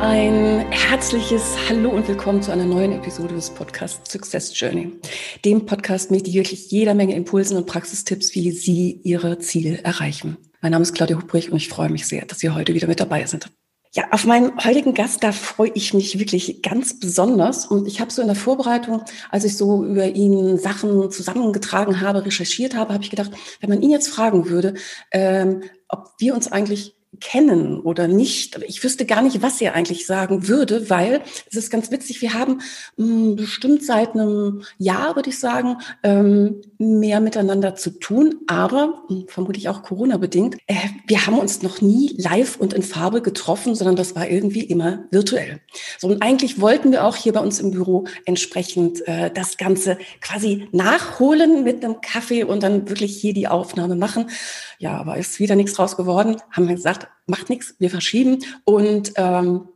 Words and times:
Ein 0.00 0.70
herzliches 0.70 1.56
Hallo 1.68 1.90
und 1.90 2.06
willkommen 2.06 2.40
zu 2.40 2.52
einer 2.52 2.64
neuen 2.64 2.92
Episode 2.92 3.34
des 3.34 3.50
Podcasts 3.50 4.12
Success 4.12 4.58
Journey, 4.58 4.92
dem 5.44 5.66
Podcast 5.66 6.12
mit 6.12 6.32
wirklich 6.32 6.70
jeder 6.70 6.94
Menge 6.94 7.16
Impulsen 7.16 7.56
und 7.56 7.66
Praxistipps, 7.66 8.32
wie 8.36 8.52
Sie 8.52 9.00
Ihre 9.02 9.40
Ziele 9.40 9.82
erreichen. 9.82 10.36
Mein 10.60 10.70
Name 10.70 10.82
ist 10.82 10.94
Claudia 10.94 11.20
Hubrich 11.20 11.50
und 11.50 11.56
ich 11.56 11.68
freue 11.68 11.90
mich 11.90 12.06
sehr, 12.06 12.24
dass 12.26 12.38
Sie 12.38 12.48
heute 12.48 12.74
wieder 12.74 12.86
mit 12.86 13.00
dabei 13.00 13.26
sind. 13.26 13.50
Ja, 13.92 14.04
auf 14.12 14.24
meinen 14.24 14.56
heutigen 14.64 14.94
Gast, 14.94 15.24
da 15.24 15.32
freue 15.32 15.72
ich 15.74 15.94
mich 15.94 16.16
wirklich 16.20 16.62
ganz 16.62 17.00
besonders. 17.00 17.66
Und 17.66 17.88
ich 17.88 18.00
habe 18.00 18.12
so 18.12 18.22
in 18.22 18.28
der 18.28 18.36
Vorbereitung, 18.36 19.02
als 19.30 19.44
ich 19.44 19.56
so 19.56 19.84
über 19.84 20.06
ihn 20.06 20.58
Sachen 20.58 21.10
zusammengetragen 21.10 22.00
habe, 22.00 22.24
recherchiert 22.24 22.76
habe, 22.76 22.92
habe 22.92 23.02
ich 23.02 23.10
gedacht, 23.10 23.32
wenn 23.60 23.70
man 23.70 23.82
ihn 23.82 23.90
jetzt 23.90 24.08
fragen 24.08 24.48
würde, 24.48 24.74
ähm, 25.10 25.62
ob 25.88 26.10
wir 26.18 26.34
uns 26.34 26.52
eigentlich 26.52 26.97
kennen 27.20 27.80
oder 27.80 28.06
nicht. 28.06 28.58
Ich 28.66 28.84
wüsste 28.84 29.06
gar 29.06 29.22
nicht, 29.22 29.42
was 29.42 29.60
er 29.60 29.74
eigentlich 29.74 30.06
sagen 30.06 30.46
würde, 30.46 30.90
weil 30.90 31.22
es 31.50 31.56
ist 31.56 31.70
ganz 31.70 31.90
witzig, 31.90 32.22
wir 32.22 32.34
haben 32.34 32.60
mh, 32.96 33.06
hm, 33.06 33.36
bestimmt 33.36 33.82
seit 33.82 34.14
einem 34.14 34.62
Jahr, 34.78 35.16
würde 35.16 35.30
ich 35.30 35.38
sagen, 35.38 35.78
ähm, 36.02 36.60
mehr 36.78 37.20
miteinander 37.20 37.74
zu 37.74 37.90
tun, 37.90 38.36
aber 38.46 39.04
mh, 39.08 39.16
hm, 39.16 39.28
vermutlich 39.28 39.68
auch 39.68 39.82
Corona-bedingt. 39.82 40.56
Äh, 40.66 40.74
wir 41.06 41.26
haben 41.26 41.38
uns 41.38 41.62
noch 41.62 41.80
nie 41.80 42.14
live 42.18 42.56
und 42.56 42.72
in 42.72 42.82
Farbe 42.82 43.22
getroffen, 43.22 43.74
sondern 43.74 43.96
das 43.96 44.14
war 44.14 44.28
irgendwie 44.28 44.62
immer 44.62 45.04
virtuell. 45.10 45.60
So, 45.98 46.08
und 46.08 46.22
eigentlich 46.22 46.60
wollten 46.60 46.92
wir 46.92 47.04
auch 47.04 47.16
hier 47.16 47.32
bei 47.32 47.40
uns 47.40 47.58
im 47.58 47.70
Büro 47.70 48.04
entsprechend 48.26 49.06
äh, 49.08 49.30
das 49.30 49.56
Ganze 49.56 49.98
quasi 50.20 50.68
nachholen 50.72 51.64
mit 51.64 51.84
einem 51.84 52.00
Kaffee 52.00 52.44
und 52.44 52.62
dann 52.62 52.88
wirklich 52.88 53.16
hier 53.16 53.34
die 53.34 53.48
Aufnahme 53.48 53.96
machen. 53.96 54.30
Ja, 54.78 54.96
aber 54.96 55.16
ist 55.16 55.40
wieder 55.40 55.56
nichts 55.56 55.74
draus 55.74 55.96
geworden. 55.96 56.40
Haben 56.50 56.68
wir 56.68 56.76
gesagt, 56.76 57.08
macht 57.26 57.50
nichts, 57.50 57.74
wir 57.78 57.90
verschieben. 57.90 58.44
Und 58.64 59.12
ähm, 59.16 59.68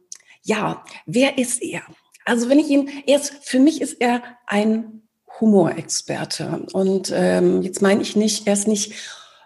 ja, 0.43 0.85
wer 1.07 1.39
ist 1.39 1.63
er? 1.63 1.83
Also 2.25 2.49
wenn 2.49 2.59
ich 2.59 2.69
ihn, 2.69 2.89
er 3.07 3.17
ist, 3.17 3.35
für 3.43 3.59
mich 3.59 3.81
ist 3.81 4.01
er 4.01 4.23
ein 4.47 5.03
Humorexperte. 5.41 6.67
Und 6.73 7.13
ähm, 7.15 7.63
jetzt 7.63 7.83
meine 7.83 8.03
ich 8.03 8.17
nicht, 8.17 8.47
er 8.47 8.53
ist 8.53 8.69
nicht 8.69 8.95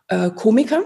äh, 0.08 0.30
Komiker. 0.30 0.82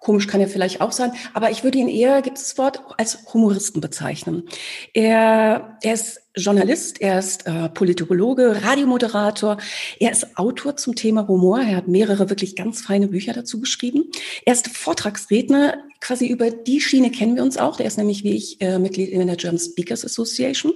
Komisch 0.00 0.26
kann 0.26 0.40
er 0.40 0.48
vielleicht 0.48 0.80
auch 0.80 0.90
sein, 0.90 1.12
aber 1.32 1.50
ich 1.52 1.62
würde 1.62 1.78
ihn 1.78 1.86
eher, 1.86 2.22
gibt 2.22 2.36
es 2.36 2.48
das 2.48 2.58
Wort, 2.58 2.82
als 2.98 3.32
Humoristen 3.32 3.80
bezeichnen. 3.80 4.48
Er, 4.94 5.78
er 5.80 5.94
ist 5.94 6.21
Journalist, 6.34 7.02
er 7.02 7.18
ist 7.18 7.46
äh, 7.46 7.68
Politologe, 7.68 8.62
Radiomoderator, 8.62 9.58
er 10.00 10.12
ist 10.12 10.38
Autor 10.38 10.76
zum 10.76 10.94
Thema 10.94 11.28
Humor, 11.28 11.60
er 11.60 11.76
hat 11.76 11.88
mehrere 11.88 12.30
wirklich 12.30 12.56
ganz 12.56 12.80
feine 12.80 13.08
Bücher 13.08 13.34
dazu 13.34 13.60
geschrieben. 13.60 14.10
Er 14.46 14.54
ist 14.54 14.68
Vortragsredner, 14.68 15.74
quasi 16.02 16.26
über 16.26 16.50
die 16.50 16.80
Schiene 16.80 17.10
kennen 17.10 17.36
wir 17.36 17.42
uns 17.42 17.56
auch. 17.56 17.76
Der 17.76 17.86
ist 17.86 17.96
nämlich 17.96 18.24
wie 18.24 18.34
ich 18.34 18.60
äh, 18.60 18.78
Mitglied 18.78 19.10
in 19.10 19.26
der 19.26 19.36
German 19.36 19.60
Speakers 19.60 20.04
Association. 20.04 20.72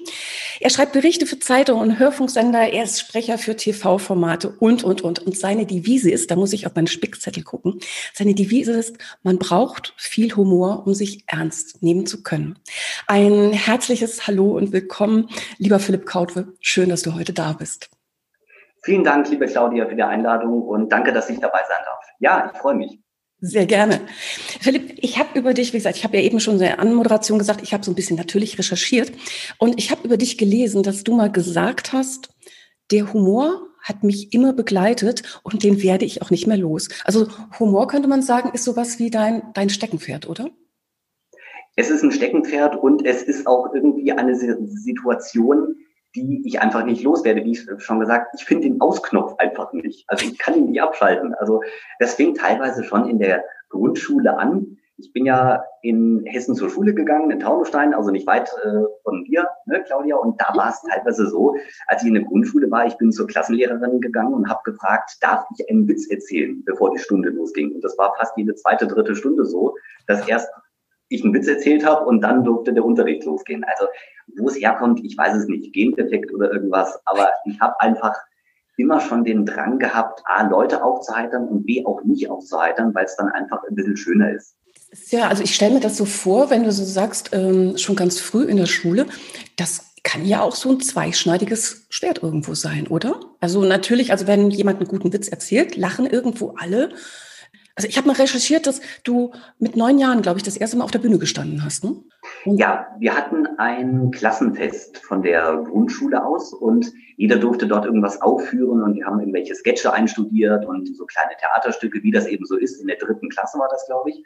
Er 0.61 0.71
schreibt 0.71 0.93
Berichte 0.93 1.27
für 1.27 1.39
Zeitungen 1.39 1.83
und 1.83 1.99
Hörfunksender, 1.99 2.61
er 2.73 2.85
ist 2.85 3.01
Sprecher 3.01 3.37
für 3.37 3.57
TV-Formate 3.57 4.51
und, 4.61 4.85
und, 4.85 5.03
und. 5.03 5.19
Und 5.19 5.37
seine 5.37 5.67
Devise 5.67 6.11
ist, 6.11 6.31
da 6.31 6.37
muss 6.37 6.53
ich 6.53 6.67
auf 6.67 6.75
meinen 6.75 6.87
Spickzettel 6.87 7.43
gucken, 7.43 7.81
seine 8.15 8.35
Devise 8.35 8.73
ist, 8.73 8.97
man 9.23 9.39
braucht 9.39 9.95
viel 9.97 10.35
Humor, 10.37 10.87
um 10.87 10.95
sich 10.95 11.25
ernst 11.27 11.83
nehmen 11.83 12.07
zu 12.07 12.23
können. 12.23 12.57
Ein 13.09 13.53
herzliches 13.53 14.27
Hallo 14.27 14.57
und 14.57 14.73
willkommen 14.73 15.29
Lieber 15.59 15.79
Philipp 15.79 16.07
Kautwe, 16.07 16.55
schön, 16.61 16.89
dass 16.89 17.03
du 17.03 17.15
heute 17.15 17.33
da 17.33 17.53
bist. 17.53 17.91
Vielen 18.83 19.05
Dank, 19.05 19.29
liebe 19.29 19.47
Claudia, 19.47 19.87
für 19.87 19.97
die 19.97 20.03
Einladung 20.03 20.63
und 20.63 20.91
danke, 20.91 21.13
dass 21.13 21.29
ich 21.29 21.41
dabei 21.41 21.61
sein 21.69 21.79
darf. 21.85 22.05
Ja, 22.21 22.51
ich 22.53 22.61
freue 22.61 22.75
mich. 22.75 23.01
Sehr 23.41 23.67
gerne. 23.67 24.01
Philipp, 24.61 24.95
ich 24.97 25.19
habe 25.19 25.39
über 25.39 25.53
dich, 25.53 25.73
wie 25.73 25.77
gesagt, 25.77 25.97
ich 25.97 26.05
habe 26.05 26.17
ja 26.17 26.23
eben 26.23 26.41
schon 26.41 26.55
in 26.55 26.61
der 26.61 26.81
Anmoderation 26.81 27.39
gesagt, 27.39 27.63
ich 27.63 27.75
habe 27.75 27.85
so 27.85 27.91
ein 27.91 27.95
bisschen 27.95 28.17
natürlich 28.17 28.59
recherchiert 28.59 29.13
und 29.59 29.79
ich 29.79 29.91
habe 29.91 30.05
über 30.05 30.17
dich 30.17 30.39
gelesen, 30.39 30.83
dass 30.83 31.05
du 31.05 31.15
mal 31.15 31.31
gesagt 31.31 31.93
hast, 31.93 32.31
der 32.91 33.13
Humor 33.13 33.67
hat 33.83 34.03
mich 34.03 34.33
immer 34.33 34.53
begleitet 34.53 35.41
und 35.43 35.63
den 35.63 35.83
werde 35.83 36.05
ich 36.05 36.23
auch 36.23 36.31
nicht 36.31 36.47
mehr 36.47 36.57
los. 36.57 36.89
Also 37.05 37.29
Humor 37.59 37.89
könnte 37.89 38.09
man 38.09 38.23
sagen, 38.23 38.51
ist 38.53 38.65
sowas 38.65 38.99
wie 38.99 39.11
dein, 39.11 39.43
dein 39.53 39.69
Steckenpferd, 39.69 40.29
oder? 40.29 40.51
Es 41.77 41.91
ist 41.91 42.03
ein 42.03 42.11
Steckenpferd 42.11 42.77
und 42.77 43.05
es 43.05 43.23
ist 43.23 43.47
auch 43.47 43.73
irgendwie 43.73 44.11
eine 44.13 44.35
Situation, 44.35 45.77
die 46.15 46.43
ich 46.47 46.61
einfach 46.61 46.85
nicht 46.85 47.03
loswerde. 47.03 47.45
Wie 47.45 47.53
ich 47.53 47.67
schon 47.79 48.01
gesagt, 48.01 48.35
ich 48.39 48.47
finde 48.47 48.69
den 48.69 48.81
Ausknopf 48.81 49.35
einfach 49.39 49.73
nicht. 49.75 50.05
Also 50.09 50.25
ich 50.25 50.39
kann 50.39 50.55
ihn 50.55 50.71
nicht 50.71 50.83
abschalten. 50.83 51.35
Also 51.35 51.63
das 51.99 52.15
fängt 52.15 52.39
teilweise 52.39 52.83
schon 52.83 53.09
in 53.09 53.19
der 53.19 53.45
Grundschule 53.69 54.39
an. 54.39 54.79
Ich 54.99 55.13
bin 55.13 55.27
ja 55.27 55.63
in 55.83 56.25
Hessen 56.25 56.55
zur 56.55 56.71
Schule 56.71 56.95
gegangen, 56.95 57.31
in 57.31 57.39
Taunusstein, 57.39 57.93
also 57.93 58.11
nicht 58.11 58.27
weit 58.27 58.49
äh, 58.65 58.81
von 59.03 59.25
dir, 59.25 59.47
ne, 59.67 59.83
Claudia. 59.87 60.17
Und 60.17 60.41
da 60.41 60.57
war 60.57 60.71
es 60.71 60.81
teilweise 60.81 61.29
so, 61.29 61.55
als 61.89 62.01
ich 62.01 62.09
in 62.09 62.15
der 62.15 62.25
Grundschule 62.25 62.71
war, 62.71 62.87
ich 62.87 62.97
bin 62.97 63.13
zur 63.13 63.27
Klassenlehrerin 63.27 64.01
gegangen 64.01 64.33
und 64.33 64.49
habe 64.49 64.63
gefragt, 64.65 65.19
darf 65.21 65.45
ich 65.55 65.69
einen 65.69 65.87
Witz 65.87 66.09
erzählen, 66.09 66.65
bevor 66.65 66.93
die 66.93 66.99
Stunde 66.99 67.29
losging? 67.29 67.75
Und 67.75 67.85
das 67.85 67.99
war 67.99 68.15
fast 68.17 68.35
jede 68.39 68.55
zweite, 68.55 68.87
dritte 68.87 69.15
Stunde 69.15 69.45
so, 69.45 69.75
dass 70.07 70.27
erst 70.27 70.49
ich 71.09 71.25
einen 71.25 71.35
Witz 71.35 71.47
erzählt 71.47 71.85
habe 71.85 72.05
und 72.05 72.21
dann 72.21 72.45
durfte 72.45 72.73
der 72.73 72.85
Unterricht 72.85 73.25
losgehen. 73.25 73.65
Also 73.65 73.87
wo 74.37 74.49
es 74.49 74.57
herkommt, 74.57 75.01
ich 75.05 75.17
weiß 75.17 75.37
es 75.37 75.47
nicht, 75.47 75.73
Gendefekt 75.73 76.33
oder 76.35 76.53
irgendwas, 76.53 76.99
aber 77.05 77.31
ich 77.45 77.61
habe 77.61 77.81
einfach 77.81 78.17
immer 78.77 79.01
schon 79.01 79.25
den 79.25 79.47
Drang 79.47 79.79
gehabt, 79.79 80.23
A, 80.27 80.49
Leute 80.49 80.83
aufzuheitern 80.83 81.49
und 81.49 81.65
B, 81.65 81.85
auch 81.87 82.03
nicht 82.05 82.29
aufzuheitern, 82.29 82.95
weil 82.95 83.07
es 83.07 83.17
dann 83.17 83.29
einfach 83.29 83.63
ein 83.69 83.75
bisschen 83.75 83.97
schöner 83.97 84.33
ist. 84.33 84.55
Ja, 85.11 85.29
also 85.29 85.43
ich 85.43 85.55
stelle 85.55 85.75
mir 85.75 85.81
das 85.81 85.97
so 85.97 86.05
vor, 86.05 86.51
wenn 86.51 86.65
du 86.65 86.73
so 86.73 86.85
sagst, 86.85 87.31
ähm, 87.33 87.77
schon 87.77 87.97
ganz 87.97 88.21
früh 88.21 88.45
in 88.45 88.57
der 88.57 88.67
Schule, 88.67 89.07
das 89.57 89.93
kann 90.03 90.25
ja 90.25 90.41
auch 90.43 90.55
so 90.55 90.71
ein 90.71 90.81
zweischneidiges 90.81 91.87
Schwert 91.91 92.23
irgendwo 92.23 92.55
sein, 92.55 92.87
oder? 92.87 93.19
Also 93.41 93.65
natürlich, 93.65 94.13
also 94.13 94.27
wenn 94.27 94.51
jemand 94.51 94.79
einen 94.79 94.89
guten 94.89 95.13
Witz 95.13 95.29
erzählt, 95.29 95.77
lachen 95.77 96.07
irgendwo 96.07 96.55
alle 96.59 96.91
also 97.77 97.89
ich 97.89 97.99
habe 97.99 98.07
mal 98.09 98.17
recherchiert, 98.17 98.67
dass 98.67 98.81
du 99.05 99.33
mit 99.59 99.77
neun 99.77 99.99
Jahren, 99.99 100.23
glaube 100.23 100.39
ich, 100.39 100.43
das 100.43 100.57
erste 100.57 100.79
Mal 100.79 100.85
auf 100.85 100.91
der 100.91 100.99
Bühne 100.99 101.19
gestanden 101.19 101.63
hast. 101.63 101.85
Ne? 101.85 102.03
Ja, 102.47 102.87
wir 102.99 103.15
hatten 103.15 103.47
ein 103.59 104.11
Klassenfest 104.13 104.97
von 104.99 105.23
der 105.23 105.59
Grundschule 105.59 106.25
aus 106.25 106.55
und 106.55 106.91
jeder 107.19 107.37
durfte 107.37 107.67
dort 107.67 107.85
irgendwas 107.85 108.23
aufführen 108.23 108.83
und 108.83 108.95
wir 108.95 109.05
haben 109.05 109.21
irgendwelche 109.21 109.55
Sketche 109.55 109.93
einstudiert 109.93 110.65
und 110.65 110.97
so 110.97 111.05
kleine 111.05 111.37
Theaterstücke, 111.39 112.03
wie 112.03 112.11
das 112.11 112.27
eben 112.27 112.47
so 112.47 112.57
ist. 112.57 112.81
In 112.81 112.87
der 112.87 112.97
dritten 112.97 113.29
Klasse 113.29 113.59
war 113.59 113.69
das, 113.71 113.85
glaube 113.87 114.09
ich. 114.09 114.25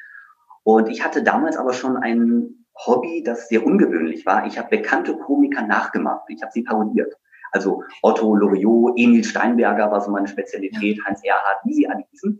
Und 0.63 0.89
ich 0.89 1.05
hatte 1.05 1.25
damals 1.25 1.57
aber 1.57 1.73
schon 1.73 1.97
ein 1.97 2.67
Hobby, 2.87 3.25
das 3.25 3.49
sehr 3.49 3.67
ungewöhnlich 3.67 4.25
war. 4.27 4.47
Ich 4.47 4.59
habe 4.59 4.77
bekannte 4.77 5.17
Komiker 5.17 5.67
nachgemacht. 5.67 6.23
Ich 6.29 6.41
habe 6.41 6.53
sie 6.53 6.63
parodiert. 6.63 7.15
Also 7.53 7.83
Otto 8.03 8.37
Loriot, 8.37 8.95
Emil 8.97 9.25
Steinberger 9.25 9.91
war 9.91 10.01
so 10.01 10.13
meine 10.13 10.29
Spezialität, 10.29 11.01
Hans 11.05 11.25
Erhard, 11.25 11.59
wie 11.65 11.75
sie 11.75 11.89
alle 11.89 12.05
hießen. 12.11 12.39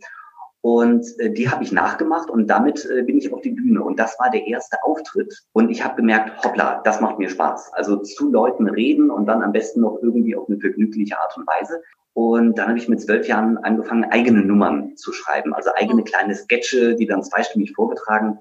Und 0.61 1.05
äh, 1.19 1.31
die 1.31 1.49
habe 1.49 1.63
ich 1.63 1.71
nachgemacht 1.71 2.29
und 2.29 2.47
damit 2.47 2.85
äh, 2.85 3.01
bin 3.01 3.17
ich 3.17 3.33
auf 3.33 3.41
die 3.41 3.51
Bühne. 3.51 3.83
Und 3.83 3.99
das 3.99 4.19
war 4.19 4.29
der 4.29 4.45
erste 4.45 4.77
Auftritt. 4.83 5.43
Und 5.53 5.69
ich 5.69 5.83
habe 5.83 5.95
gemerkt, 5.95 6.43
hoppla, 6.43 6.81
das 6.83 7.01
macht 7.01 7.17
mir 7.17 7.29
Spaß. 7.29 7.73
Also 7.73 7.97
zu 7.97 8.31
Leuten 8.31 8.69
reden 8.69 9.09
und 9.09 9.25
dann 9.25 9.41
am 9.41 9.51
besten 9.51 9.81
noch 9.81 9.97
irgendwie 10.01 10.35
auf 10.35 10.47
eine 10.47 10.59
vergnügliche 10.59 11.19
Art 11.19 11.35
und 11.35 11.47
Weise. 11.47 11.81
Und 12.13 12.57
dann 12.57 12.67
habe 12.67 12.77
ich 12.77 12.89
mit 12.89 13.01
zwölf 13.01 13.27
Jahren 13.27 13.57
angefangen, 13.57 14.03
eigene 14.05 14.41
Nummern 14.41 14.95
zu 14.97 15.13
schreiben. 15.13 15.53
Also 15.53 15.71
eigene 15.73 16.03
kleine 16.03 16.35
Sketche, 16.35 16.95
die 16.95 17.07
dann 17.07 17.23
zweistimmig 17.23 17.73
vorgetragen. 17.73 18.39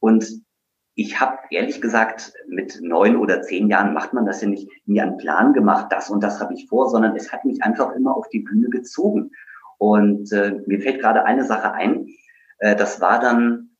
Und 0.00 0.42
ich 0.94 1.20
habe 1.20 1.38
ehrlich 1.50 1.80
gesagt, 1.80 2.32
mit 2.48 2.80
neun 2.82 3.16
oder 3.16 3.42
zehn 3.42 3.68
Jahren 3.68 3.94
macht 3.94 4.12
man 4.12 4.26
das 4.26 4.42
ja 4.42 4.48
nicht, 4.48 4.68
mir 4.86 5.04
einen 5.04 5.18
Plan 5.18 5.52
gemacht, 5.52 5.86
das 5.90 6.10
und 6.10 6.22
das 6.22 6.40
habe 6.40 6.54
ich 6.54 6.68
vor, 6.68 6.90
sondern 6.90 7.14
es 7.14 7.32
hat 7.32 7.44
mich 7.44 7.62
einfach 7.62 7.94
immer 7.94 8.16
auf 8.16 8.28
die 8.28 8.40
Bühne 8.40 8.68
gezogen. 8.70 9.30
Und 9.80 10.30
äh, 10.30 10.60
mir 10.66 10.78
fällt 10.78 11.00
gerade 11.00 11.24
eine 11.24 11.42
Sache 11.44 11.72
ein. 11.72 12.06
Äh, 12.58 12.76
das 12.76 13.00
war 13.00 13.18
dann 13.18 13.70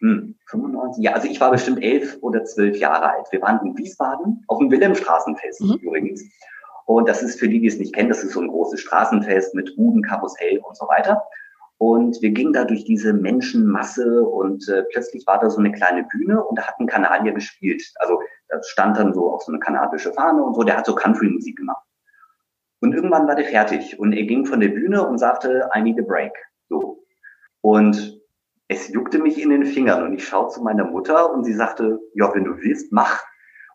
hm, 0.00 0.34
95, 0.48 1.04
ja, 1.04 1.12
also 1.12 1.28
ich 1.28 1.38
war 1.40 1.50
bestimmt 1.50 1.82
elf 1.82 2.16
oder 2.22 2.44
zwölf 2.44 2.78
Jahre 2.78 3.10
alt. 3.10 3.26
Wir 3.30 3.42
waren 3.42 3.60
in 3.66 3.76
Wiesbaden 3.76 4.44
auf 4.48 4.58
dem 4.58 4.70
Wilhelmstraßenfest 4.70 5.60
mhm. 5.60 5.78
übrigens. 5.82 6.24
Und 6.86 7.06
das 7.06 7.22
ist 7.22 7.38
für 7.38 7.50
die, 7.50 7.60
die 7.60 7.66
es 7.66 7.78
nicht 7.78 7.94
kennen, 7.94 8.08
das 8.08 8.24
ist 8.24 8.32
so 8.32 8.40
ein 8.40 8.48
großes 8.48 8.80
Straßenfest 8.80 9.54
mit 9.54 9.76
Ruden, 9.76 10.02
Karussell 10.02 10.58
und 10.58 10.74
so 10.74 10.86
weiter. 10.88 11.22
Und 11.76 12.22
wir 12.22 12.30
gingen 12.30 12.54
da 12.54 12.64
durch 12.64 12.84
diese 12.84 13.12
Menschenmasse 13.12 14.22
und 14.22 14.66
äh, 14.70 14.84
plötzlich 14.90 15.26
war 15.26 15.38
da 15.38 15.50
so 15.50 15.58
eine 15.58 15.72
kleine 15.72 16.04
Bühne 16.04 16.42
und 16.42 16.58
da 16.58 16.66
hat 16.66 16.80
ein 16.80 16.86
Kanadier 16.86 17.32
gespielt. 17.32 17.82
Also 17.96 18.20
das 18.48 18.66
stand 18.68 18.96
dann 18.96 19.12
so 19.12 19.30
auf 19.30 19.42
so 19.42 19.52
eine 19.52 19.58
kanadische 19.58 20.14
Fahne 20.14 20.42
und 20.42 20.54
so, 20.54 20.62
der 20.62 20.78
hat 20.78 20.86
so 20.86 20.94
Country-Musik 20.94 21.58
gemacht. 21.58 21.84
Und 22.80 22.94
irgendwann 22.94 23.26
war 23.26 23.36
der 23.36 23.46
fertig 23.46 23.98
und 23.98 24.12
er 24.12 24.24
ging 24.24 24.44
von 24.44 24.60
der 24.60 24.68
Bühne 24.68 25.06
und 25.06 25.18
sagte, 25.18 25.68
I 25.74 25.82
need 25.82 25.98
a 25.98 26.02
break. 26.02 26.32
So. 26.68 27.02
Und 27.62 28.20
es 28.68 28.88
juckte 28.88 29.18
mich 29.18 29.40
in 29.40 29.50
den 29.50 29.64
Fingern 29.64 30.02
und 30.02 30.12
ich 30.14 30.26
schaue 30.26 30.48
zu 30.48 30.62
meiner 30.62 30.84
Mutter 30.84 31.32
und 31.32 31.44
sie 31.44 31.54
sagte, 31.54 32.00
ja, 32.14 32.32
wenn 32.34 32.44
du 32.44 32.56
willst, 32.58 32.92
mach. 32.92 33.22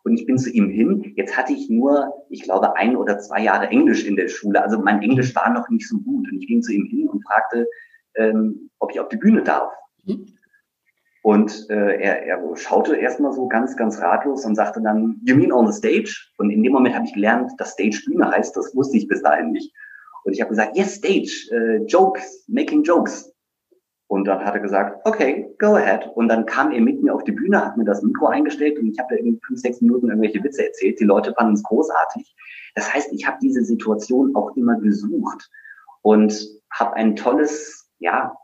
Und 0.03 0.13
ich 0.13 0.25
bin 0.25 0.37
zu 0.37 0.49
ihm 0.49 0.69
hin. 0.69 1.13
Jetzt 1.15 1.37
hatte 1.37 1.53
ich 1.53 1.69
nur, 1.69 2.11
ich 2.29 2.43
glaube, 2.43 2.75
ein 2.75 2.95
oder 2.95 3.19
zwei 3.19 3.41
Jahre 3.41 3.67
Englisch 3.67 4.05
in 4.05 4.15
der 4.15 4.27
Schule. 4.27 4.61
Also 4.61 4.79
mein 4.79 5.01
Englisch 5.01 5.35
war 5.35 5.51
noch 5.51 5.69
nicht 5.69 5.87
so 5.87 5.97
gut. 5.99 6.27
Und 6.31 6.39
ich 6.39 6.47
ging 6.47 6.61
zu 6.61 6.73
ihm 6.73 6.85
hin 6.85 7.07
und 7.07 7.23
fragte, 7.23 7.67
ähm, 8.15 8.69
ob 8.79 8.91
ich 8.91 8.99
auf 8.99 9.09
die 9.09 9.17
Bühne 9.17 9.43
darf. 9.43 9.71
Mhm. 10.05 10.25
Und 11.23 11.69
äh, 11.69 12.01
er, 12.01 12.25
er 12.25 12.55
schaute 12.57 12.95
erstmal 12.95 13.31
so 13.33 13.47
ganz, 13.47 13.77
ganz 13.77 14.01
ratlos 14.01 14.43
und 14.45 14.55
sagte 14.55 14.81
dann, 14.81 15.21
you 15.23 15.35
mean 15.35 15.51
on 15.51 15.71
the 15.71 15.77
stage? 15.77 16.31
Und 16.37 16.49
in 16.49 16.63
dem 16.63 16.73
Moment 16.73 16.95
habe 16.95 17.05
ich 17.05 17.13
gelernt, 17.13 17.51
dass 17.57 17.73
Stage 17.73 18.01
Bühne 18.07 18.29
heißt. 18.29 18.55
Das 18.57 18.75
wusste 18.75 18.97
ich 18.97 19.07
bis 19.07 19.21
dahin 19.21 19.51
nicht. 19.51 19.71
Und 20.23 20.33
ich 20.33 20.41
habe 20.41 20.49
gesagt, 20.49 20.75
yes, 20.75 20.95
Stage, 20.95 21.47
uh, 21.51 21.85
Jokes, 21.85 22.43
making 22.47 22.83
Jokes. 22.83 23.31
Und 24.07 24.25
dann 24.25 24.43
hat 24.43 24.55
er 24.55 24.59
gesagt, 24.59 25.05
okay, 25.05 25.55
go 25.57 25.75
ahead. 25.75 26.09
Und 26.15 26.27
dann 26.27 26.45
kam 26.45 26.71
er 26.71 26.81
mit 26.81 27.01
mir 27.01 27.13
auf 27.15 27.23
die 27.23 27.31
Bühne, 27.31 27.63
hat 27.63 27.77
mir 27.77 27.85
das 27.85 28.01
Mikro 28.01 28.27
eingestellt 28.27 28.77
und 28.77 28.87
ich 28.87 28.99
habe 28.99 29.15
da 29.15 29.15
irgendwie 29.15 29.39
fünf, 29.45 29.61
sechs 29.61 29.79
Minuten 29.79 30.09
irgendwelche 30.09 30.43
Witze 30.43 30.65
erzählt. 30.65 30.99
Die 30.99 31.05
Leute 31.05 31.33
fanden 31.33 31.53
es 31.53 31.63
großartig. 31.63 32.35
Das 32.75 32.93
heißt, 32.93 33.13
ich 33.13 33.25
habe 33.25 33.37
diese 33.41 33.63
Situation 33.63 34.35
auch 34.35 34.55
immer 34.57 34.77
gesucht 34.79 35.49
und 36.01 36.45
habe 36.73 36.93
ein 36.95 37.15
tolles, 37.15 37.89
ja, 37.99 38.35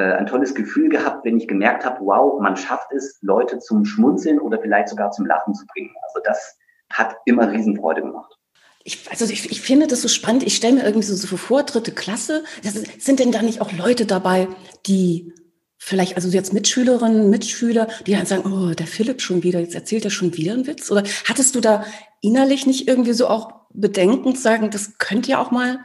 äh, 0.00 0.14
ein 0.14 0.26
tolles 0.26 0.54
Gefühl 0.54 0.88
gehabt, 0.88 1.24
wenn 1.24 1.36
ich 1.36 1.46
gemerkt 1.46 1.84
habe, 1.84 1.98
wow, 2.00 2.40
man 2.40 2.56
schafft 2.56 2.92
es, 2.92 3.18
Leute 3.20 3.58
zum 3.58 3.84
Schmunzeln 3.84 4.40
oder 4.40 4.58
vielleicht 4.58 4.88
sogar 4.88 5.10
zum 5.10 5.26
Lachen 5.26 5.54
zu 5.54 5.66
bringen. 5.66 5.90
Also 6.08 6.20
das 6.24 6.58
hat 6.90 7.16
immer 7.26 7.50
Riesenfreude 7.52 8.00
gemacht. 8.00 8.34
Ich, 8.82 9.10
also 9.10 9.26
ich, 9.26 9.50
ich 9.50 9.60
finde 9.60 9.86
das 9.88 10.00
so 10.00 10.08
spannend. 10.08 10.42
Ich 10.42 10.56
stelle 10.56 10.76
mir 10.76 10.84
irgendwie 10.84 11.06
so, 11.06 11.14
so 11.14 11.36
vor, 11.36 11.64
dritte 11.64 11.92
Klasse. 11.92 12.44
Das, 12.62 12.74
sind 12.98 13.20
denn 13.20 13.30
da 13.30 13.42
nicht 13.42 13.60
auch 13.60 13.72
Leute 13.72 14.06
dabei, 14.06 14.48
die 14.86 15.34
vielleicht, 15.76 16.16
also 16.16 16.28
jetzt 16.30 16.54
Mitschülerinnen, 16.54 17.28
Mitschüler, 17.28 17.88
die 18.06 18.12
dann 18.12 18.24
sagen, 18.24 18.50
oh, 18.50 18.74
der 18.74 18.86
Philipp 18.86 19.20
schon 19.20 19.42
wieder, 19.42 19.60
jetzt 19.60 19.74
erzählt 19.74 20.06
er 20.06 20.10
schon 20.10 20.34
wieder 20.34 20.54
einen 20.54 20.66
Witz? 20.66 20.90
Oder 20.90 21.02
hattest 21.26 21.54
du 21.54 21.60
da 21.60 21.84
innerlich 22.22 22.66
nicht 22.66 22.88
irgendwie 22.88 23.12
so 23.12 23.28
auch 23.28 23.52
bedenkend 23.74 24.38
sagen, 24.38 24.70
das 24.70 24.96
könnte 24.96 25.30
ja 25.30 25.38
auch 25.42 25.50
mal, 25.50 25.80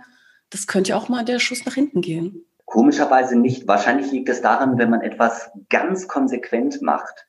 das 0.50 0.68
könnte 0.68 0.92
ja 0.92 0.98
auch 0.98 1.10
mal 1.10 1.26
der 1.26 1.40
Schuss 1.40 1.66
nach 1.66 1.74
hinten 1.74 2.00
gehen? 2.00 2.46
Komischerweise 2.76 3.40
nicht. 3.40 3.70
Wahrscheinlich 3.70 4.12
liegt 4.12 4.28
es 4.28 4.42
daran, 4.42 4.78
wenn 4.78 4.90
man 4.90 5.00
etwas 5.00 5.50
ganz 5.70 6.10
konsequent 6.10 6.82
macht, 6.82 7.26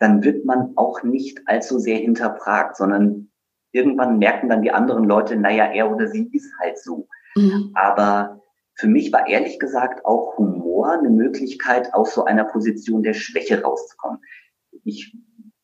dann 0.00 0.24
wird 0.24 0.44
man 0.44 0.72
auch 0.74 1.04
nicht 1.04 1.40
allzu 1.46 1.78
sehr 1.78 1.98
hinterfragt, 1.98 2.76
sondern 2.76 3.30
irgendwann 3.70 4.18
merken 4.18 4.48
dann 4.48 4.60
die 4.60 4.72
anderen 4.72 5.04
Leute, 5.04 5.36
naja, 5.36 5.66
er 5.66 5.92
oder 5.92 6.08
sie 6.08 6.28
ist 6.32 6.52
halt 6.60 6.80
so. 6.80 7.06
Mhm. 7.36 7.70
Aber 7.74 8.42
für 8.74 8.88
mich 8.88 9.12
war 9.12 9.28
ehrlich 9.28 9.60
gesagt 9.60 10.04
auch 10.04 10.36
Humor 10.36 10.94
eine 10.94 11.10
Möglichkeit, 11.10 11.94
aus 11.94 12.12
so 12.12 12.24
einer 12.24 12.46
Position 12.46 13.04
der 13.04 13.14
Schwäche 13.14 13.62
rauszukommen. 13.62 14.18
Ich 14.82 15.16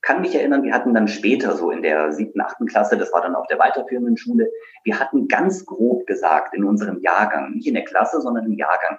kann 0.04 0.20
mich 0.20 0.34
erinnern, 0.34 0.62
wir 0.62 0.74
hatten 0.74 0.94
dann 0.94 1.08
später 1.08 1.56
so 1.56 1.70
in 1.70 1.82
der 1.82 2.12
siebten, 2.12 2.40
achten 2.40 2.66
Klasse, 2.66 2.96
das 2.96 3.12
war 3.12 3.22
dann 3.22 3.34
auf 3.34 3.46
der 3.46 3.58
weiterführenden 3.58 4.16
Schule, 4.16 4.50
wir 4.84 5.00
hatten 5.00 5.28
ganz 5.28 5.64
grob 5.64 6.06
gesagt 6.06 6.54
in 6.54 6.64
unserem 6.64 7.00
Jahrgang, 7.00 7.52
nicht 7.52 7.66
in 7.66 7.74
der 7.74 7.84
Klasse, 7.84 8.20
sondern 8.20 8.44
im 8.44 8.52
Jahrgang, 8.52 8.98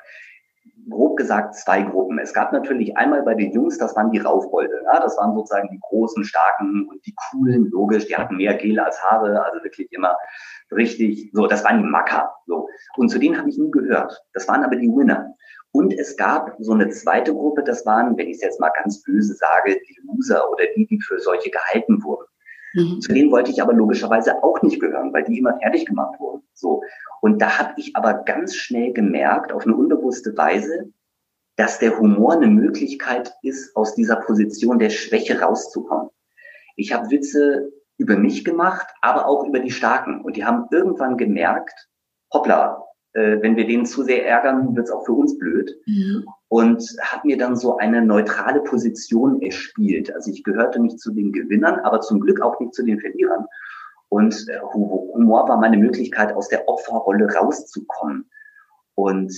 grob 0.89 1.17
gesagt 1.17 1.55
zwei 1.55 1.81
Gruppen. 1.81 2.19
Es 2.19 2.33
gab 2.33 2.51
natürlich 2.51 2.95
einmal 2.97 3.23
bei 3.23 3.33
den 3.33 3.51
Jungs, 3.51 3.77
das 3.77 3.95
waren 3.95 4.11
die 4.11 4.19
Raufbolde. 4.19 4.81
Ja? 4.85 4.99
Das 4.99 5.17
waren 5.17 5.33
sozusagen 5.33 5.69
die 5.71 5.79
großen, 5.79 6.23
starken 6.23 6.87
und 6.89 7.05
die 7.05 7.15
coolen, 7.29 7.69
logisch, 7.71 8.07
die 8.07 8.15
hatten 8.15 8.37
mehr 8.37 8.55
Gel 8.55 8.79
als 8.79 9.03
Haare, 9.03 9.43
also 9.43 9.63
wirklich 9.63 9.91
immer 9.91 10.15
richtig, 10.71 11.31
so, 11.33 11.47
das 11.47 11.63
waren 11.63 11.79
die 11.79 11.89
Macker. 11.89 12.33
So. 12.45 12.67
Und 12.97 13.09
zu 13.09 13.19
denen 13.19 13.37
habe 13.37 13.49
ich 13.49 13.57
nie 13.57 13.71
gehört. 13.71 14.23
Das 14.33 14.47
waren 14.47 14.63
aber 14.63 14.75
die 14.75 14.89
Winner. 14.89 15.33
Und 15.75 15.91
es 15.91 16.15
gab 16.15 16.55
so 16.59 16.71
eine 16.71 16.87
zweite 16.87 17.33
Gruppe, 17.33 17.61
das 17.61 17.85
waren, 17.85 18.17
wenn 18.17 18.29
ich 18.29 18.37
es 18.37 18.41
jetzt 18.41 18.61
mal 18.61 18.71
ganz 18.81 19.03
böse 19.03 19.33
sage, 19.33 19.77
die 19.89 19.99
Loser 20.07 20.49
oder 20.49 20.63
die, 20.73 20.85
die 20.87 21.01
für 21.01 21.19
solche 21.19 21.49
gehalten 21.49 22.01
wurden. 22.01 22.27
Mhm. 22.75 23.01
Zu 23.01 23.11
denen 23.11 23.29
wollte 23.29 23.51
ich 23.51 23.61
aber 23.61 23.73
logischerweise 23.73 24.41
auch 24.41 24.61
nicht 24.61 24.79
gehören, 24.79 25.11
weil 25.11 25.25
die 25.25 25.37
immer 25.37 25.59
fertig 25.59 25.85
gemacht 25.85 26.17
wurden. 26.17 26.43
So. 26.53 26.81
Und 27.19 27.41
da 27.41 27.59
habe 27.59 27.73
ich 27.75 27.93
aber 27.93 28.13
ganz 28.13 28.55
schnell 28.55 28.93
gemerkt, 28.93 29.51
auf 29.51 29.65
eine 29.65 29.75
unbewusste 29.75 30.37
Weise, 30.37 30.93
dass 31.57 31.79
der 31.79 31.99
Humor 31.99 32.35
eine 32.35 32.47
Möglichkeit 32.47 33.33
ist, 33.41 33.75
aus 33.75 33.95
dieser 33.95 34.15
Position 34.15 34.79
der 34.79 34.91
Schwäche 34.91 35.41
rauszukommen. 35.41 36.07
Ich 36.77 36.93
habe 36.93 37.11
Witze 37.11 37.73
über 37.97 38.15
mich 38.15 38.45
gemacht, 38.45 38.87
aber 39.01 39.27
auch 39.27 39.43
über 39.43 39.59
die 39.59 39.71
Starken. 39.71 40.21
Und 40.21 40.37
die 40.37 40.45
haben 40.45 40.67
irgendwann 40.71 41.17
gemerkt, 41.17 41.89
hoppla, 42.31 42.84
äh, 43.15 43.41
wenn 43.41 43.55
wir 43.55 43.65
denen 43.65 43.85
zu 43.85 44.03
sehr 44.03 44.27
ärgern, 44.27 44.75
wird 44.75 44.87
es 44.87 44.91
auch 44.91 45.05
für 45.05 45.13
uns 45.13 45.37
blöd. 45.37 45.75
Mhm. 45.85 46.25
Und 46.49 46.83
hat 47.01 47.23
mir 47.25 47.37
dann 47.37 47.55
so 47.55 47.77
eine 47.77 48.05
neutrale 48.05 48.61
Position 48.61 49.41
erspielt. 49.41 50.13
Also 50.13 50.31
ich 50.31 50.43
gehörte 50.43 50.81
nicht 50.81 50.99
zu 50.99 51.11
den 51.11 51.31
Gewinnern, 51.31 51.79
aber 51.79 52.01
zum 52.01 52.19
Glück 52.19 52.41
auch 52.41 52.59
nicht 52.59 52.73
zu 52.73 52.83
den 52.83 52.99
Verlierern. 52.99 53.45
Und 54.09 54.47
äh, 54.49 54.59
Humor 54.59 55.47
war 55.47 55.57
meine 55.57 55.77
Möglichkeit, 55.77 56.33
aus 56.35 56.49
der 56.49 56.67
Opferrolle 56.67 57.33
rauszukommen. 57.33 58.29
Und 58.95 59.33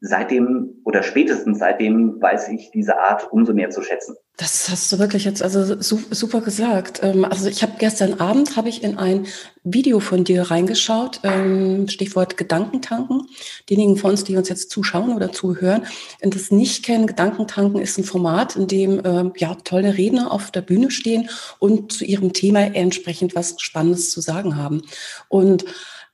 seitdem 0.00 0.80
oder 0.84 1.02
spätestens 1.02 1.58
seitdem 1.58 2.20
weiß 2.20 2.50
ich 2.50 2.70
diese 2.72 2.98
Art 2.98 3.32
umso 3.32 3.54
mehr 3.54 3.70
zu 3.70 3.82
schätzen. 3.82 4.16
Das 4.38 4.70
hast 4.70 4.90
du 4.90 4.98
wirklich 4.98 5.24
jetzt 5.24 5.42
also 5.42 5.76
super 5.80 6.40
gesagt. 6.40 7.00
Ähm, 7.02 7.24
also 7.24 7.48
ich 7.48 7.62
habe 7.62 7.74
gestern 7.78 8.18
Abend 8.18 8.56
habe 8.56 8.70
ich 8.70 8.82
in 8.82 8.96
ein 8.96 9.26
Video 9.62 10.00
von 10.00 10.24
dir 10.24 10.50
reingeschaut, 10.50 11.20
ähm, 11.22 11.86
Stichwort 11.88 12.38
Gedankentanken. 12.38 13.28
Diejenigen 13.68 13.98
von 13.98 14.12
uns, 14.12 14.24
die 14.24 14.36
uns 14.36 14.48
jetzt 14.48 14.70
zuschauen 14.70 15.14
oder 15.14 15.32
zuhören, 15.32 15.84
das 16.20 16.50
nicht 16.50 16.82
kennen, 16.82 17.06
Gedankentanken 17.06 17.80
ist 17.80 17.98
ein 17.98 18.04
Format, 18.04 18.56
in 18.56 18.68
dem 18.68 19.02
ähm, 19.04 19.32
ja 19.36 19.54
tolle 19.64 19.98
Redner 19.98 20.32
auf 20.32 20.50
der 20.50 20.62
Bühne 20.62 20.90
stehen 20.90 21.28
und 21.58 21.92
zu 21.92 22.04
ihrem 22.04 22.32
Thema 22.32 22.74
entsprechend 22.74 23.34
was 23.34 23.56
Spannendes 23.58 24.10
zu 24.10 24.22
sagen 24.22 24.56
haben. 24.56 24.82
Und 25.28 25.66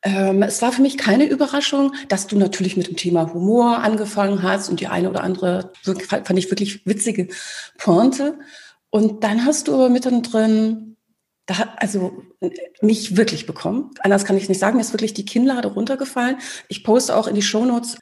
ähm, 0.03 0.43
es 0.43 0.63
war 0.63 0.73
für 0.73 0.83
mich 0.83 0.97
keine 0.97 1.27
Überraschung, 1.27 1.93
dass 2.09 2.27
du 2.27 2.39
natürlich 2.39 2.77
mit 2.77 2.87
dem 2.87 2.97
Thema 2.97 3.33
Humor 3.35 3.79
angefangen 3.79 4.43
hast 4.43 4.69
und 4.69 4.81
die 4.81 4.87
eine 4.87 5.11
oder 5.11 5.25
andere, 5.25 5.73
fand 5.83 6.39
ich 6.39 6.51
wirklich 6.51 6.87
witzige 6.87 7.29
Pointe. 7.79 8.39
Und 8.91 9.25
dann 9.25 9.45
hast 9.45 9.69
du 9.69 9.75
aber 9.75 9.89
mittendrin, 9.89 10.97
da, 11.47 11.75
also 11.77 12.23
mich 12.81 13.17
wirklich 13.17 13.47
bekommen. 13.47 13.91
Anders 14.01 14.25
kann 14.25 14.37
ich 14.37 14.49
nicht 14.49 14.59
sagen, 14.59 14.77
mir 14.77 14.83
ist 14.83 14.93
wirklich 14.93 15.15
die 15.15 15.25
Kinnlade 15.25 15.69
runtergefallen. 15.69 16.37
Ich 16.69 16.85
poste 16.85 17.17
auch 17.17 17.27
in 17.27 17.35
die 17.35 17.43
Shownotes 17.43 17.99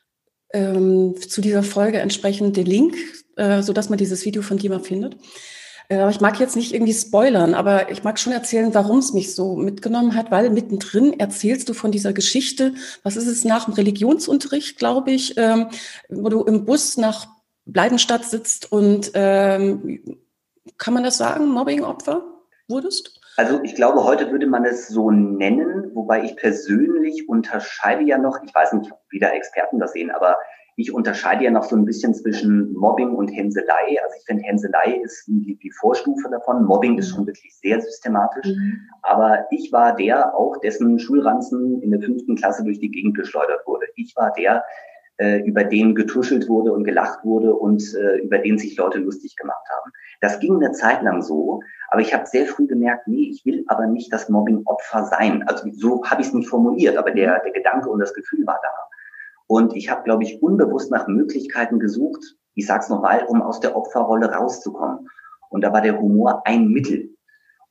ähm, 0.53 1.15
zu 1.17 1.41
dieser 1.41 1.63
Folge 1.63 1.99
entsprechend 1.99 2.57
den 2.57 2.67
Link, 2.67 2.97
äh, 3.37 3.63
so 3.63 3.73
dass 3.73 3.89
man 3.89 3.99
dieses 3.99 4.25
Video 4.25 4.43
von 4.43 4.59
dir 4.59 4.71
mal 4.71 4.81
findet. 4.81 5.17
Äh, 5.89 6.11
ich 6.11 6.21
mag 6.21 6.39
jetzt 6.41 6.57
nicht 6.57 6.75
irgendwie 6.75 6.95
spoilern, 6.95 7.55
aber 7.55 7.91
ich 7.91 8.05
mag 8.05 8.19
schon 8.19 8.33
erzählen, 8.33 8.75
warum 8.75 8.99
es 8.99 9.13
mich 9.13 9.35
so 9.35 9.57
mitgenommen 9.57 10.15
hat, 10.15 10.31
weil 10.31 10.51
mittendrin 10.51 11.19
erzählst 11.19 11.69
du 11.69 11.75
von 11.75 11.93
dieser 11.93 12.13
Geschichte, 12.13 12.75
was 13.03 13.17
ist 13.17 13.27
es 13.27 13.45
nach 13.45 13.67
dem 13.67 13.75
Religionsunterricht, 13.75 14.79
glaube 14.79 15.11
ich, 15.11 15.37
ähm, 15.37 15.69
wo 16.09 16.29
du 16.29 16.43
im 16.45 16.65
Bus 16.65 16.97
nach 16.97 17.27
Bleidenstadt 17.65 18.25
sitzt 18.25 18.71
und 18.71 19.11
ähm, 19.15 20.19
kann 20.79 20.95
man 20.95 21.05
das 21.05 21.17
sagen, 21.17 21.49
Mobbing-Opfer 21.49 22.23
wurdest? 22.69 23.21
Also 23.37 23.61
ich 23.63 23.75
glaube, 23.75 24.03
heute 24.05 24.31
würde 24.31 24.47
man 24.47 24.65
es 24.65 24.89
so 24.89 25.11
nennen, 25.11 25.91
wobei 25.95 26.25
ich 26.25 26.37
persönlich 26.37 27.29
unterscheide 27.29 28.03
ja 28.03 28.17
noch, 28.17 28.43
ich 28.43 28.55
weiß 28.55 28.73
nicht, 28.75 28.91
wie 29.11 29.19
da 29.19 29.29
Experten 29.29 29.79
das 29.79 29.93
sehen, 29.93 30.11
aber 30.11 30.39
ich 30.77 30.93
unterscheide 30.93 31.45
ja 31.45 31.51
noch 31.51 31.65
so 31.65 31.75
ein 31.75 31.87
bisschen 31.87 32.15
zwischen 32.15 32.75
Mobbing 32.75 33.15
und 33.15 33.29
Hänselei. 33.29 33.97
Also 34.03 34.17
ich 34.19 34.27
finde, 34.27 34.43
Hänselei 34.45 35.01
ist 35.03 35.27
die, 35.27 35.57
die, 35.57 35.71
Vorstufe 35.71 36.29
davon. 36.31 36.65
Mobbing 36.65 36.99
ist 36.99 37.11
schon 37.11 37.27
wirklich 37.27 37.57
sehr 37.57 37.81
systematisch. 37.81 38.47
Mhm. 38.47 38.81
Aber 39.03 39.47
ich 39.51 39.73
war 39.73 39.97
der 39.97 40.35
auch, 40.35 40.59
dessen 40.59 40.99
Schulranzen 40.99 41.81
in 41.81 41.93
der 41.93 42.03
fünften 42.03 42.37
Klasse 42.37 42.63
durch 42.63 42.79
die 42.79 42.91
Gegend 42.91 43.17
geschleudert 43.17 43.67
wurde. 43.67 43.87
Ich 43.97 44.15
war 44.17 44.33
der, 44.37 44.65
äh, 45.17 45.39
über 45.47 45.65
den 45.65 45.95
getuschelt 45.95 46.47
wurde 46.47 46.75
und 46.75 46.85
gelacht 46.85 47.25
wurde 47.25 47.55
und 47.55 47.83
äh, 47.95 48.19
über 48.19 48.39
den 48.39 48.59
sich 48.59 48.77
Leute 48.77 48.99
lustig 48.99 49.35
gemacht 49.37 49.67
haben. 49.71 49.91
Das 50.21 50.41
ging 50.41 50.57
eine 50.57 50.73
Zeit 50.73 51.03
lang 51.03 51.23
so, 51.23 51.63
aber 51.89 52.03
ich 52.03 52.13
habe 52.13 52.27
sehr 52.27 52.45
früh 52.45 52.67
gemerkt, 52.67 53.09
nee, 53.09 53.31
ich 53.31 53.47
will 53.47 53.65
aber 53.69 53.87
nicht 53.87 54.13
das 54.13 54.29
Mobbing-Opfer 54.29 55.05
sein. 55.05 55.43
Also 55.47 55.71
so 55.73 56.05
habe 56.05 56.21
ich 56.21 56.29
es 56.29 56.35
nicht 56.35 56.51
formuliert, 56.51 56.99
aber 56.99 57.13
der, 57.13 57.41
der 57.43 57.53
Gedanke 57.53 57.89
und 57.89 58.01
das 58.01 58.13
Gefühl 58.13 58.47
war 58.47 58.61
da. 58.63 58.69
Und 59.47 59.77
ich 59.77 59.91
habe, 59.91 60.03
glaube 60.03 60.25
ich, 60.25 60.43
unbewusst 60.43 60.91
nach 60.91 61.07
Möglichkeiten 61.07 61.79
gesucht, 61.79 62.37
ich 62.55 62.67
sage 62.67 62.81
es 62.81 62.89
nochmal, 62.89 63.25
um 63.27 63.43
aus 63.43 63.61
der 63.61 63.77
Opferrolle 63.77 64.33
rauszukommen. 64.33 65.09
Und 65.51 65.61
da 65.63 65.73
war 65.73 65.83
der 65.83 66.01
Humor 66.01 66.43
ein 66.47 66.69
Mittel. 66.69 67.15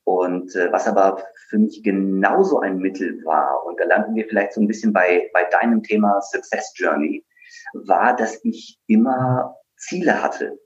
Und 0.04 0.56
äh, 0.56 0.72
was 0.72 0.88
aber 0.88 1.22
für 1.50 1.58
mich 1.58 1.84
genauso 1.84 2.60
ein 2.60 2.78
Mittel 2.78 3.20
war, 3.26 3.66
und 3.66 3.80
da 3.80 3.86
landen 3.86 4.16
wir 4.16 4.26
vielleicht 4.28 4.54
so 4.54 4.62
ein 4.62 4.68
bisschen 4.68 4.94
bei, 4.94 5.30
bei 5.34 5.44
deinem 5.46 5.82
Thema 5.82 6.22
Success 6.22 6.72
Journey, 6.76 7.26
war, 7.74 8.16
dass 8.16 8.40
ich 8.44 8.80
immer 8.88 9.56
Ziele 9.78 10.22
hatte. 10.22 10.60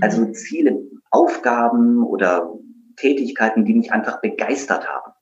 Also 0.00 0.24
Ziele, 0.32 0.78
Aufgaben 1.10 2.02
oder 2.02 2.50
Tätigkeiten, 2.96 3.64
die 3.64 3.74
mich 3.74 3.92
einfach 3.92 4.20
begeistert 4.20 4.88
haben. 4.88 5.12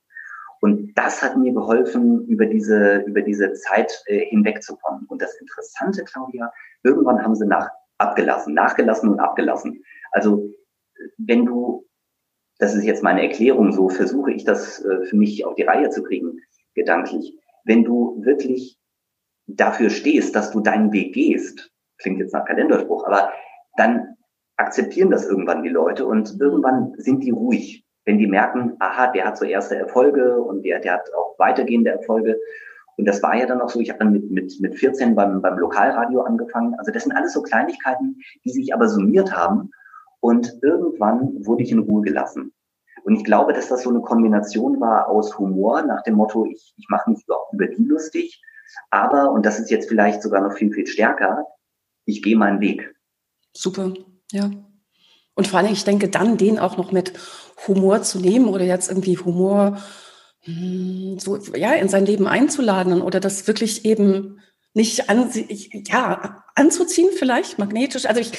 Und 0.61 0.95
das 0.97 1.23
hat 1.23 1.37
mir 1.37 1.53
geholfen, 1.53 2.27
über 2.27 2.47
diese, 2.47 2.99
über 3.07 3.23
diese 3.23 3.53
Zeit 3.53 4.03
äh, 4.07 4.27
hinwegzukommen. 4.27 5.07
Und 5.09 5.21
das 5.21 5.35
Interessante, 5.41 6.05
Claudia, 6.05 6.53
irgendwann 6.83 7.23
haben 7.23 7.35
sie 7.35 7.47
nach, 7.47 7.69
abgelassen, 7.99 8.55
nachgelassen 8.55 9.11
und 9.11 9.21
abgelassen. 9.21 9.83
Also, 10.13 10.51
wenn 11.19 11.45
du, 11.45 11.87
das 12.59 12.75
ist 12.75 12.85
jetzt 12.85 13.03
meine 13.03 13.23
Erklärung, 13.23 13.73
so 13.73 13.89
versuche 13.89 14.33
ich 14.33 14.45
das 14.45 14.85
äh, 14.85 15.05
für 15.05 15.17
mich 15.17 15.45
auf 15.45 15.55
die 15.55 15.63
Reihe 15.63 15.91
zu 15.91 16.03
kriegen, 16.03 16.41
gedanklich. 16.75 17.39
Wenn 17.65 17.85
du 17.85 18.23
wirklich 18.25 18.79
dafür 19.47 19.91
stehst, 19.91 20.35
dass 20.35 20.51
du 20.51 20.61
deinen 20.61 20.93
Weg 20.93 21.15
gehst, 21.15 21.71
klingt 21.99 22.19
jetzt 22.19 22.33
nach 22.33 22.45
Kalenderspruch, 22.45 23.07
aber 23.07 23.33
dann 23.77 24.17
akzeptieren 24.57 25.11
das 25.11 25.27
irgendwann 25.27 25.63
die 25.63 25.69
Leute 25.69 26.07
und 26.07 26.41
irgendwann 26.41 26.95
sind 26.97 27.23
die 27.23 27.31
ruhig, 27.31 27.86
wenn 28.07 28.19
die 28.19 28.27
merken, 28.27 28.77
aha, 28.79 29.09
der 29.09 29.27
hat 29.27 29.37
so 29.37 29.45
erste 29.45 29.77
Erfolge 29.77 30.41
und 30.41 30.63
der, 30.65 30.79
der 30.81 30.95
hat 30.95 31.13
auch 31.15 31.39
weitergehende 31.39 31.91
Erfolge. 31.91 32.39
Und 32.97 33.05
das 33.05 33.23
war 33.23 33.37
ja 33.37 33.47
dann 33.47 33.61
auch 33.61 33.69
so, 33.69 33.81
ich 33.81 33.91
habe 33.91 33.99
dann 33.99 34.13
mit, 34.13 34.31
mit, 34.31 34.59
mit 34.61 34.75
14 34.77 35.15
beim, 35.15 35.43
beim 35.43 35.59
Lokalradio 35.59 36.23
angefangen. 36.23 36.75
Also 36.79 36.93
das 36.93 37.03
sind 37.03 37.13
alles 37.13 37.35
so 37.35 37.43
Kleinigkeiten, 37.43 38.17
die 38.45 38.51
sich 38.51 38.73
aber 38.73 38.89
summiert 38.89 39.37
haben. 39.37 39.71
Und 40.21 40.59
irgendwann 40.63 41.45
wurde 41.45 41.65
ich 41.65 41.73
in 41.73 41.81
Ruhe 41.81 42.03
gelassen. 42.03 42.53
Und 43.05 43.17
ich 43.17 43.25
glaube, 43.25 43.53
dass 43.53 43.69
das 43.69 43.83
so 43.83 43.91
eine 43.91 44.01
Kombination 44.01 44.81
war 44.81 45.09
aus 45.09 45.39
Humor 45.39 45.83
nach 45.83 46.03
dem 46.03 46.15
Motto, 46.15 46.47
ich, 46.47 46.75
ich 46.77 46.87
mache 46.89 47.11
mich 47.11 47.23
überhaupt 47.25 47.53
über 47.53 47.67
die 47.67 47.85
lustig, 47.85 48.43
aber, 48.91 49.31
und 49.31 49.47
das 49.47 49.61
ist 49.61 49.71
jetzt 49.71 49.89
vielleicht 49.89 50.23
sogar 50.23 50.41
noch 50.41 50.55
viel, 50.55 50.73
viel 50.73 50.87
stärker, 50.87 51.47
ich 52.05 52.23
gehe 52.23 52.37
meinen 52.37 52.61
Weg. 52.61 52.95
Super, 53.53 53.93
ja. 54.33 54.51
Und 55.35 55.47
vor 55.47 55.61
allem, 55.61 55.73
ich 55.73 55.85
denke, 55.85 56.09
dann 56.09 56.37
den 56.37 56.59
auch 56.59 56.77
noch 56.79 56.93
mit 56.93 57.13
Humor 57.67 58.03
zu 58.03 58.19
nehmen 58.19 58.49
oder 58.49 58.65
jetzt 58.65 58.89
irgendwie 58.89 59.19
Humor 59.19 59.79
hm, 60.41 61.19
so, 61.19 61.39
ja, 61.55 61.73
in 61.73 61.89
sein 61.89 62.07
Leben 62.07 62.27
einzuladen 62.27 63.03
oder 63.03 63.21
das 63.21 63.47
wirklich 63.47 63.85
eben 63.85 64.41
nicht 64.75 65.09
an, 65.09 65.31
ja, 65.89 66.45
anzuziehen 66.55 67.11
vielleicht, 67.17 67.59
magnetisch. 67.59 68.07
Also 68.07 68.21
ich, 68.21 68.33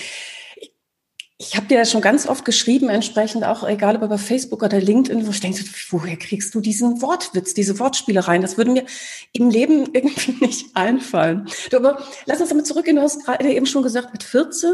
ich 1.40 1.56
habe 1.56 1.68
dir 1.68 1.80
ja 1.80 1.86
schon 1.86 2.02
ganz 2.02 2.28
oft 2.28 2.46
geschrieben, 2.46 2.90
entsprechend 2.90 3.44
auch, 3.44 3.68
egal 3.68 3.98
ob 3.98 4.04
über 4.04 4.18
Facebook 4.18 4.64
oder 4.64 4.80
LinkedIn, 4.80 5.28
wo 5.28 5.32
ich 5.32 5.40
denke, 5.40 5.64
woher 5.90 6.16
kriegst 6.16 6.56
du 6.56 6.62
diesen 6.62 7.02
Wortwitz, 7.02 7.54
diese 7.54 7.78
Wortspielereien? 7.80 8.42
Das 8.42 8.58
würde 8.58 8.72
mir 8.72 8.86
im 9.34 9.50
Leben 9.50 9.90
irgendwie 9.94 10.38
nicht 10.40 10.76
einfallen. 10.76 11.48
Du, 11.72 11.78
aber 11.78 12.02
lass 12.26 12.40
uns 12.40 12.50
damit 12.50 12.68
zurückgehen. 12.68 12.96
Du 12.96 13.02
hast 13.02 13.26
gerade 13.26 13.52
eben 13.52 13.66
schon 13.66 13.84
gesagt, 13.84 14.14
mit 14.14 14.24
14 14.24 14.74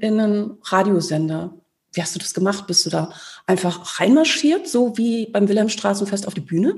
in 0.00 0.20
einen 0.20 0.58
Radiosender. 0.64 1.54
Wie 1.92 2.02
hast 2.02 2.14
du 2.14 2.18
das 2.18 2.34
gemacht? 2.34 2.66
Bist 2.66 2.84
du 2.86 2.90
da 2.90 3.10
einfach 3.46 4.00
reinmarschiert, 4.00 4.68
so 4.68 4.96
wie 4.96 5.30
beim 5.30 5.48
Wilhelmstraßenfest 5.48 6.26
auf 6.26 6.34
die 6.34 6.40
Bühne? 6.40 6.74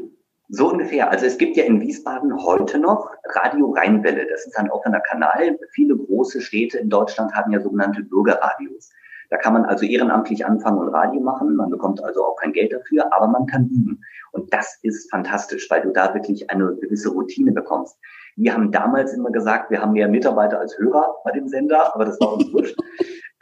So 0.48 0.68
ungefähr. 0.68 1.10
Also 1.10 1.26
es 1.26 1.38
gibt 1.38 1.56
ja 1.56 1.64
in 1.64 1.80
Wiesbaden 1.80 2.36
heute 2.44 2.78
noch 2.78 3.08
Radio 3.34 3.70
Rheinwelle. 3.70 4.26
Das 4.28 4.46
ist 4.46 4.56
ein 4.56 4.70
offener 4.70 5.00
Kanal. 5.00 5.56
Viele 5.72 5.96
große 5.96 6.40
Städte 6.40 6.78
in 6.78 6.90
Deutschland 6.90 7.32
haben 7.34 7.52
ja 7.52 7.60
sogenannte 7.60 8.02
Bürgerradios. 8.02 8.90
Da 9.30 9.36
kann 9.36 9.52
man 9.52 9.64
also 9.64 9.86
ehrenamtlich 9.86 10.44
anfangen 10.44 10.78
und 10.78 10.88
Radio 10.88 11.20
machen. 11.20 11.54
Man 11.54 11.70
bekommt 11.70 12.02
also 12.02 12.24
auch 12.24 12.34
kein 12.34 12.52
Geld 12.52 12.72
dafür, 12.72 13.12
aber 13.12 13.28
man 13.28 13.46
kann 13.46 13.68
üben. 13.68 14.02
Und 14.32 14.52
das 14.52 14.78
ist 14.82 15.08
fantastisch, 15.08 15.70
weil 15.70 15.82
du 15.82 15.92
da 15.92 16.12
wirklich 16.14 16.50
eine 16.50 16.74
gewisse 16.80 17.10
Routine 17.10 17.52
bekommst. 17.52 17.96
Wir 18.34 18.52
haben 18.52 18.72
damals 18.72 19.12
immer 19.12 19.30
gesagt, 19.30 19.70
wir 19.70 19.80
haben 19.80 19.92
mehr 19.92 20.08
Mitarbeiter 20.08 20.58
als 20.58 20.76
Hörer 20.78 21.14
bei 21.24 21.30
dem 21.30 21.46
Sender, 21.46 21.94
aber 21.94 22.06
das 22.06 22.20
war 22.20 22.34
uns 22.34 22.52
wurscht. 22.52 22.76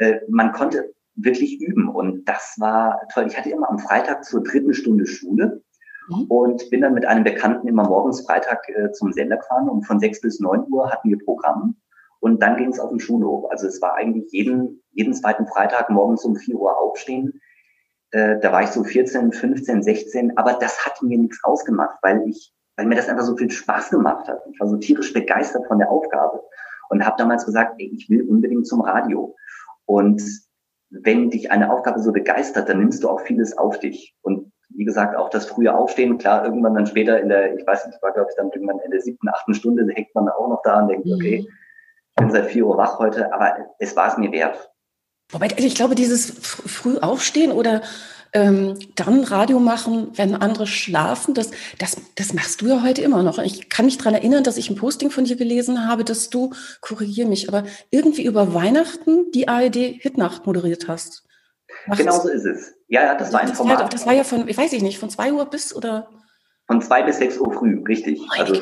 Äh, 0.01 0.21
man 0.29 0.53
konnte 0.53 0.95
wirklich 1.19 1.61
üben 1.61 1.89
und 1.89 2.29
das 2.29 2.55
war 2.59 3.01
toll. 3.13 3.27
Ich 3.27 3.37
hatte 3.37 3.51
immer 3.51 3.69
am 3.69 3.79
Freitag 3.79 4.25
zur 4.25 4.43
dritten 4.43 4.73
Stunde 4.73 5.07
Schule 5.07 5.63
mhm. 6.09 6.25
und 6.29 6.71
bin 6.71 6.81
dann 6.81 6.95
mit 6.95 7.05
einem 7.05 7.25
Bekannten 7.25 7.69
immer 7.69 7.85
morgens 7.85 8.25
Freitag 8.27 8.69
äh, 8.69 8.93
zum 8.93 9.13
Sender 9.13 9.37
gefahren 9.37 9.69
und 9.69 9.85
von 9.85 10.01
sechs 10.01 10.21
bis 10.21 10.41
neun 10.41 10.65
Uhr 10.71 10.91
hatten 10.91 11.11
wir 11.11 11.19
Programm 11.19 11.77
und 12.21 12.43
dann 12.43 12.57
ging 12.57 12.71
es 12.71 12.81
auf 12.81 12.91
den 12.91 13.01
Schulhof. 13.01 13.51
Also 13.51 13.67
es 13.67 13.81
war 13.83 13.95
eigentlich 13.95 14.31
jeden, 14.33 14.83
jeden 14.93 15.15
zweiten 15.15 15.47
Freitag 15.47 15.91
morgens 15.91 16.25
um 16.25 16.37
vier 16.37 16.57
Uhr 16.57 16.79
aufstehen. 16.81 17.41
Äh, 18.11 18.39
da 18.41 18.53
war 18.53 18.63
ich 18.63 18.71
so 18.71 18.85
14, 18.85 19.33
15, 19.33 19.83
16, 19.83 20.37
aber 20.37 20.55
das 20.55 20.85
hat 20.85 21.03
mir 21.03 21.19
nichts 21.19 21.43
ausgemacht, 21.43 21.99
weil 22.03 22.23
ich, 22.27 22.53
weil 22.77 22.87
mir 22.87 22.97
das 22.97 23.09
einfach 23.09 23.25
so 23.25 23.37
viel 23.37 23.51
Spaß 23.51 23.91
gemacht 23.91 24.29
hat. 24.29 24.41
Ich 24.53 24.61
war 24.61 24.69
so 24.69 24.77
tierisch 24.77 25.13
begeistert 25.13 25.67
von 25.67 25.79
der 25.79 25.91
Aufgabe 25.91 26.43
und 26.91 27.05
habe 27.05 27.17
damals 27.19 27.45
gesagt, 27.45 27.75
ey, 27.79 27.91
ich 27.95 28.09
will 28.09 28.23
unbedingt 28.23 28.67
zum 28.67 28.81
Radio. 28.81 29.35
Und 29.85 30.23
wenn 30.91 31.31
dich 31.31 31.51
eine 31.51 31.73
Aufgabe 31.73 32.01
so 32.01 32.13
begeistert, 32.13 32.69
dann 32.69 32.79
nimmst 32.79 33.03
du 33.03 33.09
auch 33.09 33.21
vieles 33.21 33.57
auf 33.57 33.79
dich. 33.79 34.15
Und 34.23 34.53
wie 34.71 34.85
gesagt, 34.85 35.17
auch 35.17 35.31
das 35.31 35.47
frühe 35.47 35.75
Aufstehen, 35.75 36.19
klar, 36.19 36.45
irgendwann 36.45 36.75
dann 36.75 36.87
später 36.87 37.21
in 37.21 37.29
der, 37.29 37.57
ich 37.57 37.67
weiß 37.67 37.87
nicht, 37.87 38.03
war 38.03 38.13
glaube 38.13 38.29
ich 38.31 38.37
dann 38.37 38.51
irgendwann 38.51 38.79
in 38.81 38.91
der 38.91 39.01
siebten, 39.01 39.29
achten 39.29 39.55
Stunde, 39.55 39.87
hängt 39.93 40.15
man 40.15 40.29
auch 40.29 40.49
noch 40.49 40.63
da 40.63 40.81
und 40.81 40.89
denkt, 40.89 41.07
mhm. 41.07 41.15
okay, 41.15 41.49
bin 42.17 42.31
seit 42.31 42.47
vier 42.47 42.67
Uhr 42.67 42.77
wach 42.77 42.99
heute, 42.99 43.33
aber 43.33 43.57
es 43.79 43.95
war 43.97 44.09
es 44.09 44.19
mir 44.19 44.33
wert. 44.33 44.71
Wobei, 45.31 45.49
also 45.51 45.67
ich 45.67 45.75
glaube, 45.75 45.95
dieses 45.95 46.31
früh 46.31 46.99
aufstehen 46.99 47.53
oder 47.53 47.83
ähm, 48.33 48.79
dann 48.95 49.25
Radio 49.25 49.59
machen, 49.61 50.13
wenn 50.15 50.35
andere 50.35 50.67
schlafen, 50.67 51.35
das, 51.35 51.51
das, 51.79 51.97
das 52.17 52.33
machst 52.33 52.61
du 52.61 52.67
ja 52.67 52.83
heute 52.83 53.03
immer 53.03 53.23
noch. 53.23 53.39
Ich 53.39 53.69
kann 53.69 53.87
mich 53.87 53.99
daran 53.99 54.15
erinnern, 54.15 54.45
dass 54.45 54.57
ich 54.57 54.71
ein 54.71 54.77
Posting 54.77 55.11
von 55.11 55.25
dir 55.25 55.37
gelesen 55.37 55.89
habe, 55.89 56.05
dass 56.05 56.31
du, 56.31 56.53
korrigier 56.81 57.27
mich, 57.27 57.49
aber 57.49 57.65
irgendwie 57.91 58.25
über 58.25 58.55
Weihnachten 58.55 59.31
die 59.33 59.49
ARD-Hitnacht 59.49 60.47
moderiert 60.47 60.89
hast. 60.89 61.25
Machst 61.87 62.01
genau 62.01 62.19
so 62.21 62.29
ist 62.29 62.45
es. 62.45 62.75
Ja, 62.89 63.03
ja, 63.03 63.15
das 63.15 63.33
war 63.33 63.41
ein 63.41 63.49
das 63.49 63.59
Format. 63.59 63.81
War, 63.81 63.89
das 63.89 64.07
war 64.07 64.15
ja 64.15 64.25
von, 64.25 64.49
ich 64.49 64.57
weiß 64.57 64.73
ich 64.73 64.83
nicht, 64.83 64.99
von 64.99 65.11
zwei 65.11 65.33
Uhr 65.33 65.47
bis 65.47 65.75
oder? 65.75 66.09
Von 66.67 66.81
zwei 66.81 67.03
bis 67.03 67.19
sechs 67.19 67.39
Uhr 67.39 67.53
früh, 67.53 67.83
richtig. 67.87 68.21
Oh 68.21 68.43
also 68.43 68.55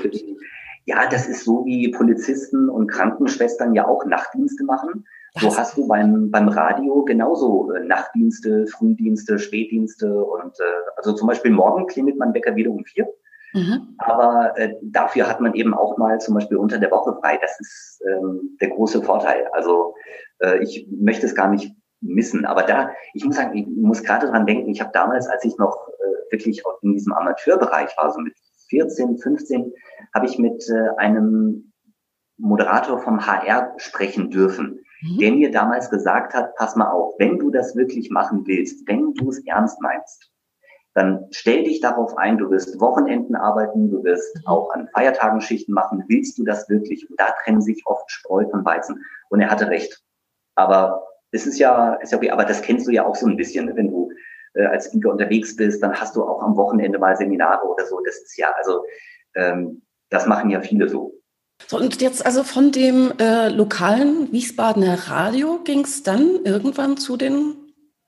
ja, 0.86 1.08
das 1.08 1.26
ist 1.26 1.44
so, 1.44 1.64
wie 1.64 1.88
Polizisten 1.90 2.68
und 2.68 2.86
Krankenschwestern 2.86 3.74
ja 3.74 3.86
auch 3.86 4.04
Nachtdienste 4.04 4.64
machen. 4.64 5.04
So 5.40 5.56
hast 5.56 5.76
du 5.76 5.86
beim, 5.86 6.30
beim 6.30 6.48
Radio 6.48 7.04
genauso 7.04 7.72
äh, 7.72 7.84
Nachtdienste, 7.84 8.66
Frühdienste, 8.66 9.38
Spätdienste 9.38 10.24
und 10.24 10.58
äh, 10.60 10.90
also 10.96 11.12
zum 11.12 11.28
Beispiel 11.28 11.50
morgen 11.50 11.86
klingelt 11.86 12.18
mein 12.18 12.32
Wecker 12.32 12.56
wieder 12.56 12.70
um 12.70 12.84
vier. 12.84 13.06
Mhm. 13.52 13.94
Aber 13.98 14.52
äh, 14.56 14.74
dafür 14.82 15.28
hat 15.28 15.40
man 15.40 15.54
eben 15.54 15.74
auch 15.74 15.98
mal 15.98 16.20
zum 16.20 16.34
Beispiel 16.34 16.56
unter 16.56 16.78
der 16.78 16.90
Woche 16.90 17.16
frei. 17.20 17.38
Das 17.40 17.58
ist 17.60 18.02
ähm, 18.06 18.56
der 18.60 18.70
große 18.70 19.02
Vorteil. 19.02 19.46
Also 19.52 19.94
äh, 20.38 20.62
ich 20.62 20.88
möchte 20.90 21.26
es 21.26 21.34
gar 21.34 21.50
nicht 21.50 21.74
missen. 22.00 22.44
Aber 22.44 22.62
da, 22.62 22.90
ich 23.14 23.24
muss 23.24 23.36
sagen, 23.36 23.56
ich 23.56 23.66
muss 23.66 24.02
gerade 24.02 24.26
dran 24.28 24.46
denken, 24.46 24.70
ich 24.70 24.80
habe 24.80 24.90
damals, 24.92 25.26
als 25.26 25.44
ich 25.44 25.56
noch 25.58 25.88
äh, 25.88 26.32
wirklich 26.32 26.62
in 26.82 26.92
diesem 26.92 27.12
Amateurbereich 27.12 27.96
war, 27.96 28.12
so 28.12 28.20
mit 28.20 28.34
14, 28.68 29.18
15, 29.18 29.72
habe 30.14 30.26
ich 30.26 30.38
mit 30.38 30.68
äh, 30.68 30.96
einem 30.98 31.72
Moderator 32.38 32.98
vom 32.98 33.26
HR 33.26 33.72
sprechen 33.78 34.30
dürfen, 34.30 34.80
mhm. 35.02 35.18
der 35.18 35.32
mir 35.32 35.50
damals 35.50 35.90
gesagt 35.90 36.34
hat, 36.34 36.54
pass 36.56 36.76
mal 36.76 36.90
auf, 36.90 37.14
wenn 37.18 37.38
du 37.38 37.50
das 37.50 37.76
wirklich 37.76 38.10
machen 38.10 38.42
willst, 38.46 38.86
wenn 38.88 39.14
du 39.14 39.30
es 39.30 39.44
ernst 39.46 39.80
meinst, 39.80 40.30
dann 40.94 41.26
stell 41.30 41.64
dich 41.64 41.80
darauf 41.80 42.16
ein, 42.16 42.38
du 42.38 42.50
wirst 42.50 42.80
Wochenenden 42.80 43.36
arbeiten, 43.36 43.90
du 43.90 44.02
wirst 44.02 44.34
mhm. 44.36 44.46
auch 44.46 44.70
an 44.72 44.88
Feiertagen 44.94 45.40
Schichten 45.40 45.72
machen, 45.72 46.04
willst 46.08 46.38
du 46.38 46.44
das 46.44 46.68
wirklich? 46.68 47.08
Und 47.10 47.20
da 47.20 47.32
trennen 47.42 47.60
sich 47.60 47.82
oft 47.84 48.10
Spreu 48.10 48.46
von 48.48 48.64
Weizen. 48.64 49.04
Und 49.28 49.40
er 49.40 49.50
hatte 49.50 49.68
recht. 49.68 50.02
Aber 50.54 51.06
es 51.32 51.46
ist 51.46 51.58
ja, 51.58 51.94
ist 51.96 52.12
ja 52.12 52.18
okay, 52.18 52.30
aber 52.30 52.44
das 52.44 52.62
kennst 52.62 52.86
du 52.86 52.92
ja 52.92 53.04
auch 53.04 53.14
so 53.14 53.26
ein 53.26 53.36
bisschen, 53.36 53.66
ne? 53.66 53.76
wenn 53.76 53.90
du 53.90 54.10
äh, 54.54 54.64
als 54.64 54.86
Speaker 54.86 55.10
unterwegs 55.10 55.54
bist, 55.54 55.82
dann 55.82 55.94
hast 55.94 56.16
du 56.16 56.24
auch 56.24 56.42
am 56.42 56.56
Wochenende 56.56 56.98
mal 56.98 57.14
Seminare 57.14 57.66
oder 57.66 57.84
so. 57.84 58.00
Das 58.04 58.16
ist 58.16 58.38
ja, 58.38 58.50
also 58.52 58.82
ähm, 59.34 59.82
das 60.08 60.26
machen 60.26 60.48
ja 60.48 60.62
viele 60.62 60.88
so. 60.88 61.12
So, 61.68 61.78
und 61.78 62.00
jetzt 62.00 62.24
also 62.24 62.44
von 62.44 62.70
dem 62.70 63.12
äh, 63.18 63.48
lokalen 63.48 64.30
Wiesbadener 64.32 65.08
Radio 65.08 65.58
ging 65.64 65.80
es 65.80 66.02
dann 66.02 66.44
irgendwann 66.44 66.96
zu 66.96 67.16
den, 67.16 67.56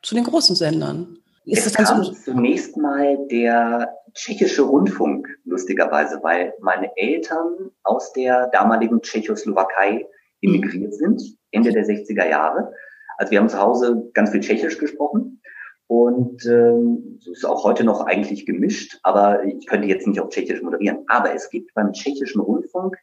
zu 0.02 0.14
den 0.14 0.24
großen 0.24 0.54
Sendern. 0.54 1.18
Ist 1.44 1.66
es 1.66 1.74
kam 1.74 2.04
so? 2.04 2.12
zunächst 2.12 2.76
mal 2.76 3.18
der 3.30 3.96
tschechische 4.14 4.62
Rundfunk, 4.62 5.26
lustigerweise, 5.44 6.20
weil 6.22 6.52
meine 6.60 6.90
Eltern 6.96 7.70
aus 7.84 8.12
der 8.12 8.48
damaligen 8.48 9.00
Tschechoslowakei 9.00 10.06
emigriert 10.42 10.94
sind, 10.94 11.22
Ende 11.50 11.72
der 11.72 11.86
60er 11.86 12.28
Jahre. 12.28 12.72
Also 13.16 13.30
wir 13.30 13.40
haben 13.40 13.48
zu 13.48 13.58
Hause 13.58 14.10
ganz 14.12 14.30
viel 14.30 14.40
Tschechisch 14.40 14.78
gesprochen 14.78 15.40
und 15.86 16.44
ähm, 16.46 17.18
ist 17.32 17.46
auch 17.46 17.64
heute 17.64 17.82
noch 17.82 18.02
eigentlich 18.02 18.44
gemischt, 18.44 18.98
aber 19.02 19.42
ich 19.44 19.66
könnte 19.66 19.88
jetzt 19.88 20.06
nicht 20.06 20.20
auf 20.20 20.28
Tschechisch 20.28 20.62
moderieren. 20.62 21.04
Aber 21.08 21.34
es 21.34 21.48
gibt 21.48 21.72
beim 21.74 21.92
tschechischen 21.92 22.42
Rundfunk 22.42 22.96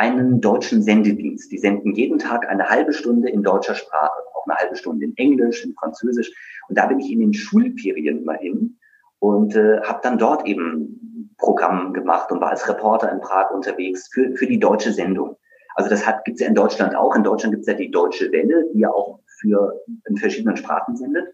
einen 0.00 0.40
deutschen 0.40 0.82
Sendedienst. 0.82 1.52
Die 1.52 1.58
senden 1.58 1.94
jeden 1.94 2.18
Tag 2.18 2.48
eine 2.48 2.70
halbe 2.70 2.94
Stunde 2.94 3.28
in 3.28 3.42
deutscher 3.42 3.74
Sprache, 3.74 4.18
auch 4.34 4.46
eine 4.46 4.56
halbe 4.56 4.74
Stunde 4.74 5.04
in 5.04 5.14
Englisch, 5.18 5.62
in 5.62 5.74
Französisch. 5.74 6.32
Und 6.68 6.78
da 6.78 6.86
bin 6.86 7.00
ich 7.00 7.12
in 7.12 7.20
den 7.20 7.34
Schulferien 7.34 8.22
immer 8.22 8.38
hin 8.38 8.78
und 9.18 9.54
äh, 9.54 9.78
habe 9.82 10.00
dann 10.02 10.16
dort 10.16 10.46
eben 10.46 11.34
Programm 11.36 11.92
gemacht 11.92 12.32
und 12.32 12.40
war 12.40 12.48
als 12.48 12.66
Reporter 12.66 13.12
in 13.12 13.20
Prag 13.20 13.50
unterwegs 13.50 14.08
für, 14.10 14.34
für 14.36 14.46
die 14.46 14.58
deutsche 14.58 14.90
Sendung. 14.90 15.36
Also 15.74 15.90
das 15.90 16.06
hat 16.06 16.24
gibt's 16.24 16.40
ja 16.40 16.48
in 16.48 16.54
Deutschland 16.54 16.94
auch. 16.94 17.14
In 17.14 17.22
Deutschland 17.22 17.54
gibt's 17.54 17.68
ja 17.68 17.74
die 17.74 17.90
Deutsche 17.90 18.32
Welle, 18.32 18.70
die 18.72 18.80
ja 18.80 18.90
auch 18.90 19.20
für 19.38 19.82
in 20.08 20.16
verschiedenen 20.16 20.56
Sprachen 20.56 20.96
sendet. 20.96 21.26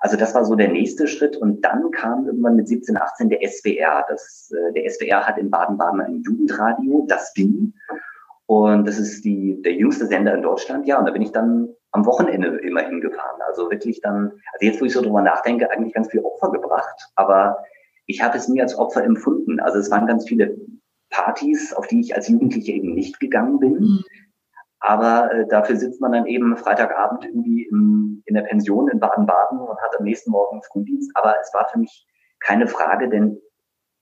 Also 0.00 0.16
das 0.16 0.34
war 0.34 0.44
so 0.44 0.54
der 0.54 0.68
nächste 0.68 1.06
Schritt 1.06 1.36
und 1.36 1.64
dann 1.64 1.90
kam 1.90 2.26
irgendwann 2.26 2.56
mit 2.56 2.68
17, 2.68 2.96
18 2.96 3.28
der 3.30 3.40
SWR. 3.46 4.04
Das, 4.08 4.52
äh, 4.52 4.72
der 4.72 4.88
SWR 4.90 5.26
hat 5.26 5.38
in 5.38 5.50
Baden-Baden 5.50 6.00
ein 6.00 6.22
Jugendradio, 6.22 7.04
das 7.08 7.32
Ding. 7.32 7.74
Und 8.46 8.86
das 8.86 8.98
ist 8.98 9.24
die, 9.24 9.60
der 9.62 9.74
jüngste 9.74 10.06
Sender 10.06 10.34
in 10.34 10.42
Deutschland. 10.42 10.86
Ja, 10.86 10.98
und 10.98 11.06
da 11.06 11.12
bin 11.12 11.22
ich 11.22 11.32
dann 11.32 11.68
am 11.92 12.06
Wochenende 12.06 12.58
immer 12.58 12.80
hingefahren. 12.80 13.40
Also 13.46 13.70
wirklich 13.70 14.00
dann, 14.00 14.32
also 14.52 14.66
jetzt, 14.66 14.80
wo 14.80 14.84
ich 14.84 14.92
so 14.92 15.02
drüber 15.02 15.22
nachdenke, 15.22 15.70
eigentlich 15.70 15.94
ganz 15.94 16.10
viel 16.10 16.20
Opfer 16.20 16.50
gebracht. 16.50 17.10
Aber 17.16 17.58
ich 18.06 18.22
habe 18.22 18.38
es 18.38 18.48
nie 18.48 18.60
als 18.62 18.78
Opfer 18.78 19.04
empfunden. 19.04 19.60
Also 19.60 19.78
es 19.78 19.90
waren 19.90 20.06
ganz 20.06 20.26
viele 20.28 20.56
Partys, 21.10 21.72
auf 21.74 21.86
die 21.86 22.00
ich 22.00 22.14
als 22.14 22.28
Jugendliche 22.28 22.72
eben 22.72 22.94
nicht 22.94 23.20
gegangen 23.20 23.58
bin. 23.58 24.02
Aber 24.80 25.32
äh, 25.32 25.46
dafür 25.48 25.76
sitzt 25.76 26.00
man 26.00 26.12
dann 26.12 26.26
eben 26.26 26.56
Freitagabend 26.56 27.24
irgendwie 27.24 27.64
im, 27.64 28.22
in 28.26 28.34
der 28.34 28.42
Pension 28.42 28.88
in 28.88 29.00
Baden-Baden 29.00 29.58
und 29.58 29.80
hat 29.80 29.98
am 29.98 30.04
nächsten 30.04 30.30
Morgen 30.30 30.62
Frühdienst. 30.62 31.10
Aber 31.14 31.34
es 31.40 31.52
war 31.52 31.68
für 31.68 31.78
mich 31.78 32.06
keine 32.40 32.68
Frage, 32.68 33.08
denn 33.08 33.40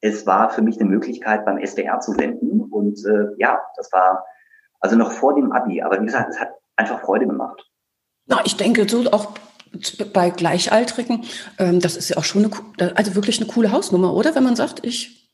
es 0.00 0.26
war 0.26 0.50
für 0.50 0.62
mich 0.62 0.78
eine 0.78 0.88
Möglichkeit, 0.88 1.46
beim 1.46 1.58
SDR 1.58 2.00
zu 2.00 2.16
wenden. 2.18 2.60
Und 2.60 2.98
äh, 3.06 3.28
ja, 3.38 3.60
das 3.76 3.90
war 3.92 4.24
also 4.80 4.96
noch 4.96 5.12
vor 5.12 5.34
dem 5.34 5.52
Abi. 5.52 5.80
Aber 5.80 6.00
wie 6.00 6.06
gesagt, 6.06 6.28
es 6.30 6.38
hat 6.38 6.50
einfach 6.76 7.00
Freude 7.00 7.26
gemacht. 7.26 7.66
Na, 8.26 8.40
ich 8.44 8.56
denke, 8.56 8.86
so 8.88 9.10
auch 9.12 9.32
bei 10.12 10.30
Gleichaltrigen, 10.30 11.24
ähm, 11.58 11.80
das 11.80 11.96
ist 11.96 12.10
ja 12.10 12.18
auch 12.18 12.24
schon 12.24 12.44
eine, 12.78 12.96
also 12.96 13.14
wirklich 13.14 13.40
eine 13.40 13.50
coole 13.50 13.72
Hausnummer, 13.72 14.12
oder? 14.14 14.34
Wenn 14.34 14.44
man 14.44 14.56
sagt, 14.56 14.84
ich, 14.84 15.30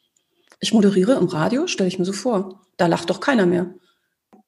ich 0.61 0.72
moderiere 0.72 1.14
im 1.14 1.26
Radio, 1.26 1.66
stelle 1.66 1.88
ich 1.88 1.99
mir 1.99 2.04
so 2.04 2.12
vor. 2.12 2.61
Da 2.76 2.87
lacht 2.87 3.11
doch 3.11 3.20
keiner 3.20 3.46
mehr 3.46 3.75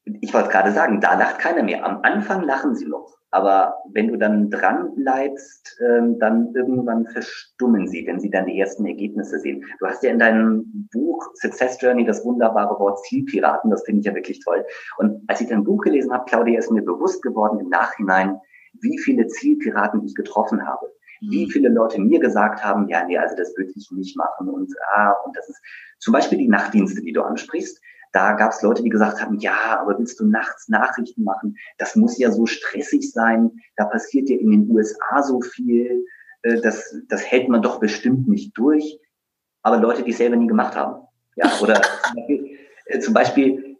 ich 0.04 0.34
wollte 0.34 0.50
gerade 0.50 0.72
sagen, 0.72 1.00
da 1.00 1.18
lacht 1.18 1.38
keiner 1.38 1.62
mehr. 1.62 1.84
Am 1.84 2.00
Anfang 2.02 2.42
lachen 2.42 2.74
sie 2.74 2.86
noch. 2.86 3.16
Aber 3.30 3.74
wenn 3.90 4.08
du 4.08 4.16
dann 4.16 4.48
dran 4.48 4.94
bleibst, 4.94 5.80
ähm, 5.84 6.18
dann 6.20 6.54
irgendwann 6.54 7.06
verstummen 7.06 7.88
sie, 7.88 8.06
wenn 8.06 8.20
sie 8.20 8.30
dann 8.30 8.46
die 8.46 8.60
ersten 8.60 8.86
Ergebnisse 8.86 9.40
sehen. 9.40 9.64
Du 9.80 9.86
hast 9.86 10.04
ja 10.04 10.10
in 10.10 10.20
deinem 10.20 10.88
Buch 10.92 11.30
Success 11.34 11.80
Journey 11.80 12.04
das 12.04 12.24
wunderbare 12.24 12.78
Wort 12.78 13.04
Zielpiraten, 13.06 13.70
das 13.70 13.82
finde 13.84 14.00
ich 14.00 14.06
ja 14.06 14.14
wirklich 14.14 14.38
toll. 14.44 14.64
Und 14.98 15.22
als 15.26 15.40
ich 15.40 15.48
dein 15.48 15.64
Buch 15.64 15.82
gelesen 15.82 16.12
habe, 16.12 16.26
Claudia, 16.26 16.60
ist 16.60 16.70
mir 16.70 16.84
bewusst 16.84 17.22
geworden 17.22 17.58
im 17.58 17.70
Nachhinein, 17.70 18.38
wie 18.80 18.98
viele 18.98 19.26
Zielpiraten 19.26 20.04
ich 20.04 20.14
getroffen 20.14 20.64
habe. 20.64 20.92
Wie 21.20 21.46
mhm. 21.46 21.50
viele 21.50 21.70
Leute 21.70 22.00
mir 22.00 22.20
gesagt 22.20 22.64
haben, 22.64 22.86
ja, 22.88 23.04
nee, 23.04 23.18
also 23.18 23.34
das 23.34 23.56
würde 23.56 23.72
ich 23.74 23.90
nicht 23.90 24.16
machen 24.16 24.48
und 24.48 24.72
ah, 24.94 25.12
und 25.24 25.36
das 25.36 25.48
ist 25.48 25.60
zum 25.98 26.12
Beispiel 26.12 26.38
die 26.38 26.48
Nachtdienste, 26.48 27.00
die 27.00 27.12
du 27.12 27.22
ansprichst 27.22 27.80
da 28.14 28.32
gab 28.34 28.52
es 28.52 28.62
Leute, 28.62 28.84
die 28.84 28.90
gesagt 28.90 29.20
haben, 29.20 29.38
ja, 29.40 29.80
aber 29.80 29.98
willst 29.98 30.20
du 30.20 30.24
nachts 30.24 30.68
Nachrichten 30.68 31.24
machen? 31.24 31.56
Das 31.78 31.96
muss 31.96 32.16
ja 32.16 32.30
so 32.30 32.46
stressig 32.46 33.10
sein. 33.10 33.50
Da 33.76 33.86
passiert 33.86 34.28
ja 34.28 34.38
in 34.38 34.52
den 34.52 34.70
USA 34.70 35.20
so 35.22 35.40
viel. 35.40 36.04
Äh, 36.42 36.60
das, 36.60 36.96
das 37.08 37.28
hält 37.28 37.48
man 37.48 37.60
doch 37.60 37.80
bestimmt 37.80 38.28
nicht 38.28 38.56
durch. 38.56 39.00
Aber 39.62 39.78
Leute, 39.78 40.04
die 40.04 40.12
es 40.12 40.18
selber 40.18 40.36
nie 40.36 40.46
gemacht 40.46 40.76
haben. 40.76 41.02
Ja, 41.34 41.50
oder 41.60 41.82
zum 41.82 42.14
Beispiel, 42.14 42.58
äh, 42.86 42.98
zum 43.00 43.14
Beispiel 43.14 43.76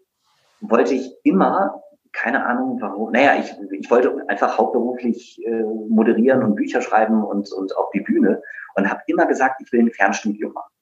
wollte 0.60 0.94
ich 0.94 1.14
immer, 1.22 1.80
keine 2.12 2.44
Ahnung 2.44 2.78
warum, 2.80 3.12
naja, 3.12 3.36
ich, 3.38 3.54
ich 3.78 3.88
wollte 3.88 4.28
einfach 4.28 4.58
hauptberuflich 4.58 5.46
äh, 5.46 5.62
moderieren 5.88 6.42
und 6.42 6.56
Bücher 6.56 6.80
schreiben 6.80 7.22
und, 7.22 7.52
und 7.52 7.76
auf 7.76 7.90
die 7.92 8.00
Bühne 8.00 8.42
und 8.74 8.90
habe 8.90 9.00
immer 9.06 9.26
gesagt, 9.26 9.62
ich 9.64 9.70
will 9.70 9.80
ein 9.80 9.92
Fernstudium 9.92 10.52
machen. 10.52 10.72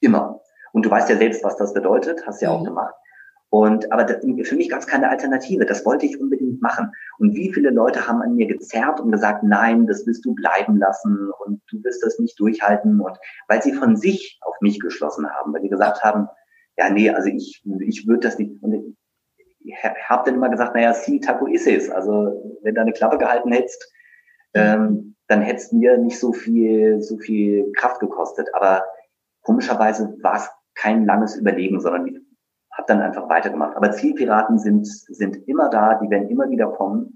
Immer. 0.00 0.40
Und 0.72 0.86
du 0.86 0.90
weißt 0.90 1.10
ja 1.10 1.16
selbst, 1.16 1.44
was 1.44 1.58
das 1.58 1.74
bedeutet, 1.74 2.26
hast 2.26 2.40
ja 2.40 2.50
auch 2.50 2.60
mhm. 2.60 2.68
gemacht. 2.68 2.94
Und 3.52 3.92
aber 3.92 4.04
das, 4.04 4.24
für 4.48 4.56
mich 4.56 4.70
gab 4.70 4.80
es 4.80 4.86
keine 4.86 5.10
Alternative. 5.10 5.66
Das 5.66 5.84
wollte 5.84 6.06
ich 6.06 6.18
unbedingt 6.18 6.62
machen. 6.62 6.90
Und 7.18 7.34
wie 7.34 7.52
viele 7.52 7.68
Leute 7.68 8.08
haben 8.08 8.22
an 8.22 8.34
mir 8.34 8.46
gezerrt 8.46 8.98
und 8.98 9.12
gesagt, 9.12 9.42
nein, 9.42 9.86
das 9.86 10.06
willst 10.06 10.24
du 10.24 10.34
bleiben 10.34 10.78
lassen 10.78 11.30
und 11.44 11.60
du 11.70 11.84
wirst 11.84 12.02
das 12.02 12.18
nicht 12.18 12.40
durchhalten. 12.40 12.98
Und 12.98 13.18
weil 13.48 13.60
sie 13.60 13.74
von 13.74 13.94
sich 13.94 14.40
auf 14.40 14.54
mich 14.62 14.80
geschlossen 14.80 15.28
haben, 15.28 15.52
weil 15.52 15.60
sie 15.60 15.68
gesagt 15.68 16.02
haben, 16.02 16.28
ja, 16.78 16.88
nee, 16.88 17.10
also 17.10 17.28
ich, 17.28 17.62
ich 17.80 18.06
würde 18.06 18.20
das 18.20 18.38
nicht. 18.38 18.52
Und 18.62 18.96
ich 19.60 19.74
habe 20.08 20.22
dann 20.24 20.36
immer 20.36 20.48
gesagt, 20.48 20.74
naja, 20.74 20.94
si 20.94 21.20
taco 21.20 21.46
es. 21.46 21.90
Also 21.90 22.56
wenn 22.62 22.74
du 22.74 22.80
eine 22.80 22.94
Klappe 22.94 23.18
gehalten 23.18 23.52
hättest, 23.52 23.86
ähm, 24.54 25.14
dann 25.28 25.42
hätte 25.42 25.58
es 25.58 25.72
mir 25.72 25.98
nicht 25.98 26.18
so 26.18 26.32
viel, 26.32 27.02
so 27.02 27.18
viel 27.18 27.70
Kraft 27.72 28.00
gekostet. 28.00 28.48
Aber 28.54 28.82
komischerweise 29.42 30.16
war 30.22 30.36
es 30.36 30.48
kein 30.74 31.04
langes 31.04 31.36
Überlegen, 31.36 31.78
sondern 31.80 32.31
habe 32.72 32.86
dann 32.86 33.02
einfach 33.02 33.28
weitergemacht. 33.28 33.76
Aber 33.76 33.92
Zielpiraten 33.92 34.58
sind, 34.58 34.86
sind 34.86 35.48
immer 35.48 35.68
da, 35.68 35.98
die 36.02 36.10
werden 36.10 36.28
immer 36.28 36.48
wieder 36.50 36.68
kommen. 36.68 37.14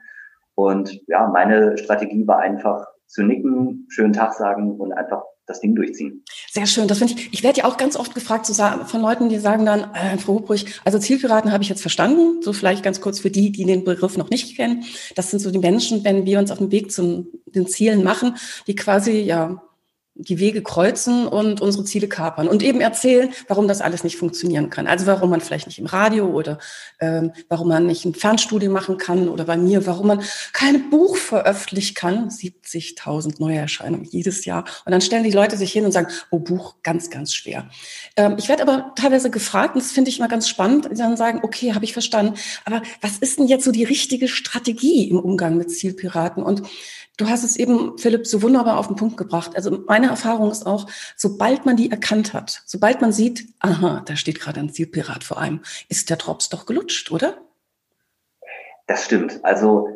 Und 0.55 1.01
ja, 1.07 1.27
meine 1.29 1.77
Strategie 1.79 2.27
war 2.27 2.39
einfach 2.39 2.87
zu 3.07 3.23
nicken, 3.23 3.87
schönen 3.89 4.13
Tag 4.13 4.35
sagen 4.35 4.73
und 4.79 4.93
einfach 4.93 5.23
das 5.47 5.61
Ding 5.61 5.75
durchziehen. 5.75 6.25
Sehr 6.51 6.67
schön, 6.67 6.89
das 6.89 6.99
finde 6.99 7.15
ich. 7.15 7.33
Ich 7.33 7.43
werde 7.45 7.61
ja 7.61 7.65
auch 7.67 7.77
ganz 7.77 7.97
oft 7.97 8.15
gefragt 8.15 8.47
von 8.47 9.01
Leuten, 9.01 9.29
die 9.29 9.39
sagen 9.39 9.65
dann, 9.65 9.93
äh, 9.95 10.19
Frau 10.19 10.35
Hubrich, 10.35 10.81
also 10.85 10.99
Zielpiraten 10.99 11.53
habe 11.53 11.63
ich 11.63 11.69
jetzt 11.69 11.83
verstanden. 11.83 12.43
So 12.43 12.53
vielleicht 12.53 12.83
ganz 12.83 13.01
kurz 13.01 13.21
für 13.21 13.31
die, 13.31 13.53
die 13.53 13.65
den 13.65 13.85
Begriff 13.85 14.17
noch 14.17 14.31
nicht 14.31 14.57
kennen. 14.57 14.85
Das 15.15 15.31
sind 15.31 15.39
so 15.39 15.51
die 15.51 15.59
Menschen, 15.61 16.05
wenn 16.05 16.27
wir 16.27 16.39
uns 16.39 16.51
auf 16.51 16.59
den 16.59 16.73
Weg 16.73 16.91
zu 16.91 17.27
den 17.47 17.69
Zielen 17.69 18.03
machen, 18.03 18.35
die 18.67 18.75
quasi 18.75 19.21
ja 19.21 19.63
die 20.19 20.39
Wege 20.39 20.63
kreuzen 20.63 21.27
und 21.27 21.61
unsere 21.61 21.85
Ziele 21.85 22.09
kapern 22.09 22.49
und 22.49 22.63
eben 22.63 22.81
erzählen, 22.81 23.31
warum 23.49 23.69
das 23.69 23.81
alles 23.81 24.03
nicht 24.03 24.17
funktionieren 24.17 24.71
kann. 24.71 24.87
Also 24.87 25.07
warum 25.07 25.31
man 25.31 25.41
vielleicht 25.41 25.67
nicht 25.67 25.79
im 25.79 25.87
Radio 25.87 26.27
oder 26.27 26.59
ähm, 27.01 27.33
warum 27.49 27.69
man 27.69 27.87
nicht 27.87 28.05
ein 28.05 28.15
Fernstudium 28.15 28.73
machen 28.73 28.97
kann 28.97 29.29
oder 29.29 29.45
bei 29.45 29.57
mir, 29.57 29.87
warum 29.87 30.07
man 30.09 30.23
kein 30.53 30.89
Buch 30.91 31.17
veröffentlichen 31.17 31.95
kann. 31.95 32.31
70.000 32.31 33.35
Neuerscheinungen 33.39 34.05
jedes 34.05 34.45
Jahr. 34.45 34.65
Und 34.85 34.93
dann 34.93 35.01
stellen 35.01 35.25
die 35.25 35.31
Leute 35.31 35.57
sich 35.57 35.73
hin 35.73 35.85
und 35.85 35.93
sagen, 35.93 36.09
oh, 36.31 36.39
Buch, 36.39 36.77
ganz, 36.83 37.11
ganz 37.11 37.35
schwer. 37.35 37.69
Ähm, 38.17 38.37
ich 38.39 38.49
werde 38.49 38.63
aber 38.63 38.93
teilweise 38.97 39.31
gefragt, 39.31 39.75
und 39.75 39.85
das 39.85 39.93
finde 39.93 40.11
ich 40.11 40.19
immer 40.19 40.29
ganz 40.29 40.49
spannend, 40.49 40.89
die 40.91 40.97
dann 40.97 41.17
sagen, 41.17 41.41
okay, 41.43 41.75
habe 41.75 41.85
ich 41.85 41.93
verstanden, 41.93 42.35
aber 42.65 42.83
was 43.01 43.19
ist 43.19 43.39
denn 43.39 43.47
jetzt 43.47 43.65
so 43.65 43.73
die 43.73 43.85
richtige 43.85 44.29
Strategie 44.29 45.09
im 45.09 45.19
Umgang 45.19 45.57
mit 45.57 45.71
Zielpiraten? 45.71 46.43
Und 46.43 46.63
Du 47.17 47.29
hast 47.29 47.45
es 47.45 47.57
eben, 47.57 47.97
Philipp, 47.97 48.27
so 48.27 48.43
wunderbar 48.43 48.79
auf 48.79 48.89
den 48.89 48.97
Punkt 48.97 49.17
gebracht. 49.17 49.57
Also 49.57 49.85
meine 49.87 50.09
Erfahrung 50.09 50.51
ist 50.51 50.67
auch, 50.67 50.87
sobald 51.17 51.65
man 51.65 51.77
die 51.77 51.91
erkannt 51.91 52.35
hat, 52.35 52.63
sobald 52.67 53.01
man 53.01 53.13
sieht, 53.13 53.47
aha, 53.61 54.03
da 54.05 54.17
steht 54.17 54.39
gerade 54.39 54.61
ein 54.61 54.71
Zielpirat 54.71 55.25
vor 55.25 55.39
einem, 55.39 55.61
ist 55.89 56.11
der 56.11 56.19
Drops 56.19 56.51
doch 56.51 56.67
gelutscht, 56.67 57.11
oder? 57.11 57.39
Das 58.87 59.05
stimmt. 59.05 59.45
Also 59.45 59.89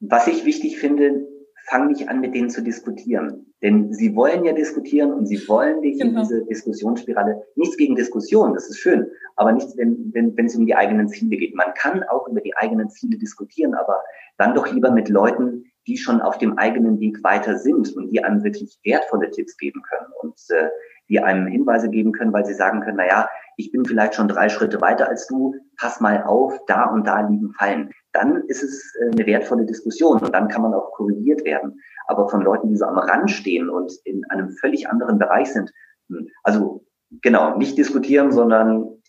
was 0.00 0.26
ich 0.26 0.44
wichtig 0.44 0.78
finde, 0.78 1.28
fang 1.66 1.86
nicht 1.86 2.08
an, 2.08 2.20
mit 2.20 2.34
denen 2.34 2.50
zu 2.50 2.62
diskutieren. 2.62 3.46
Denn 3.62 3.94
sie 3.94 4.16
wollen 4.16 4.44
ja 4.44 4.52
diskutieren 4.52 5.12
und 5.12 5.26
sie 5.26 5.46
wollen 5.48 5.80
dich 5.82 5.98
genau. 5.98 6.22
in 6.22 6.26
diese 6.26 6.44
Diskussionsspirale. 6.46 7.44
Nichts 7.54 7.76
gegen 7.76 7.94
Diskussion, 7.94 8.54
das 8.54 8.68
ist 8.68 8.78
schön, 8.78 9.06
aber 9.36 9.52
nichts, 9.52 9.76
wenn, 9.76 10.10
wenn, 10.12 10.36
wenn 10.36 10.46
es 10.46 10.56
um 10.56 10.66
die 10.66 10.74
eigenen 10.74 11.08
Ziele 11.08 11.36
geht. 11.36 11.54
Man 11.54 11.72
kann 11.74 12.02
auch 12.02 12.26
über 12.26 12.40
die 12.40 12.56
eigenen 12.56 12.90
Ziele 12.90 13.16
diskutieren, 13.16 13.74
aber 13.74 14.02
dann 14.36 14.54
doch 14.54 14.72
lieber 14.72 14.90
mit 14.90 15.08
Leuten, 15.08 15.71
die 15.86 15.96
schon 15.96 16.20
auf 16.20 16.38
dem 16.38 16.58
eigenen 16.58 17.00
Weg 17.00 17.22
weiter 17.24 17.58
sind 17.58 17.94
und 17.96 18.10
die 18.10 18.22
einem 18.22 18.44
wirklich 18.44 18.78
wertvolle 18.84 19.30
Tipps 19.30 19.56
geben 19.56 19.82
können 19.82 20.12
und 20.20 20.38
äh, 20.50 20.68
die 21.08 21.20
einem 21.20 21.46
Hinweise 21.46 21.90
geben 21.90 22.12
können, 22.12 22.32
weil 22.32 22.46
sie 22.46 22.54
sagen 22.54 22.80
können, 22.80 22.96
na 22.98 23.06
ja, 23.06 23.28
ich 23.56 23.72
bin 23.72 23.84
vielleicht 23.84 24.14
schon 24.14 24.28
drei 24.28 24.48
Schritte 24.48 24.80
weiter 24.80 25.08
als 25.08 25.26
du, 25.26 25.54
pass 25.76 26.00
mal 26.00 26.22
auf, 26.22 26.58
da 26.66 26.84
und 26.84 27.06
da 27.06 27.20
liegen 27.20 27.52
Fallen. 27.52 27.90
Dann 28.12 28.44
ist 28.46 28.62
es 28.62 28.94
äh, 29.00 29.10
eine 29.10 29.26
wertvolle 29.26 29.66
Diskussion 29.66 30.18
und 30.18 30.34
dann 30.34 30.48
kann 30.48 30.62
man 30.62 30.74
auch 30.74 30.92
korrigiert 30.92 31.44
werden. 31.44 31.80
Aber 32.06 32.28
von 32.28 32.42
Leuten, 32.42 32.68
die 32.68 32.76
so 32.76 32.84
am 32.84 32.98
Rand 32.98 33.30
stehen 33.30 33.68
und 33.68 33.92
in 34.04 34.24
einem 34.30 34.50
völlig 34.52 34.88
anderen 34.88 35.18
Bereich 35.18 35.52
sind, 35.52 35.72
hm, 36.08 36.28
also 36.42 36.84
genau, 37.20 37.56
nicht 37.56 37.76
diskutieren, 37.76 38.32
sondern 38.32 39.01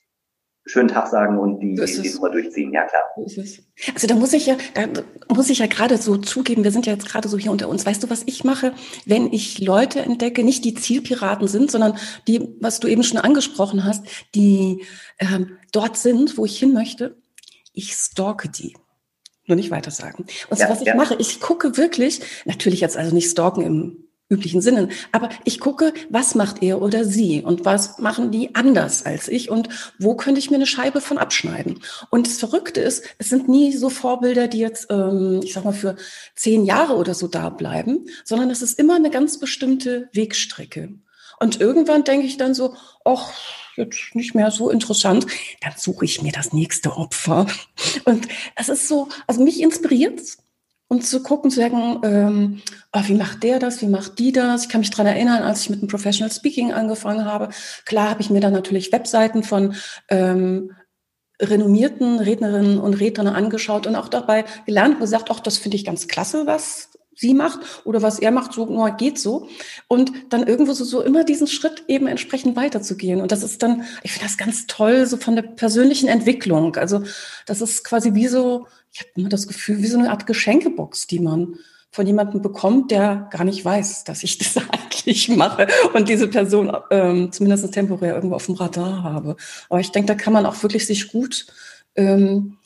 schönen 0.65 0.88
Tag 0.88 1.08
sagen 1.08 1.38
und 1.38 1.60
die, 1.60 1.76
die, 1.76 2.02
die 2.02 2.10
Nummer 2.13 2.30
durchziehen. 2.30 2.71
Ja, 2.71 2.86
klar. 2.86 3.04
Also 3.93 4.08
da 4.08 4.15
muss 4.15 4.34
ich 4.34 4.45
ja, 4.45 4.56
da 4.73 4.88
muss 5.34 5.49
ich 5.49 5.60
ja 5.60 5.67
gerade 5.67 5.97
so 5.97 6.17
zugeben, 6.17 6.63
wir 6.63 6.71
sind 6.71 6.86
ja 6.86 6.93
jetzt 6.93 7.08
gerade 7.08 7.28
so 7.28 7.38
hier 7.38 7.52
unter 7.52 7.67
uns. 7.67 7.86
Weißt 7.86 8.02
du, 8.02 8.10
was 8.10 8.23
ich 8.26 8.43
mache, 8.43 8.73
wenn 9.06 9.32
ich 9.34 9.60
Leute 9.60 9.99
entdecke, 9.99 10.43
nicht 10.43 10.63
die 10.63 10.73
Zielpiraten 10.73 11.47
sind, 11.47 11.69
sondern 11.69 11.97
die, 12.28 12.56
was 12.62 12.80
du 12.80 12.88
eben 12.88 13.04
schon 13.04 13.19
angesprochen 13.19 13.84
hast, 13.84 14.06
die 14.36 14.84
ähm, 15.19 15.58
dort 15.71 15.97
sind, 15.97 16.38
wo 16.38 16.45
ich 16.45 16.58
hin 16.58 16.73
möchte, 16.73 17.17
ich 17.73 17.93
stalke 17.93 18.49
die. 18.49 18.76
Nur 19.45 19.58
nicht 19.58 19.71
weiter 19.71 19.91
sagen. 19.91 20.26
Und 20.49 20.58
so, 20.58 20.63
ja, 20.63 20.69
was 20.69 20.80
ich 20.80 20.88
ja. 20.88 20.95
mache, 20.95 21.15
ich 21.19 21.41
gucke 21.41 21.76
wirklich, 21.76 22.21
natürlich 22.45 22.80
jetzt 22.80 22.95
also 22.95 23.13
nicht 23.13 23.30
stalken 23.30 23.62
im 23.62 24.04
üblichen 24.30 24.62
Sinnen. 24.62 24.92
Aber 25.12 25.30
ich 25.44 25.60
gucke, 25.60 25.94
was 26.10 26.36
macht 26.36 26.64
er 26.64 26.82
oder 26.82 27.06
sie 27.06 27.42
und 27.42 27.66
was 27.66 28.00
machen 28.00 28.32
die 28.32 28.56
anders 28.56 29.06
als 29.06 29.28
ich 29.28 29.50
und 29.50 29.70
wo 30.00 30.16
könnte 30.16 30.40
ich 30.40 30.50
mir 30.50 30.56
eine 30.56 30.66
Scheibe 30.66 31.02
von 31.02 31.18
abschneiden. 31.18 31.80
Und 32.10 32.28
das 32.28 32.40
Verrückte 32.40 32.82
ist, 32.82 33.04
es 33.18 33.30
sind 33.30 33.48
nie 33.50 33.74
so 33.74 33.90
Vorbilder, 33.90 34.48
die 34.48 34.60
jetzt, 34.60 34.88
ähm, 34.90 35.42
ich 35.44 35.54
sag 35.54 35.66
mal, 35.66 35.74
für 35.74 35.96
zehn 36.36 36.66
Jahre 36.66 36.96
oder 36.96 37.14
so 37.14 37.28
da 37.28 37.50
bleiben, 37.50 38.06
sondern 38.24 38.50
es 38.50 38.62
ist 38.62 38.80
immer 38.80 38.96
eine 38.96 39.10
ganz 39.10 39.40
bestimmte 39.40 40.10
Wegstrecke. 40.14 40.90
Und 41.40 41.60
irgendwann 41.60 42.04
denke 42.04 42.26
ich 42.26 42.38
dann 42.38 42.54
so, 42.54 42.76
ach, 43.04 43.34
jetzt 43.76 44.16
nicht 44.16 44.36
mehr 44.36 44.52
so 44.52 44.70
interessant, 44.70 45.26
dann 45.62 45.74
suche 45.76 46.06
ich 46.06 46.22
mir 46.22 46.32
das 46.32 46.54
nächste 46.54 46.96
Opfer. 46.96 47.48
Und 48.06 48.28
es 48.56 48.70
ist 48.70 48.88
so, 48.88 49.10
also 49.28 49.44
mich 49.44 49.62
inspiriert 49.62 50.22
und 50.94 51.06
zu 51.06 51.24
gucken, 51.24 51.50
zu 51.50 51.60
sagen, 51.60 52.00
ähm, 52.04 52.62
oh, 52.94 53.02
wie 53.06 53.16
macht 53.16 53.42
der 53.42 53.58
das, 53.60 53.82
wie 53.82 53.88
macht 53.88 54.20
die 54.20 54.32
das? 54.32 54.64
Ich 54.64 54.70
kann 54.70 54.82
mich 54.82 54.92
dran 54.92 55.08
erinnern, 55.08 55.42
als 55.42 55.62
ich 55.62 55.70
mit 55.72 55.82
dem 55.82 55.88
Professional 55.88 56.32
Speaking 56.32 56.72
angefangen 56.72 57.26
habe. 57.26 57.50
Klar 57.86 58.12
habe 58.12 58.22
ich 58.22 58.30
mir 58.30 58.40
dann 58.40 58.54
natürlich 58.54 58.92
Webseiten 58.92 59.44
von 59.44 59.76
ähm, 60.10 60.72
renommierten 61.42 62.20
Rednerinnen 62.20 62.80
und 62.80 62.94
Rednern 62.94 63.28
angeschaut 63.28 63.88
und 63.88 63.96
auch 63.96 64.08
dabei 64.08 64.46
gelernt 64.66 64.96
und 64.96 65.02
gesagt, 65.02 65.32
ach, 65.32 65.40
das 65.40 65.58
finde 65.58 65.78
ich 65.78 65.86
ganz 65.86 66.08
klasse, 66.08 66.46
was 66.46 66.92
sie 67.15 67.34
macht 67.34 67.60
oder 67.86 68.02
was 68.02 68.19
er 68.19 68.32
macht, 68.32 68.54
so 68.54 68.65
nur 68.65 68.91
geht 68.91 69.19
so. 69.19 69.47
Und 69.88 70.12
dann 70.30 70.47
irgendwo 70.47 70.73
so, 70.73 70.84
so 70.84 71.02
immer 71.02 71.23
diesen 71.23 71.47
Schritt 71.47 71.84
eben 71.88 72.08
entsprechend 72.08 72.56
weiterzugehen. 72.56 73.21
Und 73.21 73.32
das 73.32 73.43
ist 73.43 73.63
dann, 73.63 73.84
ich 74.04 74.12
finde 74.12 74.28
das 74.28 74.38
ganz 74.38 74.67
toll, 74.67 75.06
so 75.06 75.17
von 75.17 75.36
der 75.36 75.43
persönlichen 75.43 76.10
Entwicklung. 76.10 76.76
Also 76.76 77.04
das 77.45 77.62
ist 77.62 77.84
quasi 77.84 78.13
wie 78.13 78.28
so, 78.28 78.67
ich 78.91 78.99
habe 78.99 79.10
immer 79.15 79.30
das 79.30 79.47
Gefühl, 79.47 79.80
wie 79.80 79.88
so 79.88 79.97
eine 79.97 80.12
Art 80.12 80.28
Geschenkebox, 80.28 81.08
die 81.08 81.19
man 81.19 81.58
von 81.93 82.08
jemandem 82.08 82.41
bekommt, 82.41 82.89
der 82.89 83.28
gar 83.32 83.43
nicht 83.43 83.63
weiß, 83.63 84.04
dass 84.04 84.23
ich 84.23 84.38
das 84.39 84.58
eigentlich 84.58 85.30
mache 85.30 85.67
und 85.93 86.10
diese 86.10 86.28
Person 86.28 86.76
ähm, 86.89 87.32
zumindest 87.32 87.71
temporär 87.71 88.15
irgendwo 88.15 88.36
auf 88.36 88.47
dem 88.47 88.56
Radar 88.56 89.04
habe. 89.04 89.36
Aber 89.69 89.80
ich 89.80 89.91
denke, 89.91 90.08
da 90.08 90.15
kann 90.15 90.34
man 90.34 90.45
auch 90.45 90.62
wirklich 90.63 90.88
sich 90.88 91.12
gut 91.12 91.45
ähm, 91.95 92.58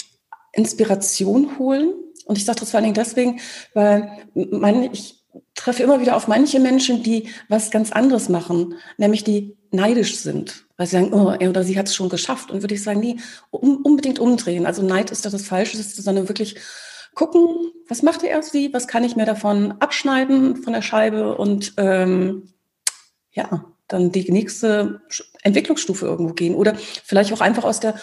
Inspiration 0.53 1.59
holen. 1.59 1.93
Und 2.27 2.37
ich 2.37 2.45
sage 2.45 2.59
das 2.59 2.71
vor 2.71 2.77
allen 2.77 2.85
Dingen 2.85 2.95
deswegen, 2.95 3.39
weil 3.73 4.11
mein, 4.33 4.91
ich 4.93 5.23
treffe 5.55 5.83
immer 5.83 5.99
wieder 5.99 6.15
auf 6.15 6.27
manche 6.27 6.59
Menschen, 6.59 7.03
die 7.03 7.29
was 7.49 7.71
ganz 7.71 7.91
anderes 7.91 8.29
machen, 8.29 8.75
nämlich 8.97 9.23
die 9.23 9.57
neidisch 9.71 10.17
sind, 10.17 10.65
weil 10.77 10.87
sie 10.87 10.97
sagen, 10.97 11.13
oh, 11.13 11.31
er 11.31 11.49
oder 11.49 11.63
sie 11.63 11.77
hat 11.77 11.87
es 11.87 11.95
schon 11.95 12.09
geschafft. 12.09 12.51
Und 12.51 12.61
würde 12.61 12.75
ich 12.75 12.83
sagen, 12.83 12.99
nee, 12.99 13.17
um, 13.49 13.77
unbedingt 13.77 14.19
umdrehen. 14.19 14.65
Also 14.65 14.83
Neid 14.83 15.11
ist 15.11 15.25
da 15.25 15.29
das 15.29 15.45
Falsche, 15.45 15.77
sondern 15.77 16.27
wirklich 16.27 16.55
gucken, 17.15 17.71
was 17.87 18.03
macht 18.03 18.23
er 18.23 18.43
sie, 18.43 18.73
was 18.73 18.87
kann 18.87 19.03
ich 19.03 19.15
mir 19.15 19.25
davon 19.25 19.73
abschneiden 19.79 20.57
von 20.57 20.73
der 20.73 20.81
Scheibe 20.81 21.35
und 21.35 21.73
ähm, 21.77 22.49
ja, 23.31 23.65
dann 23.87 24.11
die 24.11 24.31
nächste 24.31 25.01
Entwicklungsstufe 25.41 26.05
irgendwo 26.05 26.33
gehen 26.33 26.55
oder 26.55 26.75
vielleicht 27.03 27.33
auch 27.33 27.41
einfach 27.41 27.63
aus 27.63 27.79
der, 27.79 27.95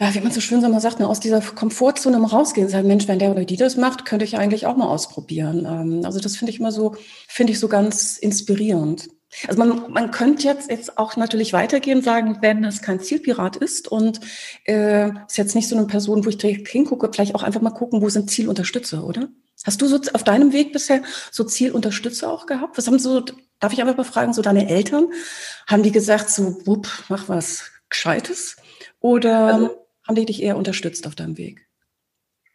ja, 0.00 0.14
wie 0.14 0.20
man 0.20 0.32
so 0.32 0.40
schön 0.40 0.62
sagt, 0.80 0.98
ne, 0.98 1.06
aus 1.06 1.20
dieser 1.20 1.42
Komfortzone 1.42 2.18
mal 2.18 2.28
rausgehen 2.28 2.70
sagen, 2.70 2.88
Mensch, 2.88 3.06
wenn 3.06 3.18
der 3.18 3.32
oder 3.32 3.44
die 3.44 3.58
das 3.58 3.76
macht, 3.76 4.06
könnte 4.06 4.24
ich 4.24 4.38
eigentlich 4.38 4.64
auch 4.64 4.76
mal 4.76 4.88
ausprobieren. 4.88 5.66
Ähm, 5.66 6.06
also 6.06 6.20
das 6.20 6.36
finde 6.36 6.52
ich 6.52 6.58
immer 6.58 6.72
so, 6.72 6.96
finde 7.28 7.52
ich 7.52 7.58
so 7.58 7.68
ganz 7.68 8.16
inspirierend. 8.16 9.10
Also 9.46 9.58
man, 9.58 9.92
man 9.92 10.10
könnte 10.10 10.44
jetzt, 10.44 10.70
jetzt 10.70 10.96
auch 10.96 11.16
natürlich 11.16 11.52
weitergehen 11.52 12.00
sagen, 12.00 12.38
wenn 12.40 12.64
es 12.64 12.80
kein 12.80 13.00
Zielpirat 13.00 13.56
ist 13.56 13.88
und 13.88 14.20
äh, 14.64 15.10
ist 15.26 15.36
jetzt 15.36 15.54
nicht 15.54 15.68
so 15.68 15.76
eine 15.76 15.86
Person, 15.86 16.24
wo 16.24 16.30
ich 16.30 16.38
direkt 16.38 16.68
hingucke, 16.68 17.10
vielleicht 17.12 17.34
auch 17.34 17.42
einfach 17.42 17.60
mal 17.60 17.70
gucken, 17.70 18.00
wo 18.00 18.08
sind 18.08 18.30
Zielunterstützer, 18.30 19.04
oder? 19.04 19.28
Hast 19.66 19.82
du 19.82 19.86
so 19.86 20.00
auf 20.14 20.24
deinem 20.24 20.54
Weg 20.54 20.72
bisher 20.72 21.02
so 21.30 21.44
Zielunterstützer 21.44 22.32
auch 22.32 22.46
gehabt? 22.46 22.78
Was 22.78 22.86
haben 22.86 22.98
so, 22.98 23.22
darf 23.60 23.74
ich 23.74 23.80
einfach 23.82 23.98
mal 23.98 24.04
fragen, 24.04 24.32
so 24.32 24.40
deine 24.40 24.70
Eltern? 24.70 25.08
Haben 25.66 25.82
die 25.82 25.92
gesagt, 25.92 26.30
so, 26.30 26.66
wupp, 26.66 26.88
mach 27.10 27.28
was 27.28 27.64
Gescheites? 27.90 28.56
Oder 29.00 29.54
also, 29.54 29.80
haben 30.10 30.16
die 30.16 30.26
dich 30.26 30.42
eher 30.42 30.56
unterstützt 30.56 31.06
auf 31.06 31.14
deinem 31.14 31.38
Weg? 31.38 31.68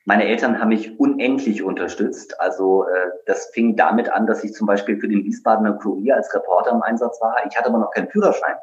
Meine 0.04 0.26
Eltern 0.26 0.60
haben 0.60 0.68
mich 0.68 1.00
unendlich 1.00 1.63
unterstützt. 1.63 2.38
Also 2.41 2.84
äh, 2.84 3.12
das 3.28 3.46
fing 3.54 3.78
damit 3.78 4.10
an, 4.10 4.28
dass 4.28 4.44
ich 4.44 4.52
zum 4.52 4.68
Beispiel 4.68 5.00
für 5.00 5.08
den 5.08 5.24
Wiesbadener 5.24 5.72
Kurier 5.78 6.18
als 6.18 6.36
Reporter 6.36 6.72
im 6.72 6.82
Einsatz 6.82 7.22
war. 7.22 7.34
Ich 7.50 7.56
hatte 7.56 7.70
aber 7.70 7.78
noch 7.78 7.91
keinen 7.91 8.10
Führerschein 8.10 8.56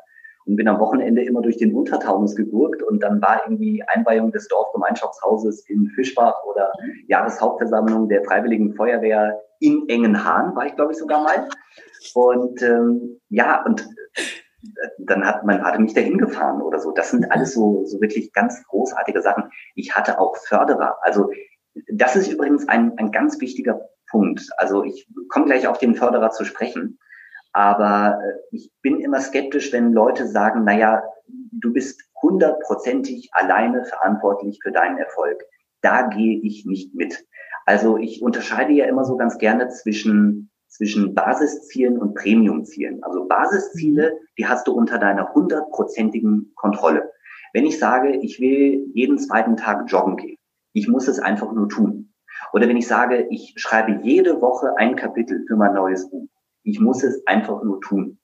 und 0.44 0.56
bin 0.56 0.68
am 0.68 0.78
Wochenende 0.78 1.24
immer 1.24 1.40
durch 1.40 1.56
den 1.56 1.74
Untertaunus 1.74 2.36
gegurkt 2.36 2.82
und 2.82 3.02
dann 3.02 3.22
war 3.22 3.40
irgendwie 3.46 3.82
Einweihung 3.86 4.30
des 4.30 4.46
Dorfgemeinschaftshauses 4.48 5.66
in 5.70 5.88
Fischbach 5.94 6.44
oder 6.44 6.70
Jahreshauptversammlung 7.06 8.10
der 8.10 8.22
Freiwilligen 8.24 8.74
Feuerwehr 8.74 9.40
in 9.58 9.88
Engenhahn, 9.88 10.54
war 10.54 10.66
ich 10.66 10.76
glaube 10.76 10.92
ich 10.92 10.98
sogar 10.98 11.22
mal. 11.22 11.48
Und 12.12 12.60
ähm, 12.60 13.20
ja, 13.30 13.64
und 13.64 13.88
dann 14.98 15.26
hat 15.26 15.44
mein 15.44 15.60
Vater 15.60 15.78
mich 15.78 15.94
dahin 15.94 16.18
gefahren 16.18 16.62
oder 16.62 16.78
so. 16.78 16.92
Das 16.92 17.10
sind 17.10 17.30
alles 17.32 17.54
so, 17.54 17.84
so 17.84 18.00
wirklich 18.00 18.32
ganz 18.32 18.62
großartige 18.64 19.22
Sachen. 19.22 19.50
Ich 19.74 19.96
hatte 19.96 20.18
auch 20.18 20.36
Förderer. 20.36 20.98
Also 21.02 21.30
das 21.92 22.16
ist 22.16 22.30
übrigens 22.30 22.68
ein, 22.68 22.96
ein 22.98 23.10
ganz 23.10 23.40
wichtiger 23.40 23.88
Punkt. 24.10 24.48
Also 24.56 24.84
ich 24.84 25.08
komme 25.28 25.46
gleich 25.46 25.66
auf 25.66 25.78
den 25.78 25.94
Förderer 25.94 26.30
zu 26.30 26.44
sprechen. 26.44 26.98
Aber 27.52 28.18
äh, 28.22 28.38
ich 28.50 28.70
bin 28.82 29.00
immer 29.00 29.20
skeptisch, 29.20 29.72
wenn 29.72 29.92
Leute 29.92 30.26
sagen, 30.26 30.64
naja, 30.64 31.02
du 31.26 31.72
bist 31.72 32.02
hundertprozentig 32.20 33.30
alleine 33.32 33.84
verantwortlich 33.84 34.60
für 34.62 34.72
deinen 34.72 34.98
Erfolg. 34.98 35.42
Da 35.80 36.02
gehe 36.02 36.40
ich 36.42 36.64
nicht 36.64 36.94
mit. 36.94 37.26
Also 37.66 37.96
ich 37.96 38.22
unterscheide 38.22 38.72
ja 38.72 38.86
immer 38.86 39.04
so 39.04 39.16
ganz 39.16 39.38
gerne 39.38 39.68
zwischen 39.68 40.50
zwischen 40.72 41.14
Basiszielen 41.14 41.98
und 41.98 42.14
Premiumzielen. 42.14 43.02
Also 43.04 43.26
Basisziele, 43.26 44.18
die 44.38 44.46
hast 44.46 44.66
du 44.66 44.72
unter 44.72 44.98
deiner 44.98 45.32
hundertprozentigen 45.34 46.52
Kontrolle. 46.54 47.10
Wenn 47.52 47.66
ich 47.66 47.78
sage, 47.78 48.16
ich 48.22 48.40
will 48.40 48.86
jeden 48.94 49.18
zweiten 49.18 49.56
Tag 49.56 49.84
joggen 49.88 50.16
gehen, 50.16 50.38
ich 50.72 50.88
muss 50.88 51.08
es 51.08 51.18
einfach 51.18 51.52
nur 51.52 51.68
tun. 51.68 52.14
Oder 52.54 52.68
wenn 52.68 52.78
ich 52.78 52.88
sage, 52.88 53.26
ich 53.28 53.54
schreibe 53.56 54.00
jede 54.02 54.40
Woche 54.40 54.74
ein 54.78 54.96
Kapitel 54.96 55.44
für 55.46 55.56
mein 55.56 55.74
neues 55.74 56.08
Buch, 56.08 56.28
ich 56.62 56.80
muss 56.80 57.02
es 57.02 57.26
einfach 57.26 57.62
nur 57.62 57.80
tun. 57.82 58.18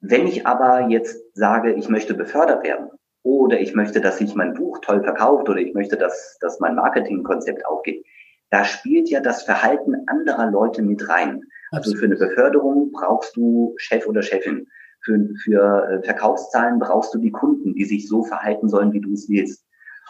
Wenn 0.00 0.26
ich 0.26 0.46
aber 0.46 0.88
jetzt 0.88 1.16
sage, 1.34 1.74
ich 1.74 1.88
möchte 1.88 2.14
befördert 2.14 2.64
werden 2.64 2.90
oder 3.22 3.60
ich 3.60 3.74
möchte, 3.74 4.00
dass 4.00 4.18
sich 4.18 4.34
mein 4.34 4.54
Buch 4.54 4.80
toll 4.80 5.02
verkauft 5.02 5.48
oder 5.48 5.58
ich 5.58 5.74
möchte, 5.74 5.96
dass, 5.96 6.38
dass 6.40 6.58
mein 6.58 6.74
Marketingkonzept 6.74 7.64
aufgeht, 7.66 8.04
da 8.50 8.64
spielt 8.64 9.08
ja 9.08 9.20
das 9.20 9.42
Verhalten 9.42 9.94
anderer 10.06 10.50
Leute 10.50 10.82
mit 10.82 11.08
rein. 11.08 11.42
Also 11.70 11.96
für 11.96 12.04
eine 12.04 12.16
Beförderung 12.16 12.92
brauchst 12.92 13.36
du 13.36 13.74
Chef 13.76 14.06
oder 14.06 14.22
Chefin. 14.22 14.66
Für, 15.02 15.28
für 15.42 15.88
äh, 15.88 16.02
Verkaufszahlen 16.02 16.78
brauchst 16.78 17.14
du 17.14 17.18
die 17.18 17.30
Kunden, 17.30 17.74
die 17.74 17.84
sich 17.84 18.08
so 18.08 18.24
verhalten 18.24 18.68
sollen, 18.68 18.92
wie 18.92 19.00
du 19.00 19.12
es 19.12 19.28
willst. 19.28 19.64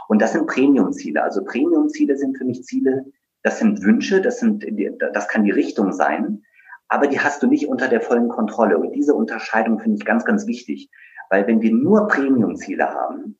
Und 0.08 0.22
das 0.22 0.32
sind 0.32 0.46
Premium-Ziele. 0.46 1.22
Also 1.22 1.44
Premium-Ziele 1.44 2.16
sind 2.16 2.38
für 2.38 2.44
mich 2.44 2.62
Ziele, 2.64 3.04
das 3.42 3.58
sind 3.58 3.82
Wünsche, 3.82 4.20
das 4.20 4.40
sind, 4.40 4.64
das 5.12 5.28
kann 5.28 5.44
die 5.44 5.50
Richtung 5.50 5.92
sein, 5.92 6.42
aber 6.88 7.06
die 7.08 7.20
hast 7.20 7.42
du 7.42 7.46
nicht 7.46 7.68
unter 7.68 7.88
der 7.88 8.00
vollen 8.00 8.28
Kontrolle. 8.28 8.78
Und 8.78 8.92
diese 8.92 9.14
Unterscheidung 9.14 9.78
finde 9.80 9.98
ich 9.98 10.04
ganz, 10.04 10.24
ganz 10.24 10.46
wichtig. 10.46 10.90
Weil 11.30 11.46
wenn 11.46 11.60
wir 11.60 11.72
nur 11.72 12.06
Premium-Ziele 12.06 12.88
haben, 12.88 13.38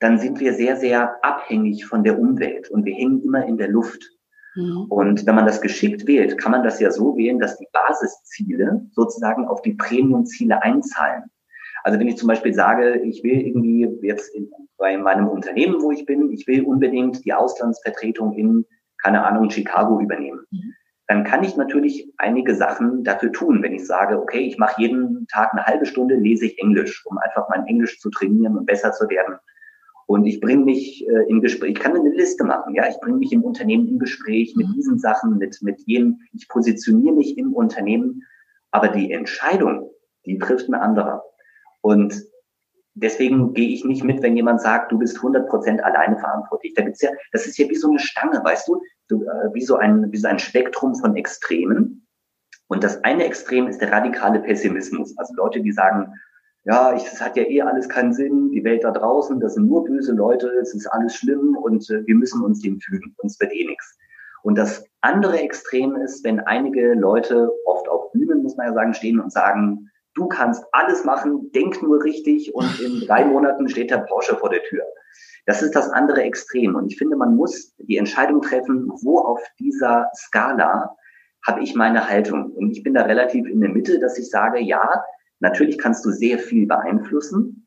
dann 0.00 0.18
sind 0.18 0.40
wir 0.40 0.54
sehr, 0.54 0.76
sehr 0.76 1.22
abhängig 1.24 1.84
von 1.84 2.04
der 2.04 2.18
Umwelt 2.18 2.70
und 2.70 2.84
wir 2.84 2.94
hängen 2.94 3.22
immer 3.22 3.44
in 3.46 3.58
der 3.58 3.68
Luft. 3.68 4.17
Mhm. 4.58 4.86
Und 4.88 5.26
wenn 5.26 5.34
man 5.36 5.46
das 5.46 5.60
geschickt 5.60 6.06
wählt, 6.06 6.36
kann 6.36 6.52
man 6.52 6.64
das 6.64 6.80
ja 6.80 6.90
so 6.90 7.16
wählen, 7.16 7.38
dass 7.38 7.58
die 7.58 7.68
Basisziele 7.72 8.84
sozusagen 8.90 9.46
auf 9.46 9.62
die 9.62 9.74
Premium-Ziele 9.74 10.62
einzahlen. 10.62 11.24
Also 11.84 12.00
wenn 12.00 12.08
ich 12.08 12.16
zum 12.16 12.26
Beispiel 12.26 12.52
sage, 12.52 13.00
ich 13.04 13.22
will 13.22 13.40
irgendwie 13.40 13.88
jetzt 14.02 14.34
in, 14.34 14.50
bei 14.76 14.96
meinem 14.96 15.28
Unternehmen, 15.28 15.80
wo 15.80 15.92
ich 15.92 16.04
bin, 16.06 16.32
ich 16.32 16.46
will 16.48 16.64
unbedingt 16.64 17.24
die 17.24 17.32
Auslandsvertretung 17.32 18.32
in, 18.32 18.66
keine 19.00 19.24
Ahnung, 19.24 19.48
Chicago 19.48 20.00
übernehmen. 20.00 20.40
Mhm. 20.50 20.74
Dann 21.06 21.24
kann 21.24 21.44
ich 21.44 21.56
natürlich 21.56 22.12
einige 22.18 22.54
Sachen 22.54 23.04
dafür 23.04 23.32
tun, 23.32 23.62
wenn 23.62 23.72
ich 23.72 23.86
sage, 23.86 24.20
okay, 24.20 24.40
ich 24.40 24.58
mache 24.58 24.82
jeden 24.82 25.26
Tag 25.28 25.52
eine 25.52 25.64
halbe 25.64 25.86
Stunde, 25.86 26.16
lese 26.16 26.46
ich 26.46 26.58
Englisch, 26.58 27.06
um 27.06 27.16
einfach 27.18 27.48
mein 27.48 27.64
Englisch 27.66 28.00
zu 28.00 28.10
trainieren 28.10 28.58
und 28.58 28.66
besser 28.66 28.92
zu 28.92 29.08
werden. 29.08 29.36
Und 30.08 30.24
ich 30.24 30.40
bringe 30.40 30.64
mich 30.64 31.06
äh, 31.06 31.28
in 31.28 31.42
Gespräch, 31.42 31.72
ich 31.72 31.78
kann 31.78 31.94
eine 31.94 32.08
Liste 32.08 32.42
machen, 32.42 32.74
ja, 32.74 32.88
ich 32.88 32.98
bringe 32.98 33.18
mich 33.18 33.30
im 33.30 33.44
Unternehmen 33.44 33.86
in 33.88 33.98
Gespräch 33.98 34.56
mit 34.56 34.66
mhm. 34.66 34.72
diesen 34.72 34.98
Sachen, 34.98 35.36
mit, 35.36 35.58
mit 35.60 35.80
jenen, 35.80 36.22
ich 36.32 36.48
positioniere 36.48 37.14
mich 37.14 37.36
im 37.36 37.52
Unternehmen, 37.52 38.22
aber 38.70 38.88
die 38.88 39.12
Entscheidung, 39.12 39.90
die 40.24 40.38
trifft 40.38 40.66
ein 40.66 40.74
anderer. 40.74 41.24
Und 41.82 42.24
deswegen 42.94 43.52
gehe 43.52 43.68
ich 43.68 43.84
nicht 43.84 44.02
mit, 44.02 44.22
wenn 44.22 44.34
jemand 44.34 44.62
sagt, 44.62 44.92
du 44.92 44.98
bist 44.98 45.18
100 45.18 45.46
Prozent 45.46 45.84
alleine 45.84 46.18
verantwortlich. 46.18 46.72
Da 46.72 46.84
gibt's 46.84 47.02
ja, 47.02 47.10
das 47.32 47.46
ist 47.46 47.58
ja 47.58 47.68
wie 47.68 47.76
so 47.76 47.90
eine 47.90 47.98
Stange, 47.98 48.42
weißt 48.42 48.66
du, 48.66 48.80
du 49.08 49.24
äh, 49.24 49.52
wie, 49.52 49.62
so 49.62 49.76
ein, 49.76 50.10
wie 50.10 50.16
so 50.16 50.28
ein 50.28 50.38
Spektrum 50.38 50.94
von 50.94 51.16
Extremen. 51.16 52.06
Und 52.68 52.82
das 52.82 53.04
eine 53.04 53.24
Extrem 53.24 53.68
ist 53.68 53.82
der 53.82 53.92
radikale 53.92 54.40
Pessimismus. 54.40 55.16
Also 55.18 55.34
Leute, 55.34 55.60
die 55.60 55.72
sagen, 55.72 56.14
ja, 56.68 56.94
ich, 56.94 57.02
es 57.02 57.20
hat 57.20 57.34
ja 57.38 57.44
eh 57.44 57.62
alles 57.62 57.88
keinen 57.88 58.12
Sinn, 58.12 58.50
die 58.50 58.62
Welt 58.62 58.84
da 58.84 58.90
draußen, 58.90 59.40
das 59.40 59.54
sind 59.54 59.68
nur 59.68 59.84
böse 59.84 60.12
Leute, 60.12 60.48
es 60.60 60.74
ist 60.74 60.86
alles 60.86 61.14
schlimm 61.14 61.56
und 61.56 61.88
äh, 61.88 62.06
wir 62.06 62.14
müssen 62.14 62.44
uns 62.44 62.60
dem 62.60 62.78
fügen, 62.78 63.14
uns 63.16 63.40
wird 63.40 63.54
eh 63.54 63.66
nichts. 63.66 63.96
Und 64.42 64.58
das 64.58 64.84
andere 65.00 65.40
Extrem 65.40 65.96
ist, 65.96 66.22
wenn 66.24 66.40
einige 66.40 66.92
Leute, 66.92 67.50
oft 67.64 67.88
auf 67.88 68.12
Bühnen, 68.12 68.42
muss 68.42 68.56
man 68.56 68.66
ja 68.66 68.74
sagen, 68.74 68.92
stehen 68.92 69.18
und 69.18 69.32
sagen, 69.32 69.90
du 70.12 70.28
kannst 70.28 70.62
alles 70.72 71.04
machen, 71.04 71.50
denk 71.52 71.82
nur 71.82 72.04
richtig 72.04 72.54
und 72.54 72.78
in 72.80 73.00
drei 73.06 73.24
Monaten 73.24 73.66
steht 73.70 73.90
der 73.90 73.98
Porsche 73.98 74.36
vor 74.36 74.50
der 74.50 74.62
Tür. 74.64 74.82
Das 75.46 75.62
ist 75.62 75.74
das 75.74 75.88
andere 75.88 76.22
Extrem. 76.22 76.74
Und 76.74 76.92
ich 76.92 76.98
finde, 76.98 77.16
man 77.16 77.34
muss 77.34 77.74
die 77.78 77.96
Entscheidung 77.96 78.42
treffen, 78.42 78.90
wo 79.02 79.20
auf 79.20 79.40
dieser 79.58 80.10
Skala 80.14 80.94
habe 81.46 81.62
ich 81.62 81.74
meine 81.74 82.06
Haltung. 82.06 82.52
Und 82.52 82.72
ich 82.72 82.82
bin 82.82 82.92
da 82.92 83.02
relativ 83.02 83.46
in 83.46 83.60
der 83.60 83.70
Mitte, 83.70 83.98
dass 83.98 84.18
ich 84.18 84.28
sage, 84.28 84.60
ja, 84.60 85.02
Natürlich 85.40 85.78
kannst 85.78 86.04
du 86.04 86.10
sehr 86.10 86.38
viel 86.38 86.66
beeinflussen, 86.66 87.66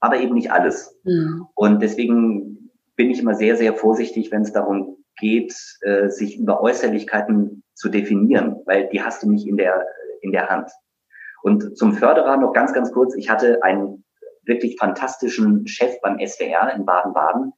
aber 0.00 0.18
eben 0.18 0.34
nicht 0.34 0.50
alles. 0.50 0.98
Mhm. 1.04 1.46
Und 1.54 1.82
deswegen 1.82 2.70
bin 2.96 3.10
ich 3.10 3.20
immer 3.20 3.34
sehr, 3.34 3.56
sehr 3.56 3.74
vorsichtig, 3.74 4.30
wenn 4.32 4.42
es 4.42 4.52
darum 4.52 4.96
geht, 5.18 5.54
äh, 5.82 6.08
sich 6.08 6.38
über 6.38 6.62
Äußerlichkeiten 6.62 7.62
zu 7.74 7.88
definieren, 7.88 8.56
weil 8.66 8.88
die 8.88 9.02
hast 9.02 9.22
du 9.22 9.30
nicht 9.30 9.46
in 9.46 9.56
der, 9.56 9.86
in 10.22 10.32
der 10.32 10.48
Hand. 10.48 10.70
Und 11.42 11.76
zum 11.76 11.92
Förderer 11.94 12.36
noch 12.36 12.52
ganz, 12.52 12.72
ganz 12.72 12.92
kurz. 12.92 13.14
Ich 13.16 13.30
hatte 13.30 13.62
einen 13.62 14.04
wirklich 14.44 14.76
fantastischen 14.78 15.66
Chef 15.66 16.00
beim 16.02 16.18
SWR 16.18 16.74
in 16.74 16.84
Baden-Baden, 16.84 17.52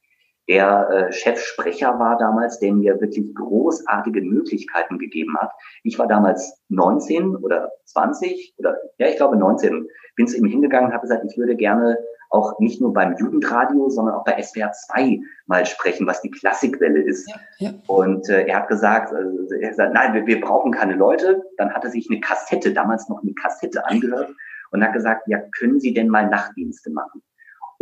der 0.47 0.89
äh, 0.89 1.11
Chefsprecher 1.11 1.99
war 1.99 2.17
damals, 2.17 2.59
der 2.59 2.73
mir 2.73 2.99
wirklich 2.99 3.33
großartige 3.33 4.21
Möglichkeiten 4.21 4.97
gegeben 4.99 5.37
hat. 5.37 5.51
Ich 5.83 5.97
war 5.97 6.07
damals 6.07 6.61
19 6.69 7.35
oder 7.35 7.71
20 7.85 8.55
oder 8.57 8.77
ja, 8.97 9.07
ich 9.07 9.15
glaube 9.15 9.37
19. 9.37 9.87
Bin 10.15 10.27
zu 10.27 10.37
ihm 10.37 10.45
hingegangen, 10.45 10.91
habe 10.91 11.01
gesagt, 11.01 11.25
ich 11.27 11.37
würde 11.37 11.55
gerne 11.55 11.97
auch 12.29 12.59
nicht 12.59 12.81
nur 12.81 12.93
beim 12.93 13.15
Jugendradio, 13.15 13.89
sondern 13.89 14.15
auch 14.15 14.23
bei 14.23 14.41
SWR 14.41 14.71
2 14.71 15.19
mal 15.45 15.65
sprechen, 15.65 16.07
was 16.07 16.21
die 16.21 16.31
Klassikwelle 16.31 17.01
ist. 17.01 17.29
Ja, 17.29 17.69
ja. 17.69 17.73
Und 17.87 18.27
äh, 18.27 18.47
er 18.47 18.57
hat 18.57 18.67
gesagt, 18.67 19.13
also, 19.13 19.53
er 19.53 19.67
hat 19.67 19.69
gesagt, 19.69 19.93
nein, 19.93 20.13
wir, 20.13 20.25
wir 20.25 20.41
brauchen 20.41 20.71
keine 20.71 20.95
Leute. 20.95 21.43
Dann 21.57 21.71
hat 21.71 21.83
er 21.83 21.91
sich 21.91 22.07
eine 22.09 22.19
Kassette, 22.19 22.73
damals 22.73 23.07
noch 23.07 23.21
eine 23.21 23.33
Kassette 23.33 23.85
angehört 23.85 24.33
und 24.71 24.83
hat 24.83 24.93
gesagt, 24.93 25.27
ja, 25.27 25.39
können 25.57 25.79
Sie 25.79 25.93
denn 25.93 26.09
mal 26.09 26.27
Nachtdienste 26.27 26.91
machen? 26.91 27.21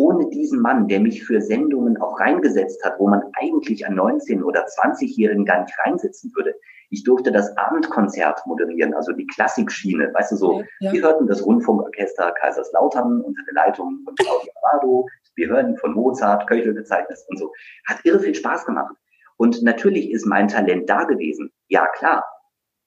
Ohne 0.01 0.27
diesen 0.29 0.61
Mann, 0.61 0.87
der 0.87 0.99
mich 0.99 1.23
für 1.23 1.41
Sendungen 1.41 2.01
auch 2.01 2.19
reingesetzt 2.19 2.83
hat, 2.83 2.97
wo 2.97 3.07
man 3.07 3.21
eigentlich 3.39 3.85
einen 3.85 3.99
19- 3.99 4.41
oder 4.41 4.65
20-Jährigen 4.65 5.45
gar 5.45 5.61
nicht 5.61 5.77
reinsetzen 5.77 6.31
würde, 6.35 6.55
ich 6.89 7.03
durfte 7.03 7.31
das 7.31 7.55
Abendkonzert 7.55 8.41
moderieren, 8.47 8.95
also 8.95 9.11
die 9.13 9.27
Klassikschiene. 9.27 10.11
Weißt 10.11 10.31
du 10.31 10.37
so, 10.37 10.63
ja, 10.79 10.91
wir 10.91 11.03
hörten 11.03 11.27
das 11.27 11.45
Rundfunkorchester 11.45 12.31
Kaiserslautern 12.31 13.21
unter 13.21 13.43
der 13.45 13.53
Leitung 13.53 13.99
von 14.03 14.15
Claudia 14.15 14.51
Amado. 14.63 15.07
Wir 15.35 15.49
hören 15.49 15.77
von 15.77 15.93
Mozart, 15.93 16.47
Köchel 16.47 16.73
gezeichnet 16.73 17.19
und 17.27 17.37
so. 17.37 17.53
Hat 17.87 17.99
irre 18.03 18.19
viel 18.19 18.33
Spaß 18.33 18.65
gemacht. 18.65 18.95
Und 19.37 19.61
natürlich 19.61 20.09
ist 20.09 20.25
mein 20.25 20.47
Talent 20.47 20.89
da 20.89 21.03
gewesen. 21.03 21.51
Ja, 21.67 21.87
klar. 21.87 22.25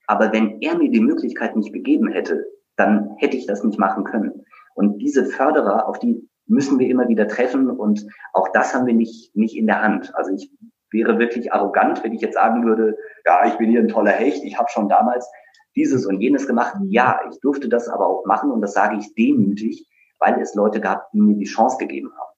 Aber 0.08 0.32
wenn 0.32 0.60
er 0.62 0.76
mir 0.76 0.90
die 0.90 1.00
Möglichkeit 1.00 1.54
nicht 1.54 1.72
gegeben 1.72 2.08
hätte, 2.08 2.44
dann 2.74 3.14
hätte 3.18 3.36
ich 3.36 3.46
das 3.46 3.62
nicht 3.62 3.78
machen 3.78 4.02
können. 4.02 4.44
Und 4.74 4.98
diese 4.98 5.24
Förderer, 5.26 5.88
auf 5.88 6.00
die 6.00 6.28
müssen 6.46 6.78
wir 6.78 6.88
immer 6.88 7.08
wieder 7.08 7.28
treffen 7.28 7.70
und 7.70 8.06
auch 8.32 8.48
das 8.52 8.74
haben 8.74 8.86
wir 8.86 8.94
nicht, 8.94 9.34
nicht 9.34 9.56
in 9.56 9.66
der 9.66 9.82
Hand. 9.82 10.14
Also 10.14 10.32
ich 10.34 10.50
wäre 10.90 11.18
wirklich 11.18 11.52
arrogant, 11.52 12.04
wenn 12.04 12.12
ich 12.12 12.20
jetzt 12.20 12.34
sagen 12.34 12.64
würde, 12.64 12.96
ja, 13.24 13.46
ich 13.46 13.54
bin 13.54 13.70
hier 13.70 13.80
ein 13.80 13.88
toller 13.88 14.12
Hecht, 14.12 14.44
ich 14.44 14.58
habe 14.58 14.70
schon 14.70 14.88
damals 14.88 15.28
dieses 15.74 16.06
und 16.06 16.20
jenes 16.20 16.46
gemacht. 16.46 16.76
Ja, 16.88 17.20
ich 17.30 17.40
durfte 17.40 17.68
das 17.68 17.88
aber 17.88 18.06
auch 18.06 18.24
machen 18.26 18.50
und 18.50 18.60
das 18.60 18.74
sage 18.74 18.96
ich 18.98 19.14
demütig, 19.14 19.88
weil 20.18 20.40
es 20.40 20.54
Leute 20.54 20.80
gab, 20.80 21.10
die 21.12 21.20
mir 21.20 21.36
die 21.36 21.44
Chance 21.44 21.78
gegeben 21.78 22.12
haben. 22.16 22.32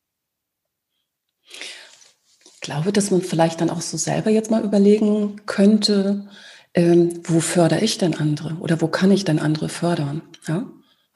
Ich 2.45 2.61
glaube, 2.61 2.93
dass 2.93 3.11
man 3.11 3.21
vielleicht 3.21 3.61
dann 3.61 3.71
auch 3.71 3.83
so 3.83 3.97
selber 3.97 4.31
jetzt 4.31 4.51
mal 4.51 4.65
überlegen 4.65 5.43
könnte, 5.47 6.27
ähm, 6.75 7.21
wo 7.25 7.41
fördere 7.41 7.81
ich 7.81 7.99
denn 7.99 8.15
andere 8.15 8.57
oder 8.61 8.81
wo 8.81 8.89
kann 8.89 9.11
ich 9.11 9.25
denn 9.25 9.39
andere 9.39 9.69
fördern? 9.69 10.23
Ja? 10.49 10.67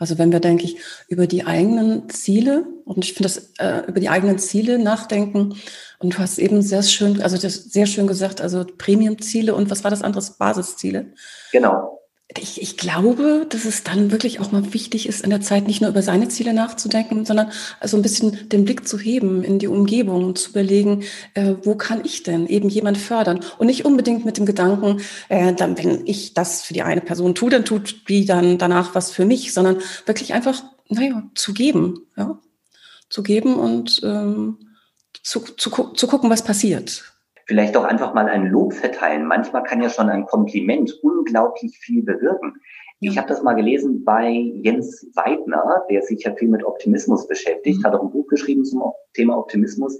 Also 0.01 0.19
wenn 0.19 0.33
wir, 0.33 0.41
denke 0.41 0.65
ich, 0.65 0.79
über 1.07 1.29
die 1.29 1.47
eigenen 1.47 2.09
Ziele 2.09 2.65
und 2.85 3.05
ich 3.05 3.13
finde 3.13 3.29
das 3.29 3.53
äh, 3.59 3.87
über 3.87 4.01
die 4.01 4.09
eigenen 4.09 4.39
Ziele 4.39 4.81
nachdenken 4.81 5.55
und 5.99 6.15
du 6.15 6.19
hast 6.19 6.39
eben 6.39 6.63
sehr 6.63 6.83
schön, 6.83 7.23
also 7.23 7.37
das 7.37 7.55
sehr 7.55 7.87
schön 7.87 8.09
gesagt, 8.09 8.41
also 8.41 8.65
Premium-Ziele 8.65 9.55
und 9.55 9.71
was 9.71 9.85
war 9.85 9.91
das 9.91 10.03
andere? 10.03 10.25
Basisziele. 10.39 11.13
Genau 11.53 12.00
ich, 12.39 12.63
ich 12.63 12.77
glaube, 12.77 13.47
dass 13.49 13.65
es 13.65 13.83
dann 13.83 14.13
wirklich 14.13 14.41
auch 14.41 14.53
mal 14.53 14.73
wichtig 14.73 15.09
ist, 15.09 15.23
in 15.23 15.31
der 15.31 15.41
Zeit 15.41 15.67
nicht 15.67 15.81
nur 15.81 15.91
über 15.91 16.03
seine 16.03 16.29
Ziele 16.29 16.55
nachzudenken, 16.55 17.25
sondern 17.25 17.51
also 17.81 17.97
ein 17.97 18.03
bisschen 18.03 18.49
den 18.49 18.65
Blick 18.65 18.87
zu 18.87 18.99
heben 18.99 19.43
in 19.43 19.59
die 19.59 19.67
Umgebung 19.67 20.25
und 20.25 20.39
zu 20.39 20.51
überlegen, 20.51 21.03
äh, 21.35 21.55
wo 21.63 21.75
kann 21.75 22.05
ich 22.05 22.23
denn 22.23 22.47
eben 22.47 22.69
jemand 22.69 22.99
fördern? 22.99 23.41
Und 23.59 23.67
nicht 23.67 23.85
unbedingt 23.85 24.25
mit 24.25 24.37
dem 24.37 24.47
Gedanken, 24.47 25.01
äh, 25.29 25.53
dann, 25.55 25.77
wenn 25.77 26.07
ich 26.07 26.35
das 26.35 26.63
für 26.63 26.75
die 26.75 26.83
eine 26.83 27.01
Person 27.01 27.35
tue, 27.35 27.51
dann 27.51 27.65
tut 27.65 28.09
die 28.09 28.25
dann 28.27 28.59
danach 28.59 28.95
was 28.95 29.11
für 29.11 29.25
mich, 29.25 29.53
sondern 29.53 29.79
wirklich 30.07 30.33
einfach, 30.33 30.63
naja, 30.89 31.25
zu 31.35 31.53
geben, 31.53 32.07
ja, 32.17 32.39
zu 33.09 33.23
geben 33.25 33.57
und 33.57 34.01
ähm, 34.05 34.59
zu, 35.23 35.41
zu, 35.41 35.71
zu 35.71 36.07
gucken, 36.07 36.31
was 36.31 36.45
passiert 36.45 37.03
vielleicht 37.51 37.77
auch 37.77 37.83
einfach 37.83 38.15
mal 38.15 38.29
ein 38.29 38.47
Lob 38.47 38.75
verteilen. 38.75 39.27
Manchmal 39.27 39.65
kann 39.65 39.83
ja 39.83 39.91
schon 39.91 40.09
ein 40.09 40.25
Kompliment 40.25 40.97
unglaublich 41.03 41.77
viel 41.79 42.05
bewirken. 42.05 42.55
Ich 43.01 43.19
habe 43.19 43.27
das 43.27 43.43
mal 43.43 43.55
gelesen 43.55 44.05
bei 44.05 44.31
Jens 44.31 45.11
Weidner, 45.17 45.83
der 45.91 46.03
sich 46.03 46.23
ja 46.23 46.33
viel 46.37 46.47
mit 46.47 46.63
Optimismus 46.63 47.27
beschäftigt, 47.27 47.81
mhm. 47.81 47.85
hat 47.85 47.95
auch 47.95 48.05
ein 48.05 48.13
Buch 48.13 48.29
geschrieben 48.29 48.65
zum 48.65 48.85
Thema 49.15 49.37
Optimismus. 49.37 49.99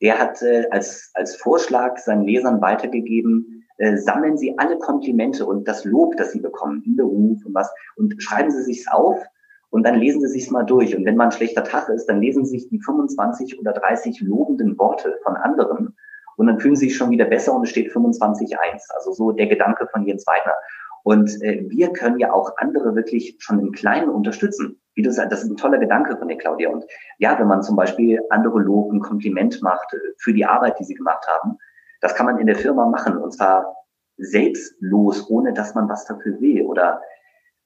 Der 0.00 0.18
hat 0.18 0.40
äh, 0.40 0.64
als, 0.70 1.10
als 1.12 1.36
Vorschlag 1.36 1.98
seinen 1.98 2.24
Lesern 2.24 2.62
weitergegeben, 2.62 3.66
äh, 3.76 3.98
sammeln 3.98 4.38
Sie 4.38 4.56
alle 4.56 4.78
Komplimente 4.78 5.44
und 5.44 5.68
das 5.68 5.84
Lob, 5.84 6.16
das 6.16 6.32
Sie 6.32 6.40
bekommen 6.40 6.82
im 6.86 6.96
Beruf 6.96 7.44
und 7.44 7.52
was, 7.52 7.70
und 7.96 8.22
schreiben 8.22 8.50
Sie 8.50 8.62
sich's 8.62 8.90
auf 8.90 9.22
und 9.68 9.86
dann 9.86 9.96
lesen 9.96 10.22
Sie 10.22 10.28
sich's 10.28 10.50
mal 10.50 10.64
durch. 10.64 10.96
Und 10.96 11.04
wenn 11.04 11.16
mal 11.16 11.26
ein 11.26 11.32
schlechter 11.32 11.62
Tag 11.62 11.90
ist, 11.90 12.06
dann 12.06 12.22
lesen 12.22 12.46
Sie 12.46 12.58
sich 12.58 12.70
die 12.70 12.80
25 12.80 13.60
oder 13.60 13.74
30 13.74 14.22
lobenden 14.22 14.78
Worte 14.78 15.18
von 15.22 15.36
anderen 15.36 15.94
und 16.36 16.46
dann 16.46 16.60
fühlen 16.60 16.76
sie 16.76 16.88
sich 16.88 16.96
schon 16.96 17.10
wieder 17.10 17.24
besser 17.24 17.54
und 17.54 17.64
es 17.64 17.70
steht 17.70 17.90
25-1. 17.90 18.92
Also 18.94 19.12
so 19.12 19.32
der 19.32 19.46
Gedanke 19.46 19.88
von 19.90 20.06
Jens 20.06 20.26
Weidner. 20.26 20.54
Und 21.02 21.40
äh, 21.42 21.64
wir 21.68 21.92
können 21.92 22.18
ja 22.18 22.32
auch 22.32 22.56
andere 22.56 22.94
wirklich 22.94 23.36
schon 23.38 23.60
im 23.60 23.72
Kleinen 23.72 24.10
unterstützen. 24.10 24.80
Wie 24.94 25.02
du 25.02 25.12
sagst, 25.12 25.32
das 25.32 25.44
ist 25.44 25.50
ein 25.50 25.56
toller 25.56 25.78
Gedanke 25.78 26.16
von 26.16 26.28
der 26.28 26.36
Claudia. 26.36 26.68
Und 26.68 26.84
ja, 27.18 27.38
wenn 27.38 27.46
man 27.46 27.62
zum 27.62 27.76
Beispiel 27.76 28.20
andere 28.30 28.58
Lob 28.60 28.92
ein 28.92 29.00
Kompliment 29.00 29.62
macht 29.62 29.92
äh, 29.94 29.98
für 30.18 30.32
die 30.32 30.44
Arbeit, 30.44 30.78
die 30.78 30.84
sie 30.84 30.94
gemacht 30.94 31.26
haben, 31.28 31.58
das 32.00 32.14
kann 32.14 32.26
man 32.26 32.38
in 32.38 32.46
der 32.46 32.56
Firma 32.56 32.86
machen 32.86 33.16
und 33.16 33.32
zwar 33.32 33.74
selbstlos, 34.18 35.30
ohne 35.30 35.52
dass 35.52 35.74
man 35.74 35.88
was 35.88 36.06
dafür 36.06 36.40
will 36.40 36.62
oder 36.62 37.00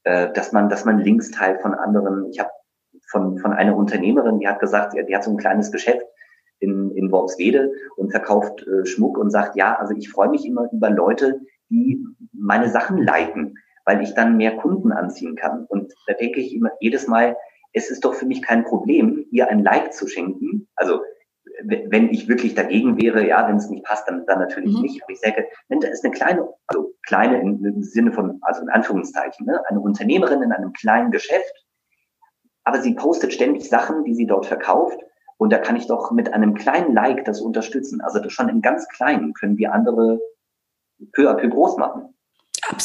äh, 0.05 0.33
dass 0.33 0.53
man, 0.53 0.69
dass 0.69 0.85
man 0.85 0.99
Links 0.99 1.31
teilt 1.31 1.61
von 1.63 1.75
anderen. 1.75 2.27
Ich 2.31 2.39
habe 2.39 2.51
von, 3.09 3.39
von 3.39 3.53
einer 3.53 3.77
Unternehmerin, 3.77 4.39
die 4.39 4.49
hat 4.49 4.61
gesagt, 4.61 4.95
die 4.95 5.17
hat 5.17 5.25
so 5.25 5.31
ein 5.31 5.37
kleines 5.37 5.73
Geschäft 5.73 6.05
in, 6.61 6.93
in 6.93 7.11
Worpswede 7.11 7.73
und 7.97 8.11
verkauft 8.11 8.67
äh, 8.67 8.87
Schmuck 8.87 9.19
und 9.19 9.31
sagt, 9.31 9.57
ja, 9.57 9.77
also 9.79 9.95
ich 9.95 10.11
freue 10.11 10.29
mich 10.29 10.47
immer 10.47 10.69
über 10.73 10.91
Leute, 10.91 11.41
die 11.71 12.05
meine 12.33 12.69
Sachen 12.69 12.99
liken, 12.99 13.57
weil 13.85 14.03
ich 14.03 14.15
dann 14.15 14.37
mehr 14.37 14.57
Kunden 14.57 14.93
anziehen 14.93 15.37
kann. 15.37 15.65
Und 15.67 15.93
da 16.07 16.15
denke 16.15 16.41
ich 16.41 16.55
immer 16.55 16.71
jedes 16.81 17.07
Mal, 17.07 17.37
es 17.73 17.91
ist 17.91 18.05
doch 18.05 18.15
für 18.15 18.27
mich 18.27 18.43
kein 18.43 18.65
Problem, 18.65 19.27
ihr 19.31 19.49
ein 19.49 19.63
Like 19.63 19.93
zu 19.93 20.07
schenken. 20.07 20.69
Also 20.77 21.01
wenn 21.65 22.11
ich 22.11 22.29
wirklich 22.29 22.55
dagegen 22.55 23.01
wäre, 23.01 23.27
ja, 23.27 23.47
wenn 23.49 23.57
es 23.57 23.69
nicht 23.69 23.85
passt, 23.85 24.09
dann, 24.09 24.25
dann 24.27 24.39
natürlich 24.39 24.75
mhm. 24.75 24.83
nicht. 24.83 25.03
Aber 25.03 25.13
ich 25.13 25.21
sage, 25.21 25.47
wenn 25.69 25.81
da 25.81 25.89
ist 25.89 26.05
eine 26.05 26.13
kleine, 26.13 26.49
also 26.67 26.95
kleine 27.07 27.41
im, 27.41 27.65
im 27.65 27.83
Sinne 27.83 28.13
von, 28.13 28.39
also 28.43 28.63
in 28.63 28.69
Anführungszeichen, 28.69 29.47
ne, 29.47 29.61
eine 29.69 29.81
Unternehmerin 29.81 30.43
in 30.43 30.53
einem 30.53 30.73
kleinen 30.73 31.11
Geschäft, 31.11 31.67
aber 32.65 32.81
sie 32.81 32.95
postet 32.95 33.33
ständig 33.33 33.69
Sachen, 33.69 34.05
die 34.05 34.15
sie 34.15 34.27
dort 34.27 34.47
verkauft 34.47 35.01
und 35.41 35.51
da 35.51 35.59
kann 35.59 35.75
ich 35.75 35.87
doch 35.87 36.11
mit 36.11 36.35
einem 36.35 36.53
kleinen 36.53 36.93
Like 36.93 37.25
das 37.25 37.41
unterstützen. 37.41 38.03
Also 38.03 38.21
schon 38.29 38.51
im 38.51 38.61
ganz 38.61 38.87
Kleinen 38.89 39.33
können 39.33 39.57
wir 39.57 39.73
andere 39.73 40.21
peu 41.15 41.31
à 41.31 41.35
peu 41.35 41.49
groß 41.49 41.79
machen. 41.79 42.15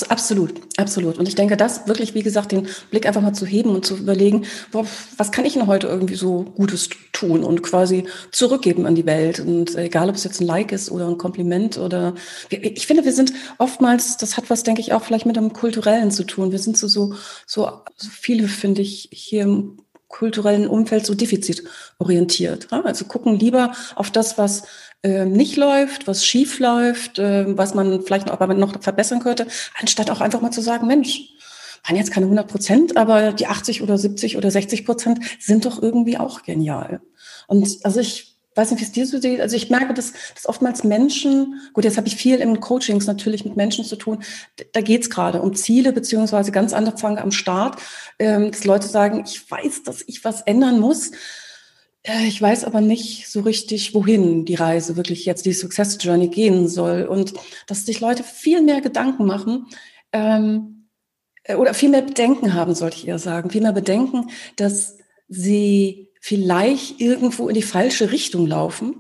Absolut, 0.10 0.54
absolut. 0.78 1.20
Und 1.20 1.28
ich 1.28 1.36
denke, 1.36 1.58
das 1.58 1.86
wirklich, 1.86 2.14
wie 2.14 2.24
gesagt, 2.24 2.54
den 2.54 2.66
Blick 2.92 3.06
einfach 3.06 3.22
mal 3.22 3.34
zu 3.34 3.46
heben 3.46 3.72
und 3.72 3.86
zu 3.86 3.98
überlegen, 3.98 4.46
boah, 4.72 4.86
was 5.18 5.34
kann 5.34 5.44
ich 5.44 5.54
denn 5.54 5.68
heute 5.68 5.88
irgendwie 5.88 6.16
so 6.16 6.44
Gutes 6.56 6.90
tun 7.12 7.44
und 7.44 7.62
quasi 7.62 8.06
zurückgeben 8.32 8.86
an 8.86 8.96
die 8.96 9.06
Welt. 9.06 9.42
Und 9.42 9.76
egal, 9.76 10.08
ob 10.08 10.16
es 10.16 10.24
jetzt 10.24 10.40
ein 10.40 10.48
Like 10.48 10.72
ist 10.72 10.90
oder 10.90 11.10
ein 11.10 11.18
Kompliment 11.18 11.78
oder, 11.78 12.16
ich 12.50 12.88
finde, 12.88 13.04
wir 13.04 13.12
sind 13.12 13.34
oftmals, 13.58 14.16
das 14.16 14.38
hat 14.38 14.50
was, 14.50 14.64
denke 14.64 14.80
ich, 14.80 14.94
auch 14.94 15.04
vielleicht 15.04 15.26
mit 15.26 15.38
einem 15.38 15.52
Kulturellen 15.52 16.10
zu 16.10 16.24
tun. 16.24 16.54
Wir 16.54 16.60
sind 16.60 16.78
so, 16.78 16.88
so, 16.88 17.14
so 17.46 17.70
viele, 17.98 18.48
finde 18.48 18.82
ich, 18.82 19.10
hier 19.12 19.44
im 19.44 19.85
kulturellen 20.08 20.68
Umfeld 20.68 21.06
so 21.06 21.14
defizitorientiert. 21.14 22.72
Also 22.72 23.06
gucken 23.06 23.38
lieber 23.40 23.72
auf 23.96 24.12
das, 24.12 24.38
was 24.38 24.64
äh, 25.04 25.26
nicht 25.26 25.58
läuft, 25.58 26.08
was 26.08 26.26
schief 26.26 26.60
läuft, 26.60 27.20
äh, 27.20 27.58
was 27.58 27.74
man 27.74 28.02
vielleicht 28.02 28.28
noch, 28.28 28.40
aber 28.40 28.54
noch 28.54 28.82
verbessern 28.82 29.20
könnte, 29.20 29.48
anstatt 29.80 30.10
auch 30.12 30.22
einfach 30.22 30.42
mal 30.42 30.52
zu 30.52 30.62
sagen, 30.62 30.88
Mensch, 30.88 31.30
waren 31.86 31.98
jetzt 31.98 32.12
keine 32.12 32.26
100 32.26 32.48
Prozent, 32.48 32.98
aber 32.98 33.32
die 33.32 33.48
80 33.48 33.84
oder 33.84 33.98
70 33.98 34.38
oder 34.38 34.50
60 34.50 34.86
Prozent 34.86 35.20
sind 35.40 35.66
doch 35.66 35.82
irgendwie 35.82 36.18
auch 36.18 36.42
genial. 36.44 37.02
Und 37.48 37.68
also 37.84 38.00
ich 38.00 38.35
weiß 38.56 38.72
nicht, 38.72 38.80
wie 38.80 38.86
es 38.86 38.92
dir 38.92 39.06
so 39.06 39.20
sieht. 39.20 39.42
Also 39.42 39.56
ich 39.56 39.70
merke, 39.70 39.94
dass, 39.94 40.14
dass 40.34 40.48
oftmals 40.48 40.84
Menschen, 40.84 41.62
gut, 41.74 41.84
jetzt 41.84 41.98
habe 41.98 42.08
ich 42.08 42.16
viel 42.16 42.38
im 42.38 42.60
Coachings 42.60 43.06
natürlich 43.06 43.46
mit 43.46 43.56
Menschen 43.56 43.86
zu 43.86 43.96
tun, 43.96 44.24
da 44.72 44.82
geht 44.82 45.04
es 45.04 45.10
gerade 45.10 45.42
um 45.42 45.54
Ziele, 45.54 45.92
beziehungsweise 45.92 46.52
ganz 46.52 46.74
anfangen 46.74 47.18
am 47.18 47.32
Start, 47.32 47.82
ähm, 48.20 48.52
dass 48.52 48.64
Leute 48.64 48.88
sagen, 48.88 49.24
ich 49.26 49.50
weiß, 49.50 49.84
dass 49.84 50.04
ich 50.08 50.24
was 50.24 50.42
ändern 50.42 50.80
muss. 50.80 51.12
Äh, 52.04 52.28
ich 52.28 52.42
weiß 52.42 52.64
aber 52.64 52.82
nicht 52.82 53.30
so 53.30 53.42
richtig, 53.42 53.94
wohin 53.94 54.46
die 54.46 54.56
Reise 54.56 54.96
wirklich 54.96 55.26
jetzt, 55.26 55.46
die 55.46 55.54
Success 55.54 55.98
Journey 56.00 56.30
gehen 56.30 56.68
soll. 56.68 57.04
Und 57.04 57.34
dass 57.68 57.86
sich 57.86 58.00
Leute 58.00 58.24
viel 58.24 58.62
mehr 58.62 58.82
Gedanken 58.82 59.26
machen, 59.26 59.68
ähm, 60.12 60.76
äh, 61.46 61.56
oder 61.56 61.74
viel 61.74 61.90
mehr 61.90 62.02
Bedenken 62.02 62.54
haben, 62.54 62.76
sollte 62.76 62.98
ich 62.98 63.08
eher 63.08 63.20
sagen, 63.20 63.50
viel 63.50 63.62
mehr 63.62 63.74
Bedenken, 63.74 64.30
dass 64.56 64.98
sie 65.28 66.10
vielleicht 66.26 67.00
irgendwo 67.00 67.50
in 67.50 67.54
die 67.54 67.62
falsche 67.62 68.12
Richtung 68.12 68.48
laufen 68.48 68.96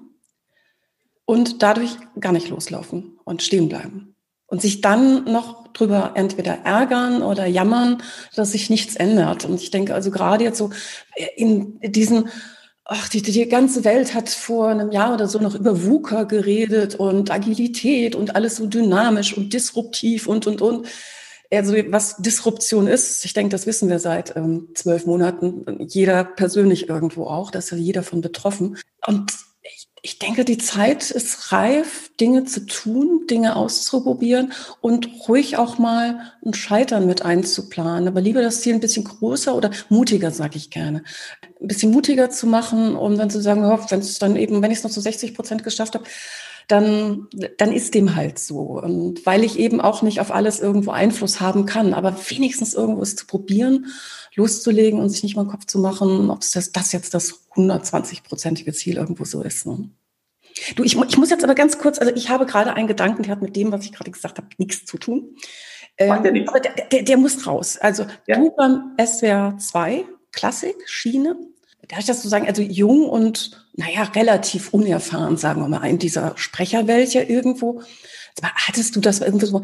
und 1.26 1.64
dadurch 1.64 1.98
gar 2.20 2.32
nicht 2.32 2.50
loslaufen. 2.50 3.18
und 3.24 3.42
stehen 3.42 3.68
bleiben. 3.68 4.16
Und 4.46 4.62
sich 4.62 4.82
dann 4.82 5.24
noch 5.24 5.74
drüber 5.74 6.12
entweder 6.14 6.60
ärgern 6.66 7.24
oder 7.24 7.48
jammern, 7.48 8.04
dass 8.36 8.52
sich 8.52 8.70
nichts 8.70 8.96
ändert. 8.96 9.44
Und 9.44 9.60
ich 9.60 9.72
denke 9.72 9.96
also 9.96 10.12
gerade 10.12 10.44
jetzt 10.44 10.60
so 10.60 10.70
in 11.36 11.80
diesen 11.82 12.30
ach, 12.84 13.10
die, 13.10 13.24
die 13.24 13.50
ganze 13.50 13.84
Welt 13.84 14.14
hat 14.14 14.30
vor 14.30 14.68
einem 14.68 14.92
Jahr 14.92 15.16
oder 15.16 15.28
so 15.28 15.40
noch 15.40 15.56
über 15.56 15.84
VUCA 15.84 16.26
geredet 16.26 16.94
und 16.94 17.32
Agilität 17.32 18.14
und 18.14 18.36
alles 18.36 18.58
so 18.58 18.68
dynamisch 18.68 19.36
und 19.36 19.52
disruptiv 19.52 20.28
und, 20.28 20.46
und, 20.46 20.62
und. 20.62 20.88
Also 21.52 21.74
was 21.90 22.18
Disruption 22.18 22.88
ist, 22.88 23.26
ich 23.26 23.34
denke, 23.34 23.52
das 23.52 23.66
wissen 23.66 23.90
wir 23.90 24.00
seit 24.00 24.36
ähm, 24.36 24.70
zwölf 24.74 25.06
Monaten, 25.06 25.66
jeder 25.88 26.24
persönlich 26.24 26.90
irgendwo 26.90 27.26
auch, 27.26 27.52
da 27.52 27.60
ist 27.60 27.72
ja 27.72 27.78
jeder 27.78 28.04
von 28.04 28.22
betroffen. 28.22 28.78
Und 29.06 29.32
ich 30.06 30.20
denke, 30.20 30.46
die 30.46 30.60
Zeit 30.60 31.10
ist 31.10 31.52
reif, 31.52 32.12
Dinge 32.22 32.44
zu 32.46 32.68
tun, 32.68 33.26
Dinge 33.28 33.56
auszuprobieren 33.56 34.54
und 34.80 35.10
ruhig 35.28 35.58
auch 35.58 35.80
mal 35.80 36.32
ein 36.46 36.54
Scheitern 36.54 37.08
mit 37.08 37.24
einzuplanen. 37.24 38.08
Aber 38.08 38.22
lieber 38.22 38.44
das 38.44 38.62
Ziel 38.62 38.76
ein 38.76 38.80
bisschen 38.80 39.04
größer 39.04 39.56
oder 39.56 39.72
mutiger, 39.90 40.30
sage 40.30 40.58
ich 40.58 40.70
gerne. 40.70 41.04
Ein 41.60 41.68
bisschen 41.68 41.92
mutiger 41.92 42.30
zu 42.30 42.46
machen, 42.46 42.96
um 42.96 43.18
dann 43.18 43.32
zu 43.32 43.42
sagen, 43.42 43.64
wenn 43.64 44.00
es 44.00 44.20
dann 44.20 44.36
eben, 44.36 44.62
wenn 44.62 44.70
ich 44.70 44.78
es 44.78 44.84
noch 44.84 44.92
zu 44.92 45.02
60 45.02 45.34
Prozent 45.34 45.64
geschafft 45.64 45.96
habe, 45.96 46.06
dann, 46.68 47.28
dann 47.58 47.72
ist 47.72 47.94
dem 47.94 48.16
halt 48.16 48.40
so. 48.40 48.60
Und 48.82 49.26
weil 49.26 49.44
ich 49.44 49.60
eben 49.60 49.82
auch 49.82 50.02
nicht 50.02 50.20
auf 50.20 50.32
alles 50.32 50.60
irgendwo 50.60 50.92
Einfluss 50.92 51.40
haben 51.40 51.66
kann, 51.66 51.94
aber 51.94 52.16
wenigstens 52.30 52.74
irgendwo 52.74 53.02
es 53.02 53.16
zu 53.16 53.26
probieren 53.26 53.88
loszulegen 54.36 55.00
und 55.00 55.10
sich 55.10 55.24
nicht 55.24 55.36
mal 55.36 55.44
den 55.46 55.52
Kopf 55.52 55.66
zu 55.66 55.80
machen, 55.80 56.30
ob 56.30 56.42
das, 56.42 56.72
das 56.72 56.92
jetzt 56.92 57.14
das 57.14 57.48
120-prozentige 57.56 58.74
Ziel 58.74 58.98
irgendwo 58.98 59.26
so 59.26 59.42
ist. 59.42 59.66
Ne? 59.66 59.90
Du, 60.76 60.84
ich, 60.84 60.96
ich 60.96 61.18
muss 61.18 61.30
jetzt 61.30 61.44
aber 61.44 61.56
ganz 61.56 61.78
kurz, 61.80 62.00
also 62.00 62.14
ich 62.14 62.30
habe 62.30 62.46
gerade 62.46 62.74
einen 62.74 62.88
Gedanken, 62.88 63.24
der 63.24 63.32
hat 63.32 63.42
mit 63.42 63.56
dem, 63.56 63.72
was 63.72 63.86
ich 63.86 63.94
gerade 63.94 64.12
gesagt 64.12 64.38
habe, 64.38 64.48
nichts 64.58 64.86
zu 64.86 64.98
tun. 64.98 65.36
Ähm, 65.98 66.12
aber 66.12 66.60
der, 66.60 66.74
der, 66.92 67.04
der, 67.04 67.18
muss 67.18 67.48
raus. 67.48 67.78
Also 67.78 68.06
ja. 68.28 68.38
du 68.38 68.52
beim 68.52 68.96
SWR 69.04 69.58
2 69.58 70.06
Klassik, 70.34 70.76
Schiene, 70.86 71.38
darf 71.88 72.00
ich 72.00 72.06
das 72.06 72.24
so 72.24 72.30
sagen, 72.30 72.48
also 72.48 72.62
jung 72.62 73.08
und, 73.08 73.68
naja, 73.74 74.04
relativ 74.04 74.74
unerfahren, 74.74 75.38
sagen 75.38 75.62
wir 75.62 75.68
mal, 75.68 75.86
in 75.86 76.00
dieser 76.00 76.38
Sprecherwelt 76.38 77.14
ja 77.14 77.22
irgendwo. 77.22 77.82
Hattest 78.42 78.96
du 78.96 79.02
das 79.02 79.22
irgendwo 79.22 79.46
so, 79.46 79.62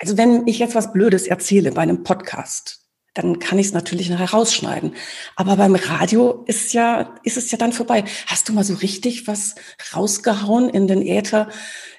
also 0.00 0.16
wenn 0.16 0.46
ich 0.46 0.58
jetzt 0.58 0.74
was 0.74 0.92
Blödes 0.92 1.26
erzähle 1.26 1.72
bei 1.72 1.82
einem 1.82 2.02
Podcast, 2.02 2.80
dann 3.14 3.38
kann 3.38 3.58
ich 3.58 3.66
es 3.66 3.72
natürlich 3.72 4.08
nachher 4.08 4.30
rausschneiden. 4.30 4.94
Aber 5.36 5.56
beim 5.56 5.74
Radio 5.74 6.44
ist 6.46 6.72
ja, 6.72 7.14
ist 7.24 7.36
es 7.36 7.50
ja 7.50 7.58
dann 7.58 7.72
vorbei. 7.72 8.04
Hast 8.26 8.48
du 8.48 8.52
mal 8.52 8.64
so 8.64 8.74
richtig 8.74 9.26
was 9.26 9.56
rausgehauen 9.94 10.68
in 10.68 10.86
den 10.86 11.02
Äther, 11.02 11.48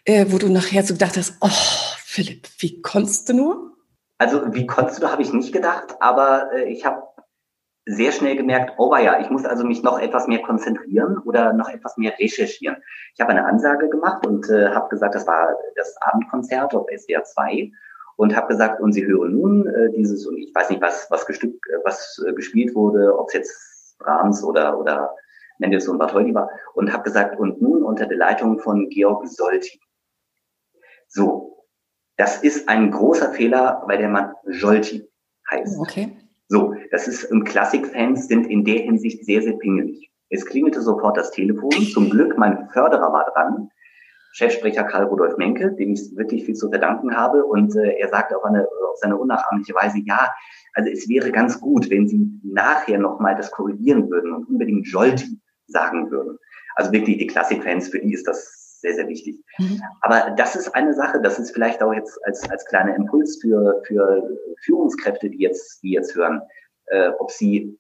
äh, 0.06 0.28
wo 0.30 0.38
du 0.38 0.48
nachher 0.50 0.84
so 0.84 0.94
gedacht 0.94 1.18
hast, 1.18 1.36
oh, 1.42 1.50
Philipp, 1.98 2.48
wie 2.60 2.82
konntest 2.82 3.30
du 3.30 3.34
nur? 3.34 3.72
Also 4.18 4.54
wie 4.54 4.66
konntest 4.66 5.02
du, 5.02 5.12
habe 5.12 5.22
ich 5.22 5.34
nicht 5.34 5.52
gedacht, 5.52 5.96
aber 6.00 6.52
äh, 6.54 6.72
ich 6.72 6.86
habe 6.86 7.02
sehr 7.86 8.12
schnell 8.12 8.36
gemerkt, 8.36 8.74
oh 8.78 8.96
ja, 8.96 9.20
ich 9.20 9.30
muss 9.30 9.46
also 9.46 9.64
mich 9.66 9.82
noch 9.82 10.00
etwas 10.00 10.28
mehr 10.28 10.42
konzentrieren 10.42 11.18
oder 11.20 11.54
noch 11.54 11.70
etwas 11.70 11.98
mehr 11.98 12.14
recherchieren. 12.20 12.78
Ich 13.16 13.22
habe 13.22 13.32
eine 13.32 13.46
Ansage 13.46 13.90
gemacht 13.90 14.26
und 14.26 14.50
äh, 14.50 14.70
habe 14.70 14.90
gesagt, 14.90 15.16
das 15.16 15.26
war 15.26 15.56
das 15.76 15.96
Abendkonzert 16.02 16.76
auf 16.76 16.88
SWR 16.96 17.24
2 17.24 17.72
und 18.18 18.36
habe 18.36 18.48
gesagt, 18.50 18.82
und 18.82 18.94
Sie 18.94 19.06
hören 19.06 19.34
nun 19.34 19.68
äh, 19.68 19.90
dieses, 19.92 20.28
und 20.28 20.38
ich 20.38 20.54
weiß 20.54 20.70
nicht, 20.70 20.82
was, 20.82 21.10
was, 21.10 21.26
gestück, 21.26 21.56
äh, 21.70 21.78
was 21.84 22.24
äh, 22.28 22.34
gespielt 22.34 22.76
wurde, 22.76 23.18
ob 23.18 23.30
es 23.30 23.34
jetzt 23.34 23.98
Brahms 23.98 24.44
oder, 24.44 24.80
oder 24.80 25.16
Mendelssohn 25.58 25.98
Bartholdy 25.98 26.34
war, 26.36 26.50
und 26.76 26.94
habe 26.94 27.04
gesagt, 27.04 27.40
und 27.40 27.62
nun 27.62 27.84
unter 27.84 28.06
der 28.06 28.18
Leitung 28.18 28.60
von 28.60 28.90
Georg 28.90 29.28
Solti. 29.28 29.80
So, 31.08 31.66
das 32.18 32.44
ist 32.44 32.70
ein 32.70 32.92
großer 32.92 33.32
Fehler, 33.32 33.82
weil 33.88 33.98
der 33.98 34.10
Mann 34.10 34.34
Jolti 34.46 35.10
heißt. 35.50 35.80
Okay. 35.80 36.16
So, 36.52 36.76
das 36.92 37.08
ist, 37.08 37.30
Klassikfans 37.46 38.28
sind 38.28 38.46
in 38.48 38.66
der 38.66 38.80
Hinsicht 38.80 39.24
sehr, 39.24 39.42
sehr 39.42 39.54
pingelig. 39.54 40.12
Es 40.30 40.46
klingelte 40.46 40.82
sofort 40.82 41.16
das 41.16 41.32
Telefon. 41.32 41.72
Zum 41.94 42.10
Glück, 42.10 42.38
mein 42.38 42.68
Förderer 42.74 43.14
war 43.14 43.32
dran. 43.32 43.70
Chefsprecher 44.34 44.84
Karl 44.84 45.06
Rudolf 45.06 45.38
Menke, 45.38 45.72
dem 45.72 45.94
ich 45.94 46.14
wirklich 46.18 46.44
viel 46.44 46.56
zu 46.56 46.70
verdanken 46.70 47.16
habe. 47.16 47.46
Und 47.46 47.74
äh, 47.78 47.98
er 48.00 48.10
sagt 48.10 48.36
auf, 48.36 48.44
eine, 48.44 48.64
auf 48.66 48.98
seine 48.98 49.16
unnachahmliche 49.16 49.74
Weise, 49.76 50.00
ja, 50.04 50.30
also 50.74 50.90
es 50.90 51.08
wäre 51.08 51.32
ganz 51.32 51.62
gut, 51.62 51.90
wenn 51.90 52.10
Sie 52.10 52.30
nachher 52.44 53.00
nochmal 53.00 53.38
das 53.38 53.50
korrigieren 53.50 54.10
würden 54.10 54.34
und 54.34 54.50
unbedingt 54.50 54.86
Jolti 54.88 55.40
sagen 55.68 56.12
würden. 56.12 56.38
Also 56.76 56.92
wirklich 56.92 57.18
die 57.18 57.28
Klassikfans, 57.28 57.88
für 57.88 58.00
die 58.00 58.12
ist 58.12 58.28
das 58.28 58.61
sehr, 58.82 58.94
sehr 58.94 59.08
wichtig. 59.08 59.44
Mhm. 59.58 59.82
Aber 60.02 60.32
das 60.32 60.56
ist 60.56 60.74
eine 60.76 60.94
Sache, 60.94 61.22
das 61.22 61.40
ist 61.40 61.52
vielleicht 61.52 61.82
auch 61.82 61.94
jetzt 61.94 62.20
als, 62.26 62.50
als 62.50 62.66
kleiner 62.66 62.96
Impuls 62.96 63.40
für, 63.42 63.82
für 63.86 64.38
Führungskräfte, 64.64 65.30
die 65.30 65.40
jetzt, 65.40 65.82
die 65.84 65.92
jetzt 65.92 66.16
hören, 66.16 66.42
äh, 66.88 67.12
ob 67.20 67.32
sie 67.32 67.78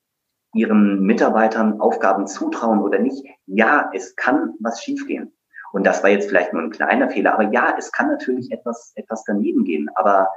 ihren 0.54 1.02
Mitarbeitern 1.02 1.80
Aufgaben 1.80 2.28
zutrauen 2.28 2.82
oder 2.82 3.00
nicht. 3.00 3.26
Ja, 3.46 3.90
es 3.94 4.16
kann 4.16 4.54
was 4.60 4.82
schiefgehen. 4.82 5.34
Und 5.72 5.86
das 5.86 6.04
war 6.04 6.10
jetzt 6.10 6.28
vielleicht 6.28 6.54
nur 6.54 6.62
ein 6.62 6.72
kleiner 6.72 7.10
Fehler. 7.10 7.34
Aber 7.34 7.52
ja, 7.52 7.76
es 7.78 7.92
kann 7.92 8.10
natürlich 8.10 8.52
etwas, 8.52 8.92
etwas 8.96 9.24
daneben 9.26 9.64
gehen. 9.64 9.90
Aber 9.96 10.28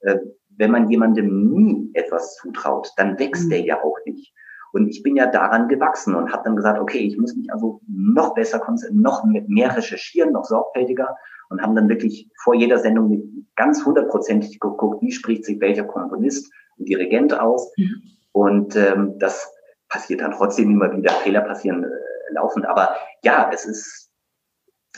äh, 0.00 0.18
wenn 0.56 0.70
man 0.70 0.88
jemandem 0.88 1.50
nie 1.50 1.90
etwas 1.94 2.36
zutraut, 2.36 2.92
dann 2.96 3.18
wächst 3.18 3.46
mhm. 3.46 3.50
der 3.50 3.60
ja 3.62 3.82
auch 3.82 3.98
nicht. 4.06 4.32
Und 4.74 4.88
ich 4.88 5.02
bin 5.02 5.16
ja 5.16 5.26
daran 5.26 5.68
gewachsen 5.68 6.14
und 6.14 6.32
habe 6.32 6.42
dann 6.44 6.56
gesagt, 6.56 6.80
okay, 6.80 6.98
ich 6.98 7.16
muss 7.16 7.34
mich 7.36 7.52
also 7.52 7.80
noch 7.86 8.34
besser 8.34 8.58
konzentrieren, 8.58 9.02
noch 9.02 9.24
mehr 9.24 9.76
recherchieren, 9.76 10.32
noch 10.32 10.44
sorgfältiger 10.44 11.16
und 11.48 11.62
haben 11.62 11.74
dann 11.74 11.88
wirklich 11.88 12.30
vor 12.42 12.54
jeder 12.54 12.78
Sendung 12.78 13.46
ganz 13.56 13.84
hundertprozentig 13.84 14.58
geguckt, 14.58 15.00
wie 15.02 15.12
spricht 15.12 15.44
sich 15.44 15.60
welcher 15.60 15.84
Komponist 15.84 16.52
und 16.76 16.88
Dirigent 16.88 17.38
aus. 17.38 17.72
Mhm. 17.76 18.02
Und 18.32 18.76
ähm, 18.76 19.14
das 19.18 19.48
passiert 19.88 20.20
dann 20.20 20.32
trotzdem 20.32 20.70
immer 20.70 20.94
wieder, 20.96 21.10
Fehler 21.10 21.42
passieren 21.42 21.84
äh, 21.84 22.32
laufend. 22.32 22.66
Aber 22.66 22.96
ja, 23.22 23.48
es 23.52 23.64
ist 23.64 24.10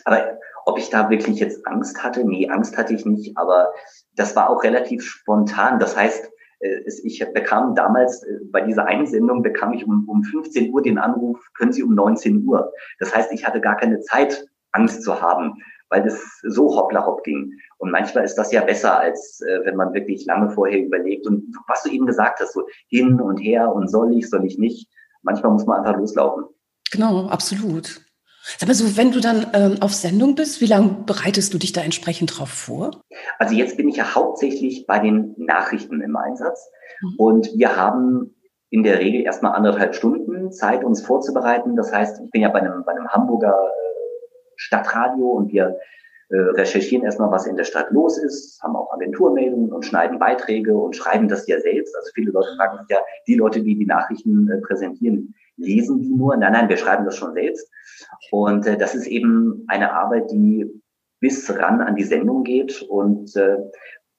aber 0.04 0.38
ob 0.66 0.78
ich 0.78 0.90
da 0.90 1.08
wirklich 1.10 1.38
jetzt 1.38 1.64
Angst 1.66 2.02
hatte? 2.02 2.24
Nee, 2.24 2.48
Angst 2.48 2.76
hatte 2.76 2.92
ich 2.92 3.06
nicht, 3.06 3.38
aber 3.38 3.72
das 4.16 4.34
war 4.34 4.50
auch 4.50 4.64
relativ 4.64 5.04
spontan. 5.04 5.78
Das 5.78 5.96
heißt, 5.96 6.28
ich 6.60 7.24
bekam 7.34 7.74
damals 7.74 8.22
äh, 8.22 8.38
bei 8.50 8.62
dieser 8.62 8.86
Einsendung 8.86 9.42
bekam 9.42 9.72
ich 9.72 9.86
um, 9.86 10.08
um 10.08 10.22
15 10.24 10.72
Uhr 10.72 10.82
den 10.82 10.98
Anruf, 10.98 11.38
können 11.54 11.72
Sie 11.72 11.82
um 11.82 11.94
19 11.94 12.44
Uhr. 12.44 12.72
Das 12.98 13.14
heißt, 13.14 13.32
ich 13.32 13.46
hatte 13.46 13.60
gar 13.60 13.76
keine 13.76 14.00
Zeit, 14.00 14.46
Angst 14.72 15.02
zu 15.02 15.20
haben, 15.20 15.54
weil 15.88 16.02
das 16.02 16.20
so 16.42 16.74
hoppla 16.76 17.06
hopp 17.06 17.22
ging. 17.24 17.52
Und 17.78 17.90
manchmal 17.90 18.24
ist 18.24 18.36
das 18.36 18.52
ja 18.52 18.62
besser, 18.62 18.98
als 18.98 19.40
äh, 19.42 19.64
wenn 19.64 19.76
man 19.76 19.92
wirklich 19.94 20.24
lange 20.26 20.50
vorher 20.50 20.80
überlegt. 20.80 21.26
Und 21.26 21.54
was 21.68 21.82
du 21.82 21.90
eben 21.90 22.06
gesagt 22.06 22.40
hast, 22.40 22.54
so 22.54 22.66
hin 22.88 23.20
und 23.20 23.38
her 23.38 23.72
und 23.72 23.88
soll 23.88 24.16
ich, 24.16 24.28
soll 24.28 24.44
ich 24.44 24.58
nicht. 24.58 24.88
Manchmal 25.22 25.52
muss 25.52 25.66
man 25.66 25.80
einfach 25.80 25.98
loslaufen. 25.98 26.44
Genau, 26.92 27.26
absolut. 27.28 28.05
Sag 28.58 28.68
mal 28.68 28.74
so, 28.74 28.96
wenn 28.96 29.10
du 29.10 29.20
dann 29.20 29.48
ähm, 29.54 29.76
auf 29.80 29.92
Sendung 29.92 30.36
bist, 30.36 30.60
wie 30.60 30.66
lange 30.66 31.02
bereitest 31.04 31.52
du 31.52 31.58
dich 31.58 31.72
da 31.72 31.80
entsprechend 31.80 32.38
drauf 32.38 32.48
vor? 32.48 33.02
Also 33.38 33.54
jetzt 33.54 33.76
bin 33.76 33.88
ich 33.88 33.96
ja 33.96 34.14
hauptsächlich 34.14 34.86
bei 34.86 35.00
den 35.00 35.34
Nachrichten 35.36 36.00
im 36.00 36.16
Einsatz. 36.16 36.70
Mhm. 37.02 37.14
Und 37.18 37.50
wir 37.56 37.76
haben 37.76 38.36
in 38.70 38.84
der 38.84 39.00
Regel 39.00 39.22
erstmal 39.22 39.52
anderthalb 39.52 39.96
Stunden 39.96 40.52
Zeit, 40.52 40.84
uns 40.84 41.04
vorzubereiten. 41.04 41.74
Das 41.74 41.92
heißt, 41.92 42.20
ich 42.24 42.30
bin 42.30 42.42
ja 42.42 42.48
bei 42.48 42.60
einem, 42.60 42.84
bei 42.84 42.92
einem 42.92 43.08
Hamburger 43.08 43.52
äh, 43.52 44.50
Stadtradio 44.54 45.28
und 45.28 45.52
wir 45.52 45.76
äh, 46.28 46.36
recherchieren 46.36 47.04
erstmal, 47.04 47.30
was 47.30 47.46
in 47.46 47.56
der 47.56 47.64
Stadt 47.64 47.90
los 47.90 48.16
ist, 48.18 48.60
haben 48.62 48.76
auch 48.76 48.92
Agenturmeldungen 48.92 49.72
und 49.72 49.84
schneiden 49.84 50.18
Beiträge 50.18 50.76
und 50.76 50.94
schreiben 50.94 51.28
das 51.28 51.46
ja 51.48 51.60
selbst. 51.60 51.96
Also 51.96 52.10
viele 52.14 52.30
Leute 52.30 52.48
fragen 52.56 52.78
sich 52.78 52.88
ja, 52.90 52.98
die 53.26 53.34
Leute, 53.34 53.60
die 53.62 53.76
die 53.76 53.86
Nachrichten 53.86 54.48
äh, 54.50 54.60
präsentieren, 54.60 55.34
lesen 55.56 56.00
die 56.00 56.14
nur? 56.14 56.36
Nein, 56.36 56.52
nein, 56.52 56.68
wir 56.68 56.76
schreiben 56.76 57.04
das 57.04 57.16
schon 57.16 57.34
selbst. 57.34 57.70
Und 58.30 58.66
äh, 58.66 58.76
das 58.76 58.94
ist 58.94 59.06
eben 59.06 59.64
eine 59.68 59.92
Arbeit, 59.92 60.30
die 60.30 60.66
bis 61.20 61.50
ran 61.50 61.80
an 61.80 61.96
die 61.96 62.04
Sendung 62.04 62.44
geht. 62.44 62.82
Und 62.82 63.34
äh, 63.36 63.56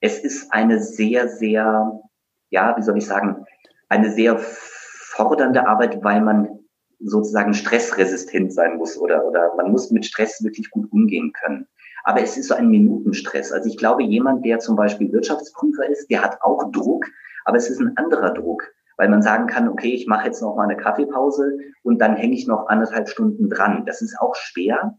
es 0.01 0.19
ist 0.19 0.51
eine 0.51 0.81
sehr, 0.81 1.27
sehr, 1.27 2.01
ja, 2.49 2.75
wie 2.77 2.81
soll 2.81 2.97
ich 2.97 3.05
sagen, 3.05 3.45
eine 3.89 4.11
sehr 4.11 4.37
fordernde 4.37 5.67
Arbeit, 5.67 6.03
weil 6.03 6.21
man 6.21 6.59
sozusagen 6.99 7.53
stressresistent 7.53 8.53
sein 8.53 8.77
muss 8.77 8.97
oder, 8.97 9.23
oder 9.25 9.55
man 9.55 9.71
muss 9.71 9.91
mit 9.91 10.05
Stress 10.05 10.43
wirklich 10.43 10.69
gut 10.71 10.91
umgehen 10.91 11.31
können. 11.33 11.67
Aber 12.03 12.21
es 12.21 12.37
ist 12.37 12.47
so 12.47 12.55
ein 12.55 12.69
Minutenstress. 12.69 13.51
Also 13.51 13.69
ich 13.69 13.77
glaube, 13.77 14.03
jemand, 14.03 14.45
der 14.45 14.59
zum 14.59 14.75
Beispiel 14.75 15.11
Wirtschaftsprüfer 15.11 15.87
ist, 15.89 16.09
der 16.09 16.23
hat 16.23 16.41
auch 16.41 16.71
Druck, 16.71 17.05
aber 17.45 17.57
es 17.57 17.69
ist 17.69 17.79
ein 17.79 17.95
anderer 17.97 18.33
Druck 18.33 18.63
weil 18.97 19.09
man 19.09 19.21
sagen 19.21 19.47
kann, 19.47 19.69
okay, 19.69 19.93
ich 19.93 20.07
mache 20.07 20.25
jetzt 20.25 20.41
noch 20.41 20.55
mal 20.55 20.63
eine 20.63 20.77
Kaffeepause 20.77 21.57
und 21.83 21.99
dann 21.99 22.15
hänge 22.15 22.35
ich 22.35 22.47
noch 22.47 22.67
anderthalb 22.67 23.07
Stunden 23.07 23.49
dran. 23.49 23.85
Das 23.85 24.01
ist 24.01 24.19
auch 24.19 24.35
schwer. 24.35 24.97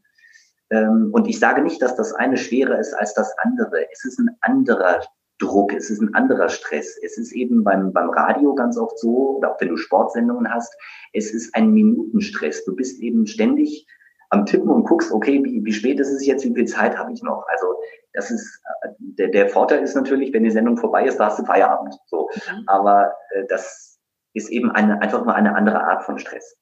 Ähm, 0.71 1.11
und 1.13 1.29
ich 1.29 1.39
sage 1.39 1.63
nicht, 1.63 1.83
dass 1.83 1.97
das 1.97 2.15
eine 2.15 2.37
schwerer 2.37 2.79
ist 2.79 2.95
als 2.95 3.15
das 3.15 3.35
andere. 3.39 3.87
Es 3.93 4.05
ist 4.05 4.19
ein 4.19 4.31
anderer 4.41 5.01
Druck, 5.39 5.73
es 5.73 5.91
ist 5.91 6.01
ein 6.01 6.15
anderer 6.15 6.49
Stress. 6.49 6.99
Es 7.03 7.17
ist 7.19 7.33
eben 7.33 7.65
beim, 7.65 7.93
beim 7.93 8.11
Radio 8.11 8.55
ganz 8.55 8.77
oft 8.77 8.99
so, 8.99 9.39
oder 9.39 9.53
auch 9.53 9.61
wenn 9.61 9.69
du 9.69 9.77
Sportsendungen 9.77 10.53
hast, 10.53 10.75
es 11.13 11.33
ist 11.33 11.55
ein 11.55 11.71
Minutenstress. 11.71 12.65
Du 12.65 12.75
bist 12.75 13.01
eben 13.01 13.27
ständig 13.27 13.87
am 14.31 14.47
Tippen 14.47 14.69
und 14.69 14.85
guckst, 14.85 15.11
okay, 15.13 15.43
wie, 15.43 15.65
wie 15.65 15.73
spät 15.73 15.99
ist 16.01 16.13
es 16.13 16.27
jetzt, 16.27 16.45
wie 16.45 16.55
viel 16.55 16.67
Zeit 16.67 16.99
habe 16.99 17.13
ich 17.13 17.23
noch? 17.23 17.45
Also 17.49 17.67
das 18.13 18.31
ist 18.31 18.61
der, 18.99 19.29
der 19.29 19.49
Vorteil 19.49 19.83
ist 19.83 19.95
natürlich, 19.95 20.33
wenn 20.33 20.45
die 20.45 20.51
Sendung 20.51 20.77
vorbei 20.77 21.07
ist, 21.07 21.19
da 21.19 21.27
hast 21.27 21.39
du 21.39 21.45
Feierabend. 21.45 21.95
So, 22.07 22.29
mhm. 22.35 22.65
aber 22.67 23.13
äh, 23.31 23.45
das 23.49 23.99
ist 24.35 24.51
eben 24.51 24.71
eine, 24.71 25.01
einfach 25.01 25.25
mal 25.25 25.35
eine 25.35 25.55
andere 25.57 25.83
Art 25.83 26.05
von 26.05 26.19
Stress. 26.19 26.57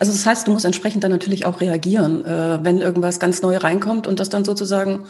Also 0.00 0.12
das 0.12 0.26
heißt, 0.26 0.46
du 0.46 0.52
musst 0.52 0.64
entsprechend 0.64 1.04
dann 1.04 1.12
natürlich 1.12 1.46
auch 1.46 1.60
reagieren, 1.60 2.24
äh, 2.24 2.58
wenn 2.62 2.78
irgendwas 2.78 3.20
ganz 3.20 3.42
neu 3.42 3.56
reinkommt 3.56 4.06
und 4.06 4.18
das 4.18 4.28
dann 4.28 4.44
sozusagen, 4.44 5.06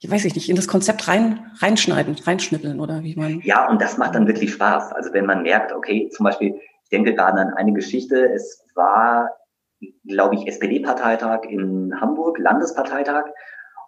ich 0.00 0.10
weiß 0.10 0.24
nicht, 0.24 0.50
in 0.50 0.56
das 0.56 0.68
Konzept 0.68 1.08
rein, 1.08 1.50
reinschneiden, 1.58 2.16
reinschnippeln 2.22 2.80
oder 2.80 3.02
wie 3.02 3.16
man. 3.16 3.40
Ja, 3.40 3.68
und 3.68 3.80
das 3.80 3.96
macht 3.96 4.14
dann 4.14 4.26
wirklich 4.26 4.52
Spaß. 4.52 4.92
Also 4.92 5.12
wenn 5.14 5.24
man 5.24 5.42
merkt, 5.42 5.72
okay, 5.72 6.10
zum 6.14 6.24
Beispiel, 6.24 6.54
ich 6.82 6.90
denke 6.90 7.14
gerade 7.14 7.40
an 7.40 7.54
eine 7.54 7.72
Geschichte, 7.72 8.30
es 8.30 8.62
war, 8.74 9.30
glaube 10.04 10.34
ich, 10.34 10.46
SPD-Parteitag 10.46 11.44
in 11.44 12.00
Hamburg, 12.00 12.38
Landesparteitag. 12.38 13.26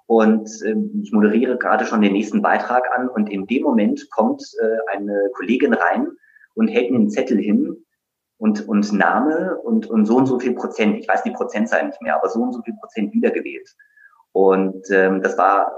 Und 0.07 0.49
ähm, 0.65 1.01
ich 1.03 1.13
moderiere 1.13 1.59
gerade 1.59 1.85
schon 1.85 2.01
den 2.01 2.13
nächsten 2.13 2.41
Beitrag 2.41 2.85
an 2.97 3.09
und 3.09 3.29
in 3.29 3.47
dem 3.47 3.65
Moment 3.65 4.09
kommt 4.11 4.43
äh, 4.61 4.97
eine 4.97 5.31
Kollegin 5.35 5.75
rein 5.75 6.09
und 6.55 6.69
hält 6.69 6.93
einen 6.93 7.11
Zettel 7.11 7.39
hin 7.39 7.85
und, 8.39 8.69
und 8.69 8.93
Name 8.93 9.57
und, 9.59 9.87
und 9.87 10.07
so 10.07 10.17
und 10.17 10.27
so 10.27 10.39
viel 10.39 10.55
Prozent, 10.55 10.99
ich 10.99 11.09
weiß 11.09 11.23
die 11.25 11.33
Prozentzahl 11.33 11.87
nicht 11.87 12.01
mehr, 12.03 12.17
aber 12.17 12.29
so 12.29 12.41
und 12.41 12.53
so 12.53 12.63
viel 12.63 12.75
Prozent 12.81 13.13
wiedergewählt. 13.13 13.69
Und 14.33 14.87
ähm, 14.91 15.23
das 15.23 15.37
war 15.39 15.73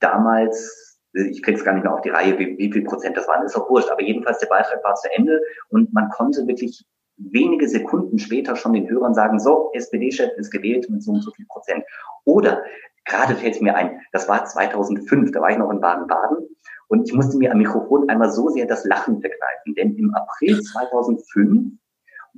damals, 0.00 1.00
ich 1.12 1.42
kriege 1.42 1.58
es 1.58 1.64
gar 1.64 1.74
nicht 1.74 1.82
mehr 1.82 1.92
auf 1.92 2.00
die 2.00 2.10
Reihe, 2.10 2.38
wie, 2.38 2.56
wie 2.56 2.72
viel 2.72 2.84
Prozent 2.84 3.16
das 3.16 3.26
waren, 3.28 3.44
ist 3.44 3.56
auch 3.56 3.68
wurscht, 3.68 3.90
aber 3.90 4.02
jedenfalls 4.02 4.38
der 4.38 4.46
Beitrag 4.46 4.82
war 4.84 4.94
zu 4.94 5.08
Ende 5.14 5.42
und 5.68 5.92
man 5.92 6.08
konnte 6.10 6.46
wirklich 6.46 6.86
wenige 7.18 7.68
Sekunden 7.68 8.18
später 8.18 8.56
schon 8.56 8.72
den 8.72 8.88
Hörern 8.88 9.14
sagen, 9.14 9.38
so, 9.38 9.70
SPD-Chef 9.74 10.30
ist 10.36 10.50
gewählt 10.50 10.88
mit 10.88 11.02
so 11.02 11.12
und 11.12 11.22
so 11.22 11.30
viel 11.32 11.46
Prozent. 11.46 11.84
Oder, 12.24 12.62
gerade 13.04 13.34
fällt 13.34 13.56
es 13.56 13.60
mir 13.60 13.74
ein, 13.74 14.00
das 14.12 14.28
war 14.28 14.44
2005, 14.44 15.32
da 15.32 15.40
war 15.40 15.50
ich 15.50 15.58
noch 15.58 15.70
in 15.70 15.80
Baden-Baden 15.80 16.48
und 16.88 17.08
ich 17.08 17.14
musste 17.14 17.36
mir 17.36 17.52
am 17.52 17.58
Mikrofon 17.58 18.08
einmal 18.08 18.30
so 18.30 18.48
sehr 18.48 18.66
das 18.66 18.84
Lachen 18.84 19.20
verkneifen, 19.20 19.74
denn 19.76 19.96
im 19.96 20.14
April 20.14 20.60
2005 20.60 21.72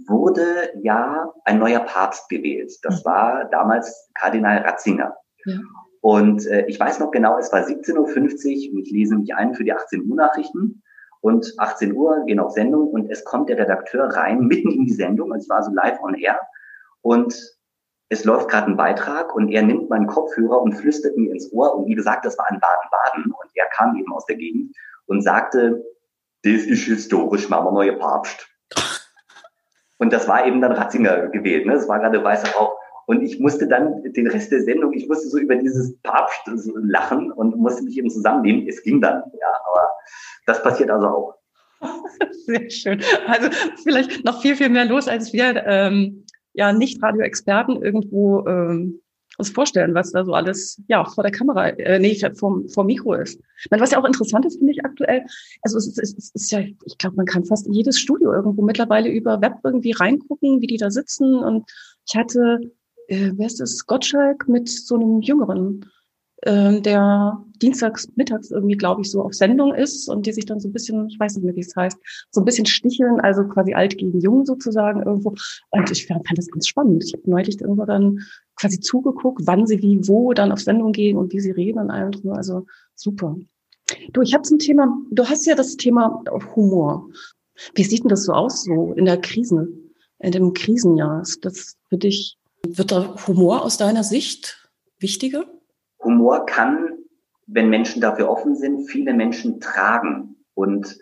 wurde 0.06 0.70
ja 0.82 1.32
ein 1.44 1.58
neuer 1.58 1.80
Papst 1.80 2.28
gewählt. 2.28 2.72
Das 2.82 3.04
mhm. 3.04 3.08
war 3.08 3.44
damals 3.50 4.10
Kardinal 4.14 4.58
Ratzinger. 4.58 5.14
Ja. 5.44 5.58
Und 6.00 6.46
äh, 6.46 6.64
ich 6.66 6.80
weiß 6.80 6.98
noch 6.98 7.10
genau, 7.10 7.38
es 7.38 7.52
war 7.52 7.60
17.50 7.60 7.96
Uhr 7.96 8.74
und 8.74 8.78
ich 8.80 8.90
lese 8.90 9.16
mich 9.16 9.34
ein 9.34 9.54
für 9.54 9.64
die 9.64 9.72
18 9.72 10.08
Uhr 10.08 10.16
Nachrichten. 10.16 10.79
Und 11.20 11.54
18 11.58 11.94
Uhr 11.94 12.24
gehen 12.26 12.40
auf 12.40 12.52
Sendung 12.52 12.88
und 12.88 13.10
es 13.10 13.24
kommt 13.24 13.48
der 13.48 13.58
Redakteur 13.58 14.06
rein, 14.06 14.46
mitten 14.46 14.70
in 14.70 14.84
die 14.86 14.92
Sendung, 14.92 15.32
also 15.32 15.44
es 15.44 15.48
war 15.50 15.62
so 15.62 15.72
live 15.72 16.00
on 16.02 16.14
air. 16.14 16.40
Und 17.02 17.34
es 18.08 18.24
läuft 18.24 18.48
gerade 18.48 18.66
ein 18.66 18.76
Beitrag 18.76 19.34
und 19.34 19.50
er 19.50 19.62
nimmt 19.62 19.88
meinen 19.88 20.06
Kopfhörer 20.06 20.60
und 20.60 20.72
flüstert 20.72 21.16
mir 21.16 21.32
ins 21.32 21.52
Ohr. 21.52 21.76
Und 21.76 21.86
wie 21.86 21.94
gesagt, 21.94 22.24
das 22.24 22.36
war 22.38 22.50
in 22.50 22.58
Baden-Baden 22.58 23.32
und 23.32 23.50
er 23.54 23.66
kam 23.66 23.96
eben 23.96 24.12
aus 24.12 24.26
der 24.26 24.36
Gegend 24.36 24.74
und 25.06 25.22
sagte, 25.22 25.84
das 26.42 26.62
ist 26.62 26.84
historisch, 26.84 27.48
machen 27.48 27.66
wir 27.66 27.72
neue 27.72 27.92
Papst. 27.94 28.48
Und 29.98 30.14
das 30.14 30.26
war 30.26 30.46
eben 30.46 30.62
dann 30.62 30.72
Ratzinger 30.72 31.28
gewählt. 31.28 31.66
Ne? 31.66 31.74
Das 31.74 31.86
war 31.86 31.98
gerade 31.98 32.24
Weißer 32.24 32.52
Rauch. 32.52 32.79
Und 33.10 33.22
ich 33.22 33.40
musste 33.40 33.66
dann 33.66 34.04
den 34.04 34.28
Rest 34.28 34.52
der 34.52 34.62
Sendung, 34.62 34.92
ich 34.92 35.08
musste 35.08 35.28
so 35.30 35.38
über 35.38 35.56
dieses 35.56 35.96
Papst 36.04 36.42
lachen 36.46 37.32
und 37.32 37.56
musste 37.56 37.82
mich 37.82 37.98
eben 37.98 38.08
zusammennehmen. 38.08 38.68
Es 38.68 38.84
ging 38.84 39.00
dann, 39.00 39.24
ja, 39.40 39.48
aber 39.68 39.88
das 40.46 40.62
passiert 40.62 40.90
also 40.90 41.08
auch. 41.08 41.34
Sehr 42.46 42.70
schön. 42.70 43.02
Also 43.26 43.48
vielleicht 43.82 44.24
noch 44.24 44.40
viel, 44.40 44.54
viel 44.54 44.68
mehr 44.68 44.84
los, 44.84 45.08
als 45.08 45.32
wir 45.32 45.60
ähm, 45.66 46.24
ja 46.52 46.72
nicht 46.72 47.02
Radioexperten 47.02 47.82
irgendwo 47.82 48.46
ähm, 48.46 49.00
uns 49.38 49.50
vorstellen, 49.50 49.92
was 49.92 50.12
da 50.12 50.24
so 50.24 50.32
alles 50.32 50.80
ja 50.86 51.04
vor 51.04 51.24
der 51.24 51.32
Kamera, 51.32 51.70
äh, 51.70 51.98
nee, 51.98 52.16
vom, 52.36 52.68
vom 52.68 52.86
Mikro 52.86 53.14
ist. 53.14 53.40
Meine, 53.72 53.82
was 53.82 53.90
ja 53.90 53.98
auch 53.98 54.04
interessant 54.04 54.46
ist, 54.46 54.58
finde 54.58 54.72
ich 54.72 54.84
aktuell, 54.84 55.24
also 55.62 55.78
es 55.78 55.88
ist, 55.98 56.16
es 56.16 56.30
ist 56.32 56.52
ja, 56.52 56.60
ich 56.60 56.96
glaube, 56.98 57.16
man 57.16 57.26
kann 57.26 57.44
fast 57.44 57.66
in 57.66 57.72
jedes 57.72 57.98
Studio 57.98 58.32
irgendwo 58.32 58.62
mittlerweile 58.62 59.10
über 59.10 59.40
Web 59.40 59.54
irgendwie 59.64 59.90
reingucken, 59.90 60.60
wie 60.60 60.68
die 60.68 60.76
da 60.76 60.92
sitzen. 60.92 61.34
Und 61.40 61.68
ich 62.06 62.14
hatte, 62.14 62.60
äh, 63.10 63.32
wer 63.34 63.46
ist 63.46 63.60
das, 63.60 63.86
Gottschalk 63.86 64.48
mit 64.48 64.68
so 64.68 64.94
einem 64.94 65.20
Jüngeren 65.20 65.84
äh, 66.42 66.80
der 66.80 67.44
dienstags 67.60 68.08
mittags 68.16 68.50
irgendwie, 68.50 68.76
glaube 68.76 69.02
ich, 69.02 69.10
so 69.10 69.22
auf 69.22 69.34
Sendung 69.34 69.74
ist 69.74 70.08
und 70.08 70.26
die 70.26 70.32
sich 70.32 70.46
dann 70.46 70.60
so 70.60 70.68
ein 70.68 70.72
bisschen, 70.72 71.08
ich 71.08 71.20
weiß 71.20 71.36
nicht 71.36 71.44
mehr, 71.44 71.54
wie 71.54 71.60
es 71.60 71.76
heißt, 71.76 71.98
so 72.30 72.40
ein 72.40 72.44
bisschen 72.44 72.64
sticheln, 72.64 73.20
also 73.20 73.44
quasi 73.44 73.74
alt 73.74 73.98
gegen 73.98 74.18
jung 74.20 74.46
sozusagen 74.46 75.02
irgendwo. 75.02 75.34
Und 75.70 75.90
ich 75.90 76.06
fand, 76.06 76.26
das 76.34 76.46
ganz 76.48 76.68
spannend. 76.68 77.04
Ich 77.04 77.12
habe 77.12 77.28
neulich 77.28 77.60
irgendwo 77.60 77.84
dann 77.84 78.20
quasi 78.56 78.80
zugeguckt, 78.80 79.42
wann 79.44 79.66
sie 79.66 79.82
wie 79.82 80.08
wo 80.08 80.32
dann 80.32 80.52
auf 80.52 80.60
Sendung 80.60 80.92
gehen 80.92 81.18
und 81.18 81.32
wie 81.32 81.40
sie 81.40 81.50
reden 81.50 81.78
und 81.78 81.90
allem 81.90 82.12
drin. 82.12 82.30
Also 82.30 82.66
super. 82.94 83.36
Du, 84.12 84.22
ich 84.22 84.32
habe 84.32 84.42
zum 84.42 84.58
Thema, 84.58 84.96
du 85.10 85.26
hast 85.26 85.46
ja 85.46 85.54
das 85.54 85.76
Thema 85.76 86.22
Humor. 86.54 87.08
Wie 87.74 87.84
sieht 87.84 88.04
denn 88.04 88.08
das 88.08 88.24
so 88.24 88.32
aus, 88.32 88.64
so 88.64 88.94
in 88.94 89.04
der 89.04 89.20
Krise, 89.20 89.68
in 90.20 90.32
dem 90.32 90.54
Krisenjahr? 90.54 91.20
Ist 91.20 91.44
das 91.44 91.76
für 91.88 91.98
dich, 91.98 92.38
wird 92.66 92.90
der 92.90 93.14
Humor 93.26 93.64
aus 93.64 93.76
deiner 93.76 94.04
Sicht 94.04 94.70
wichtiger? 94.98 95.44
Humor 96.02 96.46
kann, 96.46 96.98
wenn 97.46 97.68
Menschen 97.68 98.00
dafür 98.00 98.28
offen 98.28 98.56
sind, 98.56 98.88
viele 98.88 99.12
Menschen 99.14 99.60
tragen. 99.60 100.36
Und 100.54 100.98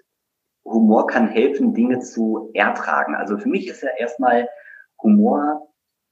Humor 0.65 1.07
kann 1.07 1.29
helfen, 1.29 1.75
Dinge 1.75 2.01
zu 2.01 2.51
ertragen. 2.55 3.15
Also 3.15 3.39
für 3.39 3.49
mich 3.49 3.69
ist 3.69 3.83
ja 3.83 3.91
erstmal 3.99 4.49
Humor 5.03 5.69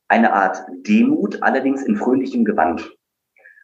eine 0.09 0.32
Art 0.32 0.64
Demut, 0.86 1.42
allerdings 1.42 1.82
in 1.82 1.97
fröhlichem 1.97 2.44
Gewand. 2.44 2.97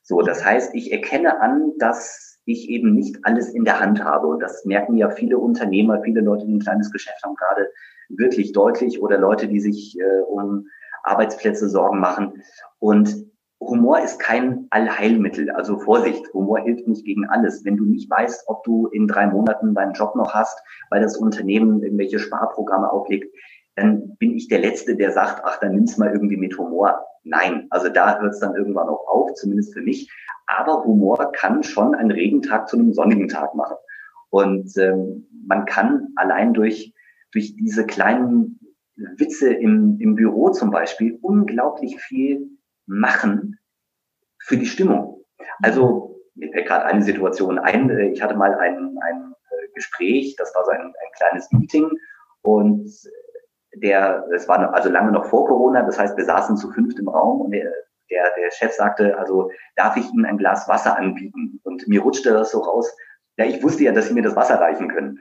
So, 0.03 0.20
das 0.22 0.45
heißt, 0.45 0.74
ich 0.74 0.93
erkenne 0.93 1.41
an, 1.41 1.72
dass 1.78 2.41
ich 2.45 2.68
eben 2.68 2.95
nicht 2.95 3.24
alles 3.24 3.51
in 3.51 3.64
der 3.64 3.78
Hand 3.78 4.03
habe. 4.03 4.26
Und 4.26 4.41
das 4.41 4.64
merken 4.64 4.97
ja 4.97 5.11
viele 5.11 5.39
Unternehmer, 5.39 6.03
viele 6.03 6.20
Leute, 6.20 6.47
die 6.47 6.55
ein 6.55 6.61
kleines 6.61 6.91
Geschäft 6.91 7.22
haben, 7.22 7.37
gerade 7.37 7.70
wirklich 8.09 8.53
deutlich 8.53 9.01
oder 9.01 9.18
Leute, 9.18 9.47
die 9.47 9.61
sich 9.61 9.97
äh, 9.99 10.20
um 10.22 10.66
Arbeitsplätze 11.03 11.68
Sorgen 11.68 12.00
machen. 12.00 12.42
Und 12.78 13.32
Humor 13.61 14.00
ist 14.00 14.18
kein 14.18 14.66
Allheilmittel. 14.70 15.50
Also 15.50 15.78
Vorsicht, 15.78 16.32
Humor 16.34 16.61
hilft 16.61 16.88
nicht 16.88 17.05
gegen 17.05 17.26
alles. 17.28 17.64
Wenn 17.64 17.76
du 17.76 17.84
nicht 17.84 18.11
weißt, 18.11 18.44
ob 18.48 18.64
du 18.64 18.88
in 18.88 19.07
drei 19.07 19.26
Monaten 19.26 19.74
deinen 19.74 19.92
Job 19.92 20.16
noch 20.16 20.34
hast, 20.34 20.59
weil 20.90 21.00
das 21.00 21.16
Unternehmen 21.16 21.82
irgendwelche 21.82 22.18
Sparprogramme 22.18 22.90
auflegt, 22.90 23.32
dann 23.76 24.16
bin 24.16 24.34
ich 24.34 24.48
der 24.48 24.59
Letzte, 24.59 24.96
der 24.96 25.12
sagt, 25.12 25.42
ach, 25.44 25.59
dann 25.61 25.74
nimm's 25.74 25.96
mal 25.96 26.12
irgendwie 26.12 26.36
mit 26.36 26.59
Humor. 26.59 27.07
Nein, 27.24 27.68
also 27.70 27.88
da 27.88 28.18
hört 28.20 28.34
es 28.34 28.40
dann 28.40 28.57
irgendwann 28.57 28.88
auch 28.88 29.07
auf, 29.07 29.34
zumindest 29.34 29.72
für 29.72 29.80
mich. 29.80 30.11
Aber 30.46 30.84
Humor 30.84 31.30
kann 31.32 31.62
schon 31.62 31.94
einen 31.94 32.11
Regentag 32.11 32.68
zu 32.68 32.76
einem 32.76 32.92
sonnigen 32.92 33.28
Tag 33.28 33.55
machen. 33.55 33.76
Und 34.30 34.76
ähm, 34.76 35.28
man 35.46 35.64
kann 35.64 36.09
allein 36.16 36.53
durch, 36.53 36.94
durch 37.32 37.55
diese 37.57 37.86
kleinen 37.86 38.59
Witze 39.16 39.53
im, 39.53 39.98
im 40.00 40.14
Büro 40.14 40.50
zum 40.50 40.70
Beispiel 40.70 41.18
unglaublich 41.22 42.00
viel 42.00 42.48
machen 42.86 43.59
für 44.38 44.57
die 44.57 44.66
Stimmung. 44.66 45.24
Also 45.62 46.20
mir 46.34 46.50
fällt 46.53 46.66
gerade 46.66 46.86
eine 46.86 47.03
Situation 47.03 47.59
ein. 47.59 47.90
Äh, 47.90 48.09
ich 48.09 48.22
hatte 48.22 48.36
mal 48.36 48.55
ein, 48.55 48.98
ein 49.00 49.34
äh, 49.50 49.68
Gespräch, 49.74 50.36
das 50.36 50.55
war 50.55 50.64
so 50.64 50.70
ein, 50.70 50.80
ein 50.80 51.12
kleines 51.16 51.50
Meeting 51.53 51.90
und 52.42 52.90
der, 53.76 54.26
es 54.34 54.48
war 54.48 54.74
also 54.74 54.90
lange 54.90 55.12
noch 55.12 55.24
vor 55.26 55.46
Corona, 55.46 55.82
das 55.82 55.98
heißt, 55.98 56.16
wir 56.16 56.24
saßen 56.24 56.57
zu 56.57 56.70
fünft 56.70 56.98
im 56.98 57.09
Raum 57.09 57.40
und 57.42 57.53
der, 57.53 57.72
der, 58.11 58.30
der 58.36 58.50
Chef 58.50 58.72
sagte, 58.72 59.16
also 59.18 59.50
darf 59.76 59.96
ich 59.96 60.12
Ihnen 60.12 60.26
ein 60.26 60.36
Glas 60.36 60.68
Wasser 60.68 60.98
anbieten? 60.98 61.61
Und 61.64 61.88
mir 61.88 62.03
rutschte 62.03 62.30
das 62.30 62.50
so 62.50 62.61
raus, 62.61 62.94
ja, 63.38 63.46
ich 63.46 63.62
wusste 63.62 63.84
ja, 63.84 63.92
dass 63.92 64.09
Sie 64.09 64.14
mir 64.14 64.22
das 64.22 64.36
Wasser 64.36 64.61
reichen 64.61 64.88
können. 64.88 65.18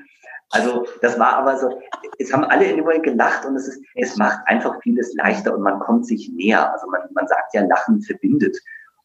Also 0.51 0.85
das 1.01 1.17
war 1.17 1.37
aber 1.37 1.57
so, 1.57 1.79
es 2.19 2.31
haben 2.33 2.43
alle 2.43 2.65
in 2.65 2.75
dem 2.75 2.85
Moment 2.85 3.03
gelacht 3.03 3.45
und 3.45 3.55
es 3.55 3.67
ist, 3.67 3.81
es 3.95 4.17
macht 4.17 4.39
einfach 4.45 4.81
vieles 4.81 5.13
leichter 5.15 5.55
und 5.55 5.61
man 5.61 5.79
kommt 5.79 6.05
sich 6.05 6.31
näher. 6.33 6.71
Also 6.73 6.87
man, 6.87 7.01
man 7.13 7.27
sagt 7.27 7.53
ja, 7.53 7.65
Lachen 7.65 8.01
verbindet. 8.01 8.57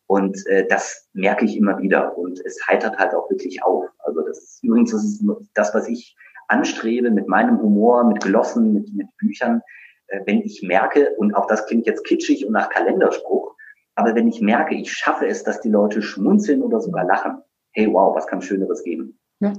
Und 0.09 0.47
äh, 0.47 0.67
das 0.69 1.09
merke 1.15 1.45
ich 1.45 1.57
immer 1.57 1.79
wieder 1.79 2.17
und 2.17 2.41
es 2.45 2.65
heitert 2.69 2.97
halt 2.99 3.15
auch 3.15 3.29
wirklich 3.31 3.63
auf. 3.63 3.87
Also 3.99 4.21
das 4.23 4.39
ist 4.39 4.63
übrigens 4.63 4.93
das, 4.93 5.05
ist 5.05 5.25
das 5.55 5.75
was 5.75 5.89
ich 5.89 6.17
anstrebe 6.49 7.11
mit 7.11 7.27
meinem 7.27 7.61
Humor, 7.61 8.05
mit 8.05 8.23
Glossen, 8.23 8.73
mit, 8.73 8.93
mit 8.95 9.09
Büchern. 9.17 9.63
Äh, 10.09 10.21
wenn 10.27 10.43
ich 10.43 10.63
merke, 10.63 11.11
und 11.17 11.35
auch 11.35 11.47
das 11.47 11.67
klingt 11.67 11.87
jetzt 11.87 12.05
kitschig 12.05 12.47
und 12.47 12.53
nach 12.53 12.71
Kalenderspruch, 12.71 13.55
aber 13.97 14.15
wenn 14.15 14.29
ich 14.29 14.41
merke, 14.41 14.75
ich 14.75 14.93
schaffe 14.93 15.27
es, 15.27 15.43
dass 15.43 15.61
die 15.61 15.71
Leute 15.71 16.03
schmunzeln 16.03 16.63
oder 16.63 16.81
sogar 16.81 17.05
lachen, 17.05 17.43
hey 17.73 17.89
wow, 17.93 18.15
was 18.15 18.27
kann 18.27 18.43
Schöneres 18.43 18.85
geben? 18.85 19.19
Ja. 19.41 19.53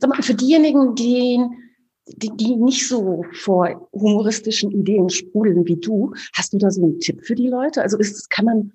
Sag 0.00 0.10
mal, 0.10 0.22
für 0.22 0.34
diejenigen, 0.34 0.94
die, 0.94 1.40
die, 2.06 2.30
die 2.36 2.56
nicht 2.56 2.88
so 2.88 3.24
vor 3.32 3.88
humoristischen 3.92 4.70
Ideen 4.70 5.08
sprudeln 5.08 5.66
wie 5.66 5.76
du, 5.76 6.12
hast 6.34 6.52
du 6.52 6.58
da 6.58 6.70
so 6.70 6.82
einen 6.82 6.98
Tipp 6.98 7.24
für 7.24 7.34
die 7.34 7.48
Leute? 7.48 7.82
Also 7.82 7.98
ist, 7.98 8.28
kann 8.30 8.44
man, 8.44 8.72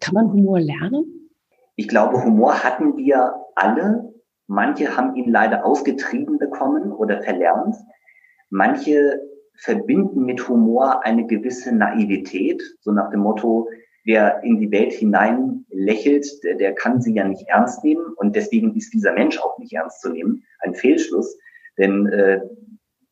kann 0.00 0.14
man 0.14 0.32
Humor 0.32 0.60
lernen? 0.60 1.30
Ich 1.76 1.88
glaube, 1.88 2.22
Humor 2.22 2.62
hatten 2.62 2.96
wir 2.96 3.34
alle. 3.54 4.12
Manche 4.46 4.96
haben 4.96 5.14
ihn 5.16 5.30
leider 5.30 5.64
ausgetrieben 5.64 6.38
bekommen 6.38 6.92
oder 6.92 7.22
verlernt. 7.22 7.76
Manche 8.50 9.20
verbinden 9.56 10.24
mit 10.24 10.48
Humor 10.48 11.04
eine 11.04 11.26
gewisse 11.26 11.74
Naivität, 11.74 12.62
so 12.80 12.92
nach 12.92 13.10
dem 13.10 13.20
Motto, 13.20 13.68
wer 14.04 14.42
in 14.42 14.60
die 14.60 14.70
Welt 14.70 14.92
hinein 14.92 15.64
lächelt, 15.70 16.26
der, 16.44 16.54
der 16.56 16.74
kann 16.74 17.00
sie 17.00 17.14
ja 17.14 17.24
nicht 17.26 17.48
ernst 17.48 17.82
nehmen 17.82 18.04
und 18.16 18.36
deswegen 18.36 18.76
ist 18.76 18.92
dieser 18.92 19.12
Mensch 19.12 19.38
auch 19.38 19.58
nicht 19.58 19.72
ernst 19.72 20.00
zu 20.00 20.10
nehmen. 20.10 20.44
Ein 20.60 20.74
Fehlschluss, 20.74 21.36
denn 21.78 22.06
äh, 22.06 22.40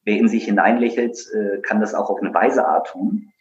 wer 0.04 0.16
in 0.16 0.28
sich 0.28 0.44
hineinlächelt, 0.44 1.16
äh, 1.34 1.60
kann 1.62 1.80
das 1.80 1.94
auch 1.94 2.10
auf 2.10 2.20
eine 2.20 2.34
weise 2.34 2.66
Art 2.66 2.88
tun. 2.88 3.32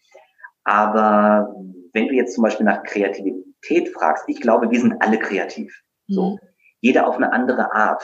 Aber 0.64 1.56
wenn 1.93 2.08
du 2.08 2.14
jetzt 2.14 2.36
zum 2.36 2.43
Beispiel 2.43 2.66
nach 2.66 2.84
Kreativität 2.84 3.89
fragst, 3.89 4.26
ich 4.28 4.39
glaube, 4.39 4.72
wir 4.72 4.80
sind 4.80 5.02
alle 5.02 5.20
kreativ. 5.20 5.82
So. 6.08 6.32
Mhm. 6.32 6.39
Jeder 6.80 7.08
auf 7.08 7.18
eine 7.18 7.32
andere 7.32 7.74
Art. 7.74 8.04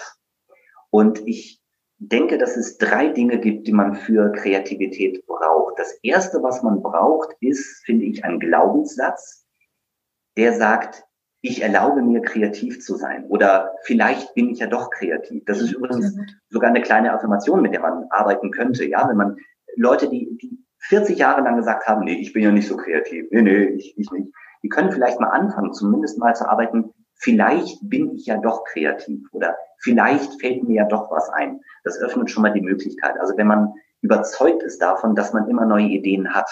Und 0.89 1.25
ich 1.25 1.61
denke, 1.99 2.37
dass 2.37 2.55
es 2.55 2.77
drei 2.77 3.09
Dinge 3.09 3.39
gibt, 3.39 3.67
die 3.67 3.73
man 3.73 3.95
für 3.95 4.31
Kreativität 4.31 5.25
braucht. 5.25 5.79
Das 5.79 5.93
erste, 6.03 6.43
was 6.43 6.63
man 6.63 6.81
braucht, 6.81 7.35
ist, 7.39 7.83
finde 7.85 8.05
ich, 8.05 8.23
ein 8.23 8.39
Glaubenssatz, 8.39 9.45
der 10.37 10.53
sagt, 10.53 11.03
ich 11.41 11.61
erlaube 11.61 12.01
mir 12.01 12.21
kreativ 12.21 12.81
zu 12.81 12.95
sein 12.95 13.25
oder 13.25 13.75
vielleicht 13.83 14.33
bin 14.33 14.49
ich 14.49 14.59
ja 14.59 14.67
doch 14.67 14.89
kreativ. 14.89 15.43
Das 15.45 15.61
ist 15.61 15.71
übrigens 15.71 16.15
sogar 16.49 16.69
eine 16.69 16.81
kleine 16.81 17.13
Affirmation, 17.13 17.61
mit 17.61 17.73
der 17.73 17.81
man 17.81 18.05
arbeiten 18.09 18.51
könnte. 18.51 18.85
Ja, 18.85 19.07
wenn 19.07 19.17
man 19.17 19.37
Leute, 19.75 20.09
die, 20.09 20.37
die 20.41 20.63
40 20.79 21.17
Jahre 21.17 21.41
lang 21.41 21.57
gesagt 21.57 21.87
haben, 21.87 22.03
nee, 22.03 22.19
ich 22.19 22.33
bin 22.33 22.43
ja 22.43 22.51
nicht 22.51 22.67
so 22.67 22.75
kreativ, 22.75 23.27
nee, 23.31 23.41
nee, 23.41 23.65
ich, 23.65 23.97
ich 23.97 24.11
nicht, 24.11 24.33
die 24.63 24.69
können 24.69 24.91
vielleicht 24.91 25.19
mal 25.19 25.29
anfangen, 25.29 25.73
zumindest 25.73 26.17
mal 26.17 26.35
zu 26.35 26.49
arbeiten, 26.49 26.91
vielleicht 27.17 27.77
bin 27.81 28.13
ich 28.15 28.25
ja 28.25 28.37
doch 28.37 28.63
kreativ 28.63 29.27
oder 29.31 29.55
vielleicht 29.79 30.39
fällt 30.39 30.63
mir 30.63 30.75
ja 30.75 30.85
doch 30.85 31.11
was 31.11 31.29
ein. 31.29 31.61
Das 31.83 31.99
öffnet 31.99 32.29
schon 32.29 32.43
mal 32.43 32.53
die 32.53 32.61
Möglichkeit. 32.61 33.19
Also 33.19 33.37
wenn 33.37 33.47
man 33.47 33.73
überzeugt 34.01 34.63
ist 34.63 34.81
davon, 34.81 35.15
dass 35.15 35.33
man 35.33 35.49
immer 35.49 35.65
neue 35.65 35.87
Ideen 35.87 36.33
hat, 36.33 36.49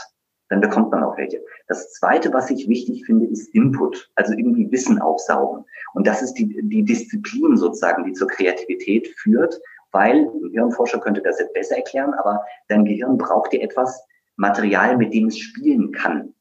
dann 0.49 0.61
bekommt 0.61 0.91
man 0.91 1.03
auch 1.03 1.18
welche. 1.18 1.43
Das 1.68 1.91
Zweite, 1.93 2.32
was 2.34 2.51
ich 2.51 2.68
wichtig 2.70 3.05
finde, 3.05 3.26
ist 3.26 3.53
Input, 3.55 4.11
also 4.16 4.34
irgendwie 4.34 4.72
Wissen 4.72 5.01
aufsaugen. 5.01 5.66
Und 5.93 6.05
das 6.05 6.22
ist 6.22 6.34
die, 6.34 6.59
die 6.63 6.84
Disziplin 6.84 7.57
sozusagen, 7.57 8.03
die 8.03 8.13
zur 8.13 8.28
Kreativität 8.28 9.07
führt, 9.18 9.59
weil, 9.91 10.28
ein 10.28 10.51
Hirnforscher 10.51 10.99
könnte 10.99 11.22
das 11.22 11.39
jetzt 11.39 11.53
besser 11.53 11.78
erklären, 11.78 12.13
aber 12.13 12.43
dein 12.68 12.86
Gehirn 12.86 13.18
braucht 13.18 13.53
dir 13.53 13.61
etwas 13.61 14.05
Material, 14.36 14.97
mit 14.97 15.13
dem 15.13 15.28
es 15.28 15.39
spielen 15.39 15.91
kann. 15.91 16.34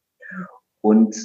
Und 0.80 1.16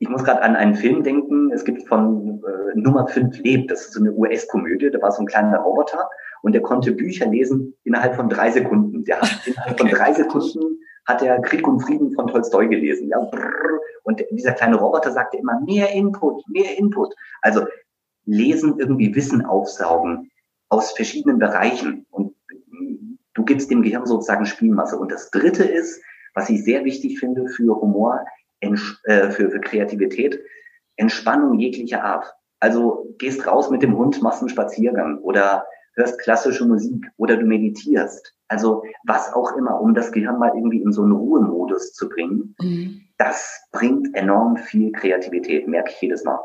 ich 0.00 0.08
muss 0.08 0.24
gerade 0.24 0.42
an 0.42 0.54
einen 0.54 0.74
Film 0.74 1.02
denken. 1.02 1.50
Es 1.52 1.64
gibt 1.64 1.88
von 1.88 2.42
äh, 2.44 2.78
Nummer 2.78 3.06
5 3.08 3.38
lebt. 3.40 3.70
Das 3.70 3.86
ist 3.86 3.94
so 3.94 4.00
eine 4.00 4.12
US-Komödie. 4.12 4.90
Da 4.90 5.02
war 5.02 5.10
so 5.10 5.22
ein 5.22 5.26
kleiner 5.26 5.58
Roboter 5.58 6.08
und 6.42 6.52
der 6.52 6.62
konnte 6.62 6.92
Bücher 6.92 7.26
lesen 7.26 7.74
innerhalb 7.84 8.14
von 8.14 8.28
drei 8.28 8.50
Sekunden. 8.50 9.04
Der 9.04 9.20
hat 9.20 9.30
innerhalb 9.46 9.72
okay. 9.72 9.88
von 9.88 9.98
drei 9.98 10.12
Sekunden 10.12 10.78
hat 11.06 11.22
er 11.22 11.40
Krieg 11.40 11.66
und 11.66 11.80
Frieden 11.80 12.12
von 12.12 12.26
Tolstoi 12.26 12.68
gelesen. 12.68 13.08
Ja, 13.08 13.18
brrr. 13.18 13.80
und 14.04 14.22
dieser 14.30 14.52
kleine 14.52 14.76
Roboter 14.76 15.10
sagte 15.10 15.38
immer 15.38 15.58
mehr 15.62 15.90
Input, 15.92 16.46
mehr 16.48 16.78
Input. 16.78 17.14
Also 17.40 17.66
lesen, 18.24 18.78
irgendwie 18.78 19.14
Wissen 19.14 19.44
aufsaugen 19.44 20.30
aus 20.68 20.92
verschiedenen 20.92 21.38
Bereichen 21.38 22.06
und 22.10 22.34
du 23.32 23.44
gibst 23.44 23.70
dem 23.70 23.82
Gehirn 23.82 24.04
sozusagen 24.06 24.44
Spielmasse. 24.44 24.98
Und 24.98 25.10
das 25.10 25.30
Dritte 25.30 25.64
ist, 25.64 26.02
was 26.34 26.50
ich 26.50 26.62
sehr 26.62 26.84
wichtig 26.84 27.18
finde 27.18 27.48
für 27.48 27.80
Humor, 27.80 28.24
äh, 28.60 29.30
für, 29.30 29.50
für 29.50 29.60
Kreativität, 29.60 30.40
Entspannung 30.96 31.58
jeglicher 31.58 32.04
Art. 32.04 32.34
Also 32.60 33.14
gehst 33.18 33.46
raus 33.46 33.70
mit 33.70 33.82
dem 33.82 33.96
Hund, 33.96 34.20
machst 34.22 34.40
einen 34.40 34.48
Spaziergang 34.48 35.18
oder 35.18 35.64
hörst 35.94 36.18
klassische 36.20 36.64
Musik 36.64 37.06
oder 37.16 37.36
du 37.36 37.44
meditierst. 37.44 38.34
Also 38.48 38.82
was 39.04 39.32
auch 39.32 39.56
immer, 39.56 39.80
um 39.80 39.94
das 39.94 40.10
Gehirn 40.10 40.38
mal 40.38 40.52
irgendwie 40.54 40.80
in 40.80 40.92
so 40.92 41.02
einen 41.02 41.12
Ruhemodus 41.12 41.92
zu 41.92 42.08
bringen, 42.08 42.54
mhm. 42.60 43.02
das 43.18 43.60
bringt 43.72 44.14
enorm 44.14 44.56
viel 44.56 44.90
Kreativität, 44.92 45.68
merke 45.68 45.90
ich 45.90 46.00
jedes 46.00 46.24
Mal. 46.24 46.38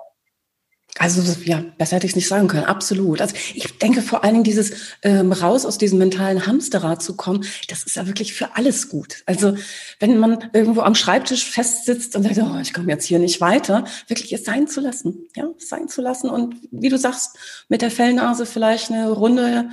Also 0.99 1.23
ja, 1.43 1.63
besser 1.77 1.95
hätte 1.95 2.05
ich 2.05 2.11
es 2.11 2.15
nicht 2.15 2.27
sagen 2.27 2.47
können. 2.47 2.65
Absolut. 2.65 3.19
Also 3.19 3.35
ich 3.55 3.79
denke 3.79 4.03
vor 4.03 4.23
allen 4.23 4.33
Dingen 4.33 4.43
dieses 4.43 4.73
ähm, 5.01 5.31
raus 5.31 5.65
aus 5.65 5.79
diesem 5.79 5.97
mentalen 5.97 6.45
Hamsterrad 6.45 7.01
zu 7.01 7.15
kommen, 7.15 7.45
das 7.67 7.83
ist 7.83 7.95
ja 7.95 8.05
wirklich 8.05 8.33
für 8.33 8.55
alles 8.55 8.89
gut. 8.89 9.23
Also 9.25 9.55
wenn 9.99 10.19
man 10.19 10.51
irgendwo 10.53 10.81
am 10.81 10.93
Schreibtisch 10.93 11.45
festsitzt 11.49 12.15
und 12.15 12.23
sagt, 12.23 12.37
oh, 12.37 12.59
ich 12.61 12.73
komme 12.73 12.91
jetzt 12.91 13.05
hier 13.05 13.17
nicht 13.17 13.41
weiter, 13.41 13.85
wirklich 14.07 14.33
es 14.33 14.45
sein 14.45 14.67
zu 14.67 14.81
lassen, 14.81 15.25
ja, 15.35 15.49
sein 15.57 15.87
zu 15.87 16.01
lassen 16.01 16.29
und 16.29 16.55
wie 16.69 16.89
du 16.89 16.97
sagst, 16.99 17.37
mit 17.69 17.81
der 17.81 17.91
Fellnase 17.91 18.45
vielleicht 18.45 18.91
eine 18.91 19.09
Runde 19.09 19.69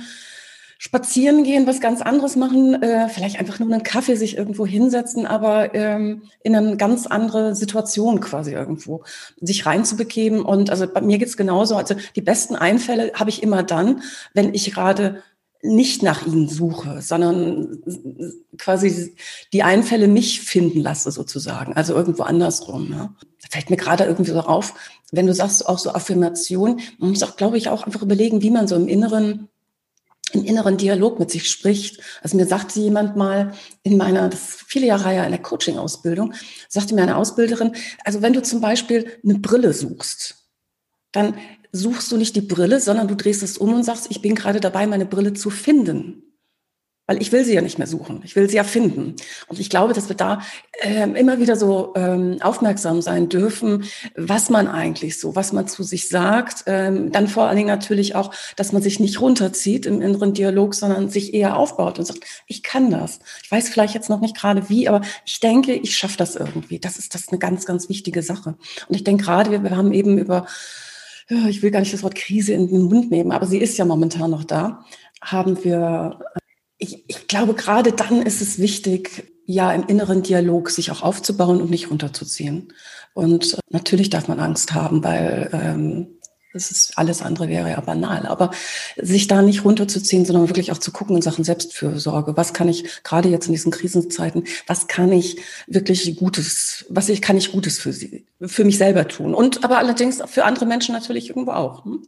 spazieren 0.83 1.43
gehen, 1.43 1.67
was 1.67 1.79
ganz 1.79 2.01
anderes 2.01 2.35
machen, 2.35 2.81
äh, 2.81 3.07
vielleicht 3.07 3.39
einfach 3.39 3.59
nur 3.59 3.71
einen 3.71 3.83
Kaffee 3.83 4.15
sich 4.15 4.35
irgendwo 4.35 4.65
hinsetzen, 4.65 5.27
aber 5.27 5.75
ähm, 5.75 6.23
in 6.41 6.55
eine 6.55 6.75
ganz 6.75 7.05
andere 7.05 7.53
Situation 7.53 8.19
quasi 8.19 8.53
irgendwo 8.53 9.03
sich 9.39 9.67
reinzubegeben. 9.67 10.41
Und 10.41 10.71
also 10.71 10.87
bei 10.91 11.01
mir 11.01 11.19
geht's 11.19 11.37
genauso. 11.37 11.75
Also 11.75 11.93
die 12.15 12.21
besten 12.21 12.55
Einfälle 12.55 13.11
habe 13.13 13.29
ich 13.29 13.43
immer 13.43 13.61
dann, 13.61 14.01
wenn 14.33 14.55
ich 14.55 14.73
gerade 14.73 15.21
nicht 15.61 16.01
nach 16.01 16.25
ihnen 16.25 16.49
suche, 16.49 17.03
sondern 17.03 17.83
quasi 18.57 19.15
die 19.53 19.61
Einfälle 19.61 20.07
mich 20.07 20.41
finden 20.41 20.79
lasse 20.79 21.11
sozusagen, 21.11 21.73
also 21.73 21.93
irgendwo 21.93 22.23
andersrum. 22.23 22.89
Ne? 22.89 23.13
Da 23.43 23.47
fällt 23.51 23.69
mir 23.69 23.77
gerade 23.77 24.05
irgendwie 24.05 24.31
so 24.31 24.39
auf, 24.39 24.73
wenn 25.11 25.27
du 25.27 25.35
sagst 25.35 25.69
auch 25.69 25.77
so 25.77 25.91
Affirmation, 25.91 26.79
man 26.97 27.11
muss 27.11 27.21
auch, 27.21 27.35
glaube 27.35 27.59
ich, 27.59 27.69
auch 27.69 27.83
einfach 27.83 28.01
überlegen, 28.01 28.41
wie 28.41 28.49
man 28.49 28.67
so 28.67 28.75
im 28.75 28.87
Inneren 28.87 29.47
im 30.33 30.43
inneren 30.43 30.77
Dialog 30.77 31.19
mit 31.19 31.31
sich 31.31 31.49
spricht. 31.49 32.01
Also 32.21 32.37
mir 32.37 32.45
sagte 32.45 32.79
jemand 32.79 33.15
mal 33.15 33.53
in 33.83 33.97
meiner, 33.97 34.29
das 34.29 34.49
ist 34.49 34.61
viele 34.67 34.87
Jahre 34.87 35.09
her 35.09 35.25
in 35.25 35.31
der 35.31 35.41
Coaching-Ausbildung, 35.41 36.33
sagte 36.69 36.95
mir 36.95 37.03
eine 37.03 37.17
Ausbilderin, 37.17 37.73
also 38.03 38.21
wenn 38.21 38.33
du 38.33 38.41
zum 38.41 38.61
Beispiel 38.61 39.11
eine 39.23 39.39
Brille 39.39 39.73
suchst, 39.73 40.35
dann 41.11 41.35
suchst 41.71 42.11
du 42.11 42.17
nicht 42.17 42.35
die 42.35 42.41
Brille, 42.41 42.79
sondern 42.79 43.07
du 43.07 43.15
drehst 43.15 43.43
es 43.43 43.57
um 43.57 43.73
und 43.73 43.83
sagst, 43.83 44.07
ich 44.09 44.21
bin 44.21 44.35
gerade 44.35 44.59
dabei, 44.59 44.87
meine 44.87 45.05
Brille 45.05 45.33
zu 45.33 45.49
finden. 45.49 46.30
Weil 47.11 47.21
ich 47.21 47.33
will 47.33 47.43
sie 47.43 47.53
ja 47.53 47.59
nicht 47.59 47.77
mehr 47.77 47.87
suchen. 47.87 48.21
Ich 48.23 48.37
will 48.37 48.49
sie 48.49 48.55
ja 48.55 48.63
finden. 48.63 49.17
Und 49.49 49.59
ich 49.59 49.69
glaube, 49.69 49.91
dass 49.91 50.07
wir 50.07 50.15
da 50.15 50.43
äh, 50.81 51.03
immer 51.19 51.41
wieder 51.41 51.57
so 51.57 51.91
ähm, 51.97 52.37
aufmerksam 52.39 53.01
sein 53.01 53.27
dürfen, 53.27 53.83
was 54.15 54.49
man 54.49 54.69
eigentlich 54.69 55.19
so, 55.19 55.35
was 55.35 55.51
man 55.51 55.67
zu 55.67 55.83
sich 55.83 56.07
sagt. 56.07 56.63
Ähm, 56.67 57.11
dann 57.11 57.27
vor 57.27 57.47
allen 57.47 57.57
Dingen 57.57 57.67
natürlich 57.67 58.15
auch, 58.15 58.33
dass 58.55 58.71
man 58.71 58.81
sich 58.81 59.01
nicht 59.01 59.19
runterzieht 59.19 59.85
im 59.85 60.01
inneren 60.01 60.33
Dialog, 60.33 60.73
sondern 60.73 61.09
sich 61.09 61.33
eher 61.33 61.57
aufbaut 61.57 61.99
und 61.99 62.05
sagt, 62.05 62.23
ich 62.47 62.63
kann 62.63 62.89
das. 62.91 63.19
Ich 63.43 63.51
weiß 63.51 63.67
vielleicht 63.67 63.93
jetzt 63.93 64.09
noch 64.09 64.21
nicht 64.21 64.37
gerade 64.37 64.69
wie, 64.69 64.87
aber 64.87 65.01
ich 65.25 65.41
denke, 65.41 65.73
ich 65.73 65.97
schaffe 65.97 66.15
das 66.15 66.37
irgendwie. 66.37 66.79
Das 66.79 66.97
ist 66.97 67.13
das 67.13 67.23
ist 67.23 67.31
eine 67.33 67.39
ganz, 67.39 67.65
ganz 67.65 67.89
wichtige 67.89 68.21
Sache. 68.23 68.55
Und 68.87 68.95
ich 68.95 69.03
denke 69.03 69.25
gerade, 69.25 69.51
wir, 69.51 69.63
wir 69.63 69.75
haben 69.75 69.91
eben 69.91 70.17
über 70.17 70.45
ich 71.47 71.61
will 71.61 71.71
gar 71.71 71.79
nicht 71.79 71.93
das 71.93 72.03
Wort 72.03 72.15
Krise 72.15 72.51
in 72.53 72.67
den 72.67 72.83
Mund 72.83 73.09
nehmen, 73.09 73.31
aber 73.31 73.45
sie 73.45 73.59
ist 73.59 73.77
ja 73.77 73.85
momentan 73.85 74.31
noch 74.31 74.43
da, 74.43 74.83
haben 75.21 75.63
wir 75.63 76.19
ich, 76.81 77.03
ich 77.07 77.27
glaube, 77.27 77.53
gerade 77.53 77.91
dann 77.91 78.23
ist 78.23 78.41
es 78.41 78.59
wichtig, 78.59 79.31
ja, 79.45 79.71
im 79.71 79.85
inneren 79.87 80.23
Dialog 80.23 80.71
sich 80.71 80.91
auch 80.91 81.03
aufzubauen 81.03 81.61
und 81.61 81.69
nicht 81.69 81.91
runterzuziehen. 81.91 82.73
Und 83.13 83.53
äh, 83.53 83.57
natürlich 83.69 84.09
darf 84.09 84.27
man 84.27 84.39
Angst 84.39 84.73
haben, 84.73 85.03
weil 85.03 85.49
ähm, 85.53 86.07
das 86.53 86.71
ist 86.71 86.97
alles 86.97 87.21
andere 87.21 87.47
wäre 87.47 87.69
ja 87.69 87.79
banal. 87.81 88.25
Aber 88.25 88.49
sich 88.97 89.27
da 89.27 89.43
nicht 89.43 89.63
runterzuziehen, 89.63 90.25
sondern 90.25 90.49
wirklich 90.49 90.71
auch 90.71 90.79
zu 90.79 90.91
gucken 90.91 91.15
in 91.15 91.21
Sachen 91.21 91.43
Selbstfürsorge. 91.43 92.35
Was 92.35 92.53
kann 92.53 92.67
ich 92.67 93.03
gerade 93.03 93.29
jetzt 93.29 93.45
in 93.45 93.53
diesen 93.53 93.71
Krisenzeiten, 93.71 94.45
was 94.65 94.87
kann 94.87 95.11
ich 95.11 95.39
wirklich 95.67 96.17
Gutes, 96.17 96.85
was 96.89 97.09
ich, 97.09 97.21
kann 97.21 97.37
ich 97.37 97.51
Gutes 97.51 97.79
für 97.79 97.93
sie, 97.93 98.25
für 98.41 98.65
mich 98.65 98.79
selber 98.79 99.07
tun? 99.07 99.35
Und 99.35 99.63
aber 99.63 99.77
allerdings 99.77 100.21
für 100.25 100.45
andere 100.45 100.65
Menschen 100.65 100.93
natürlich 100.93 101.29
irgendwo 101.29 101.51
auch. 101.51 101.85
Hm? 101.85 102.01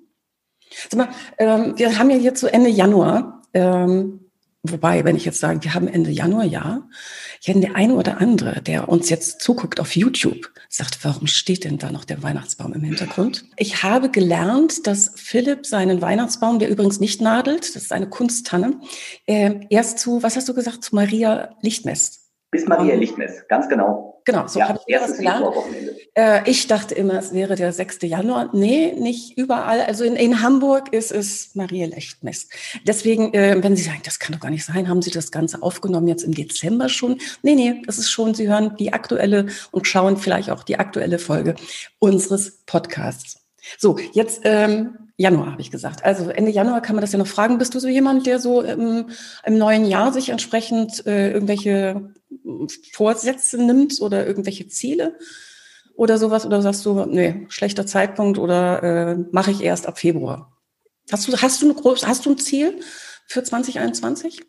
Sag 0.89 0.97
mal, 0.97 1.09
ähm, 1.37 1.73
wir 1.77 1.99
haben 1.99 2.09
ja 2.09 2.17
jetzt 2.17 2.41
so 2.41 2.47
Ende 2.47 2.69
Januar. 2.69 3.43
Ähm, 3.53 4.22
Wobei, 4.65 5.03
wenn 5.03 5.17
ich 5.17 5.25
jetzt 5.25 5.41
sage, 5.41 5.61
wir 5.63 5.73
haben 5.73 5.89
Ende 5.89 6.09
Januar, 6.09 6.45
ja, 6.45 6.87
ja, 7.41 7.53
der 7.53 7.75
eine 7.75 7.95
oder 7.95 8.21
andere, 8.21 8.61
der 8.61 8.87
uns 8.87 9.09
jetzt 9.09 9.41
zuguckt 9.41 9.81
auf 9.81 9.97
YouTube, 9.97 10.49
sagt, 10.69 11.03
warum 11.03 11.27
steht 11.27 11.65
denn 11.65 11.77
da 11.77 11.91
noch 11.91 12.05
der 12.05 12.23
Weihnachtsbaum 12.23 12.71
im 12.71 12.81
Hintergrund? 12.81 13.43
Ich 13.57 13.83
habe 13.83 14.09
gelernt, 14.09 14.87
dass 14.87 15.11
Philipp 15.15 15.65
seinen 15.65 16.01
Weihnachtsbaum, 16.01 16.59
der 16.59 16.69
übrigens 16.69 17.01
nicht 17.01 17.19
nadelt, 17.19 17.75
das 17.75 17.83
ist 17.83 17.91
eine 17.91 18.07
Kunsttanne, 18.07 18.79
äh, 19.25 19.65
erst 19.69 19.99
zu, 19.99 20.23
was 20.23 20.37
hast 20.37 20.47
du 20.47 20.53
gesagt, 20.53 20.85
zu 20.85 20.95
Maria 20.95 21.57
Lichtmess. 21.61 22.22
Bis 22.53 22.67
Maria 22.67 22.93
Lichtmess, 22.93 23.47
ganz 23.47 23.67
genau. 23.67 24.21
Genau, 24.25 24.47
so 24.47 24.59
ja, 24.59 24.69
habe 24.69 24.79
ich 24.85 24.95
das 24.95 25.17
gelernt. 25.17 25.47
Äh, 26.13 26.49
ich 26.49 26.67
dachte 26.67 26.93
immer, 26.93 27.15
es 27.15 27.33
wäre 27.33 27.55
der 27.55 27.73
6. 27.73 28.03
Januar. 28.03 28.51
Nee, 28.53 28.93
nicht 28.97 29.37
überall. 29.37 29.81
Also 29.81 30.03
in, 30.03 30.15
in 30.15 30.41
Hamburg 30.41 30.93
ist 30.93 31.11
es 31.11 31.55
Maria 31.55 31.87
Lechtmess. 31.87 32.47
Deswegen, 32.87 33.33
äh, 33.33 33.57
wenn 33.61 33.75
Sie 33.75 33.81
sagen, 33.81 34.01
das 34.05 34.19
kann 34.19 34.33
doch 34.33 34.39
gar 34.39 34.51
nicht 34.51 34.65
sein, 34.65 34.87
haben 34.87 35.01
Sie 35.01 35.09
das 35.09 35.31
Ganze 35.31 35.63
aufgenommen 35.63 36.07
jetzt 36.07 36.23
im 36.23 36.33
Dezember 36.33 36.89
schon? 36.89 37.17
Nee, 37.41 37.55
nee, 37.55 37.81
das 37.87 37.97
ist 37.97 38.11
schon, 38.11 38.35
Sie 38.35 38.47
hören 38.47 38.75
die 38.77 38.93
aktuelle 38.93 39.47
und 39.71 39.87
schauen 39.87 40.15
vielleicht 40.17 40.51
auch 40.51 40.63
die 40.63 40.77
aktuelle 40.77 41.17
Folge 41.17 41.55
unseres 41.97 42.63
Podcasts. 42.67 43.41
So, 43.79 43.97
jetzt 44.13 44.41
ähm, 44.43 45.02
Januar 45.15 45.51
habe 45.51 45.61
ich 45.61 45.71
gesagt. 45.71 46.03
Also 46.03 46.29
Ende 46.29 46.51
Januar 46.51 46.81
kann 46.81 46.95
man 46.95 47.01
das 47.01 47.11
ja 47.11 47.19
noch 47.19 47.27
fragen. 47.27 47.57
Bist 47.57 47.75
du 47.75 47.79
so 47.79 47.87
jemand, 47.87 48.25
der 48.25 48.39
so 48.39 48.61
im, 48.61 49.09
im 49.45 49.57
neuen 49.57 49.85
Jahr 49.85 50.11
sich 50.11 50.29
entsprechend 50.29 51.05
äh, 51.05 51.31
irgendwelche 51.31 52.13
Vorsätze 52.93 53.63
nimmt 53.63 54.01
oder 54.01 54.25
irgendwelche 54.25 54.67
Ziele 54.67 55.17
oder 55.95 56.17
sowas? 56.17 56.45
Oder 56.45 56.61
sagst 56.61 56.85
du, 56.85 57.05
nee, 57.05 57.45
schlechter 57.49 57.85
Zeitpunkt 57.85 58.39
oder 58.39 58.83
äh, 58.83 59.15
mache 59.31 59.51
ich 59.51 59.61
erst 59.61 59.87
ab 59.87 59.99
Februar? 59.99 60.51
Hast 61.11 61.27
du, 61.27 61.37
hast 61.37 61.61
du, 61.61 61.69
eine 61.69 62.01
hast 62.07 62.25
du 62.25 62.31
ein 62.31 62.37
Ziel 62.37 62.79
für 63.27 63.43
2021? 63.43 64.41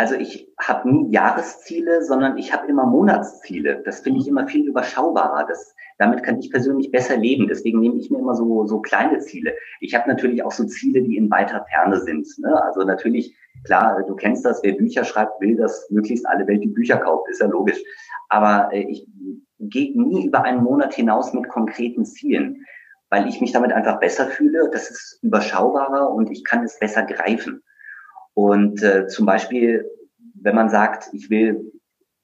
Also 0.00 0.14
ich 0.14 0.50
habe 0.58 0.90
nie 0.90 1.12
Jahresziele, 1.12 2.02
sondern 2.02 2.38
ich 2.38 2.54
habe 2.54 2.66
immer 2.68 2.86
Monatsziele. 2.86 3.82
Das 3.84 4.00
finde 4.00 4.20
ich 4.20 4.28
immer 4.28 4.48
viel 4.48 4.66
überschaubarer. 4.66 5.44
Das, 5.46 5.76
damit 5.98 6.22
kann 6.22 6.38
ich 6.38 6.50
persönlich 6.50 6.90
besser 6.90 7.18
leben. 7.18 7.48
Deswegen 7.48 7.80
nehme 7.80 7.96
ich 7.96 8.10
mir 8.10 8.18
immer 8.18 8.34
so, 8.34 8.64
so 8.64 8.80
kleine 8.80 9.18
Ziele. 9.18 9.52
Ich 9.78 9.94
habe 9.94 10.08
natürlich 10.08 10.42
auch 10.42 10.52
so 10.52 10.64
Ziele, 10.64 11.02
die 11.02 11.18
in 11.18 11.30
weiter 11.30 11.66
Ferne 11.70 12.00
sind. 12.00 12.26
Ne? 12.38 12.64
Also 12.64 12.80
natürlich, 12.80 13.36
klar, 13.64 14.02
du 14.08 14.14
kennst 14.14 14.46
das, 14.46 14.62
wer 14.62 14.72
Bücher 14.72 15.04
schreibt, 15.04 15.38
will, 15.42 15.56
dass 15.56 15.90
möglichst 15.90 16.26
alle 16.26 16.46
Welt 16.46 16.64
die 16.64 16.68
Bücher 16.68 16.96
kauft, 16.96 17.28
ist 17.28 17.42
ja 17.42 17.48
logisch. 17.48 17.82
Aber 18.30 18.72
äh, 18.72 18.86
ich 18.88 19.06
gehe 19.58 20.02
nie 20.02 20.28
über 20.28 20.44
einen 20.44 20.64
Monat 20.64 20.94
hinaus 20.94 21.34
mit 21.34 21.46
konkreten 21.50 22.06
Zielen, 22.06 22.64
weil 23.10 23.28
ich 23.28 23.42
mich 23.42 23.52
damit 23.52 23.74
einfach 23.74 24.00
besser 24.00 24.28
fühle. 24.28 24.70
Das 24.72 24.90
ist 24.90 25.18
überschaubarer 25.22 26.10
und 26.10 26.30
ich 26.30 26.42
kann 26.42 26.64
es 26.64 26.78
besser 26.78 27.02
greifen. 27.02 27.62
Und 28.34 28.82
äh, 28.82 29.06
zum 29.06 29.26
Beispiel, 29.26 29.88
wenn 30.34 30.54
man 30.54 30.70
sagt, 30.70 31.10
ich 31.12 31.30
will 31.30 31.72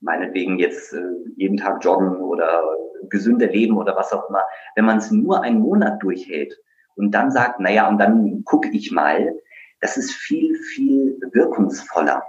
meinetwegen 0.01 0.59
jetzt 0.59 0.93
äh, 0.93 1.01
jeden 1.37 1.57
Tag 1.57 1.85
joggen 1.85 2.17
oder 2.17 2.63
gesünder 3.09 3.47
leben 3.47 3.77
oder 3.77 3.97
was 3.97 4.13
auch 4.13 4.29
immer, 4.29 4.45
wenn 4.75 4.85
man 4.85 4.99
es 4.99 5.11
nur 5.11 5.43
einen 5.43 5.61
Monat 5.61 6.03
durchhält 6.03 6.59
und 6.97 7.13
dann 7.13 7.31
sagt, 7.31 7.61
naja, 7.61 7.89
und 7.89 7.99
dann 7.99 8.43
gucke 8.45 8.69
ich 8.71 8.91
mal, 8.91 9.35
das 9.81 9.97
ist 9.97 10.13
viel, 10.13 10.57
viel 10.57 11.19
wirkungsvoller, 11.33 12.23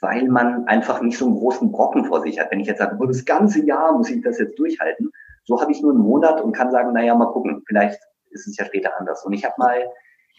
weil 0.00 0.28
man 0.28 0.66
einfach 0.66 1.02
nicht 1.02 1.18
so 1.18 1.26
einen 1.26 1.36
großen 1.36 1.70
Brocken 1.70 2.06
vor 2.06 2.22
sich 2.22 2.40
hat. 2.40 2.50
Wenn 2.50 2.60
ich 2.60 2.66
jetzt 2.66 2.78
sage, 2.78 2.96
oh, 2.98 3.06
das 3.06 3.24
ganze 3.24 3.64
Jahr 3.64 3.92
muss 3.92 4.10
ich 4.10 4.22
das 4.22 4.38
jetzt 4.38 4.58
durchhalten, 4.58 5.10
so 5.44 5.60
habe 5.60 5.72
ich 5.72 5.82
nur 5.82 5.92
einen 5.92 6.00
Monat 6.00 6.40
und 6.40 6.52
kann 6.52 6.70
sagen, 6.70 6.92
naja, 6.92 7.14
mal 7.14 7.32
gucken, 7.32 7.62
vielleicht 7.66 8.00
ist 8.30 8.46
es 8.46 8.56
ja 8.56 8.64
später 8.64 8.98
anders. 8.98 9.24
Und 9.24 9.32
ich 9.32 9.44
habe 9.44 9.54
mal 9.58 9.82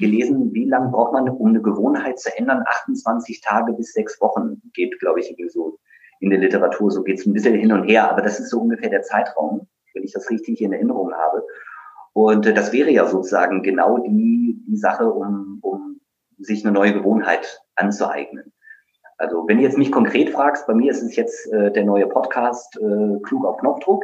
gelesen, 0.02 0.54
wie 0.54 0.66
lange 0.66 0.90
braucht 0.90 1.14
man, 1.14 1.30
um 1.30 1.48
eine 1.48 1.62
Gewohnheit 1.62 2.20
zu 2.20 2.36
ändern? 2.38 2.64
28 2.68 3.42
Tage 3.42 3.74
bis 3.74 3.94
sechs 3.94 4.20
Wochen 4.20 4.62
geht, 4.74 5.00
glaube 5.00 5.22
ich, 5.22 5.34
so 5.50 5.80
in 6.20 6.30
der 6.30 6.40
Literatur. 6.40 6.92
So 6.92 7.04
geht 7.04 7.20
es 7.20 7.26
ein 7.26 7.34
bisschen 7.34 7.56
hin 7.56 7.72
und 7.72 7.88
her, 7.88 8.12
aber 8.12 8.22
das 8.22 8.40
ist 8.40 8.50
so 8.50 8.60
ungefähr 8.60 8.90
der 8.90 9.04
Zeitraum, 9.04 9.68
wenn 9.94 10.04
ich 10.04 10.12
das 10.12 10.30
richtig 10.30 10.62
in 10.62 10.74
Erinnerung 10.74 11.14
habe. 11.14 11.46
Und 12.14 12.46
äh, 12.46 12.54
das 12.54 12.74
wäre 12.74 12.92
ja 12.92 13.06
sozusagen 13.06 13.64
genau 13.64 14.00
die, 14.00 14.62
die 14.68 14.78
Sache, 14.78 15.10
um, 15.10 15.60
um 15.62 16.02
sich 16.40 16.66
eine 16.66 16.74
neue 16.74 16.94
Gewohnheit 16.94 17.62
anzueignen. 17.76 18.52
Also 19.18 19.48
wenn 19.48 19.58
du 19.58 19.64
jetzt 19.64 19.78
mich 19.78 19.92
konkret 19.92 20.32
fragst, 20.32 20.66
bei 20.66 20.74
mir 20.74 20.92
ist 20.92 21.04
es 21.04 21.16
jetzt 21.16 21.52
äh, 21.54 21.72
der 21.72 21.86
neue 21.86 22.08
Podcast 22.08 22.76
äh, 22.78 23.20
Klug 23.22 23.46
auf 23.46 23.58
Knopfdruck. 23.58 24.04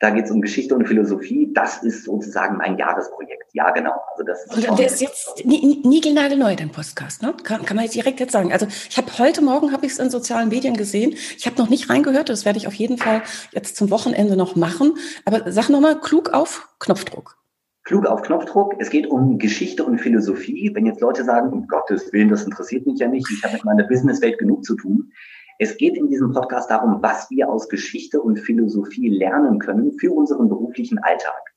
Da 0.00 0.08
geht 0.08 0.24
es 0.24 0.30
um 0.30 0.40
Geschichte 0.40 0.74
und 0.74 0.88
Philosophie. 0.88 1.50
Das 1.52 1.82
ist 1.82 2.04
sozusagen 2.04 2.56
mein 2.56 2.78
Jahresprojekt. 2.78 3.52
Ja, 3.52 3.70
genau. 3.70 3.92
Also 4.12 4.24
das 4.24 4.46
ist 4.46 4.68
und 4.68 4.78
der 4.78 4.86
ist 4.86 5.02
jetzt 5.02 5.44
niegelnagelneu, 5.44 6.56
dein 6.56 6.70
Podcast, 6.70 7.20
ne? 7.20 7.34
Kann, 7.44 7.66
kann 7.66 7.76
man 7.76 7.84
jetzt 7.84 7.94
direkt 7.94 8.18
jetzt 8.18 8.32
sagen. 8.32 8.50
Also 8.50 8.66
ich 8.66 8.96
habe 8.96 9.06
heute 9.18 9.42
Morgen 9.42 9.72
habe 9.72 9.84
ich 9.84 9.92
es 9.92 9.98
in 9.98 10.08
sozialen 10.08 10.48
Medien 10.48 10.74
gesehen. 10.74 11.14
Ich 11.36 11.44
habe 11.44 11.56
noch 11.58 11.68
nicht 11.68 11.90
reingehört. 11.90 12.30
Das 12.30 12.46
werde 12.46 12.58
ich 12.58 12.66
auf 12.66 12.72
jeden 12.72 12.96
Fall 12.96 13.22
jetzt 13.52 13.76
zum 13.76 13.90
Wochenende 13.90 14.36
noch 14.36 14.56
machen. 14.56 14.94
Aber 15.26 15.52
sag 15.52 15.68
nochmal, 15.68 16.00
klug 16.00 16.30
auf 16.30 16.70
Knopfdruck. 16.78 17.36
Klug 17.84 18.06
auf 18.06 18.22
Knopfdruck. 18.22 18.76
Es 18.78 18.88
geht 18.88 19.06
um 19.06 19.38
Geschichte 19.38 19.84
und 19.84 19.98
Philosophie. 19.98 20.70
Wenn 20.72 20.86
jetzt 20.86 21.02
Leute 21.02 21.24
sagen, 21.24 21.52
um 21.52 21.66
Gottes 21.66 22.10
Willen, 22.14 22.30
das 22.30 22.44
interessiert 22.44 22.86
mich 22.86 23.00
ja 23.00 23.08
nicht, 23.08 23.26
ich 23.30 23.44
habe 23.44 23.54
mit 23.54 23.64
meiner 23.64 23.84
Businesswelt 23.84 24.38
genug 24.38 24.64
zu 24.64 24.76
tun. 24.76 25.12
Es 25.62 25.76
geht 25.76 25.94
in 25.94 26.08
diesem 26.08 26.32
Podcast 26.32 26.70
darum, 26.70 27.02
was 27.02 27.28
wir 27.28 27.50
aus 27.50 27.68
Geschichte 27.68 28.22
und 28.22 28.38
Philosophie 28.38 29.10
lernen 29.10 29.58
können 29.58 29.92
für 29.92 30.10
unseren 30.10 30.48
beruflichen 30.48 30.98
Alltag. 31.00 31.52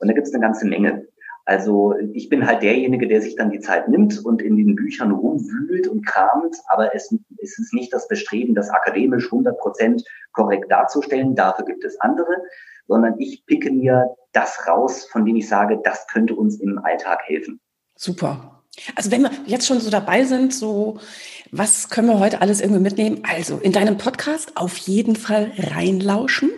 Und 0.00 0.08
da 0.08 0.12
gibt 0.12 0.26
es 0.26 0.34
eine 0.34 0.42
ganze 0.42 0.66
Menge. 0.66 1.06
Also 1.44 1.94
ich 2.14 2.28
bin 2.28 2.48
halt 2.48 2.64
derjenige, 2.64 3.06
der 3.06 3.22
sich 3.22 3.36
dann 3.36 3.52
die 3.52 3.60
Zeit 3.60 3.88
nimmt 3.88 4.24
und 4.24 4.42
in 4.42 4.56
den 4.56 4.74
Büchern 4.74 5.12
rumwühlt 5.12 5.86
und 5.86 6.04
kramt, 6.04 6.56
aber 6.66 6.96
es, 6.96 7.14
es 7.40 7.56
ist 7.60 7.72
nicht 7.72 7.92
das 7.92 8.08
Bestreben, 8.08 8.56
das 8.56 8.70
akademisch 8.70 9.26
100 9.26 9.56
Prozent 9.56 10.02
korrekt 10.32 10.68
darzustellen. 10.72 11.36
Dafür 11.36 11.64
gibt 11.64 11.84
es 11.84 12.00
andere, 12.00 12.42
sondern 12.88 13.14
ich 13.20 13.46
picke 13.46 13.70
mir 13.70 14.16
das 14.32 14.66
raus, 14.66 15.04
von 15.04 15.24
dem 15.24 15.36
ich 15.36 15.48
sage, 15.48 15.78
das 15.84 16.08
könnte 16.08 16.34
uns 16.34 16.58
im 16.58 16.78
Alltag 16.78 17.20
helfen. 17.26 17.60
Super. 17.94 18.64
Also 18.96 19.12
wenn 19.12 19.22
wir 19.22 19.30
jetzt 19.46 19.68
schon 19.68 19.78
so 19.78 19.90
dabei 19.90 20.24
sind, 20.24 20.52
so 20.52 20.98
was 21.56 21.88
können 21.88 22.08
wir 22.08 22.18
heute 22.18 22.40
alles 22.40 22.60
irgendwie 22.60 22.80
mitnehmen? 22.80 23.22
Also 23.22 23.58
in 23.58 23.70
deinem 23.70 23.96
Podcast 23.96 24.56
auf 24.56 24.76
jeden 24.76 25.14
Fall 25.14 25.52
reinlauschen. 25.56 26.50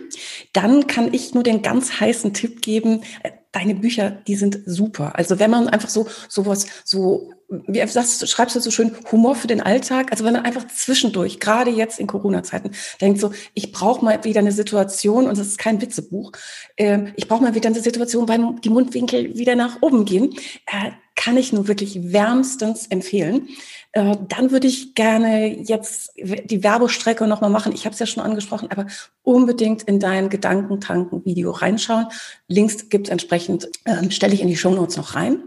Dann 0.53 0.87
kann 0.87 1.13
ich 1.13 1.35
nur 1.35 1.43
den 1.43 1.61
ganz 1.61 1.99
heißen 1.99 2.33
Tipp 2.33 2.63
geben. 2.63 3.03
Äh, 3.21 3.31
deine 3.51 3.75
Bücher, 3.75 4.09
die 4.09 4.35
sind 4.35 4.59
super. 4.65 5.15
Also 5.15 5.37
wenn 5.37 5.51
man 5.51 5.67
einfach 5.67 5.89
so 5.89 6.07
sowas 6.27 6.65
so 6.83 7.31
wie 7.49 7.85
sagst, 7.87 8.27
schreibst 8.27 8.55
du 8.57 8.59
so 8.59 8.71
schön, 8.71 8.91
Humor 9.11 9.35
für 9.35 9.47
den 9.47 9.61
Alltag. 9.61 10.11
Also 10.11 10.25
wenn 10.25 10.33
man 10.33 10.43
einfach 10.43 10.67
zwischendurch, 10.67 11.39
gerade 11.39 11.71
jetzt 11.71 11.97
in 11.97 12.07
Corona-Zeiten, 12.07 12.71
denkt 12.99 13.21
so, 13.21 13.31
ich 13.53 13.71
brauche 13.71 14.03
mal 14.03 14.23
wieder 14.25 14.41
eine 14.41 14.51
Situation, 14.51 15.27
und 15.27 15.37
das 15.37 15.47
ist 15.47 15.57
kein 15.57 15.81
Witzebuch, 15.81 16.33
äh, 16.75 17.11
ich 17.15 17.27
brauche 17.29 17.43
mal 17.43 17.55
wieder 17.55 17.69
eine 17.69 17.79
Situation, 17.79 18.27
weil 18.27 18.55
die 18.63 18.69
Mundwinkel 18.69 19.37
wieder 19.37 19.55
nach 19.55 19.81
oben 19.81 20.03
gehen, 20.03 20.33
äh, 20.65 20.91
kann 21.17 21.35
ich 21.35 21.51
nur 21.51 21.67
wirklich 21.67 22.13
wärmstens 22.13 22.87
empfehlen. 22.87 23.49
Äh, 23.91 24.15
dann 24.29 24.51
würde 24.51 24.67
ich 24.67 24.95
gerne 24.95 25.47
jetzt 25.47 26.13
die 26.15 26.63
Werbestrecke 26.63 27.27
nochmal 27.27 27.49
machen. 27.49 27.73
Ich 27.73 27.83
habe 27.85 27.93
es 27.93 27.99
ja 27.99 28.05
schon 28.05 28.23
angesprochen, 28.23 28.69
aber 28.71 28.85
unbedingt 29.23 29.83
in 29.83 29.99
dein 29.99 30.29
Gedankentanken-Video 30.29 31.51
reinschauen. 31.51 32.07
Links 32.47 32.87
gibt 32.89 33.07
es 33.07 33.11
entsprechend, 33.11 33.67
ähm, 33.85 34.11
stelle 34.11 34.33
ich 34.33 34.41
in 34.41 34.47
die 34.47 34.55
Shownotes 34.55 34.95
noch 34.95 35.15
rein. 35.15 35.43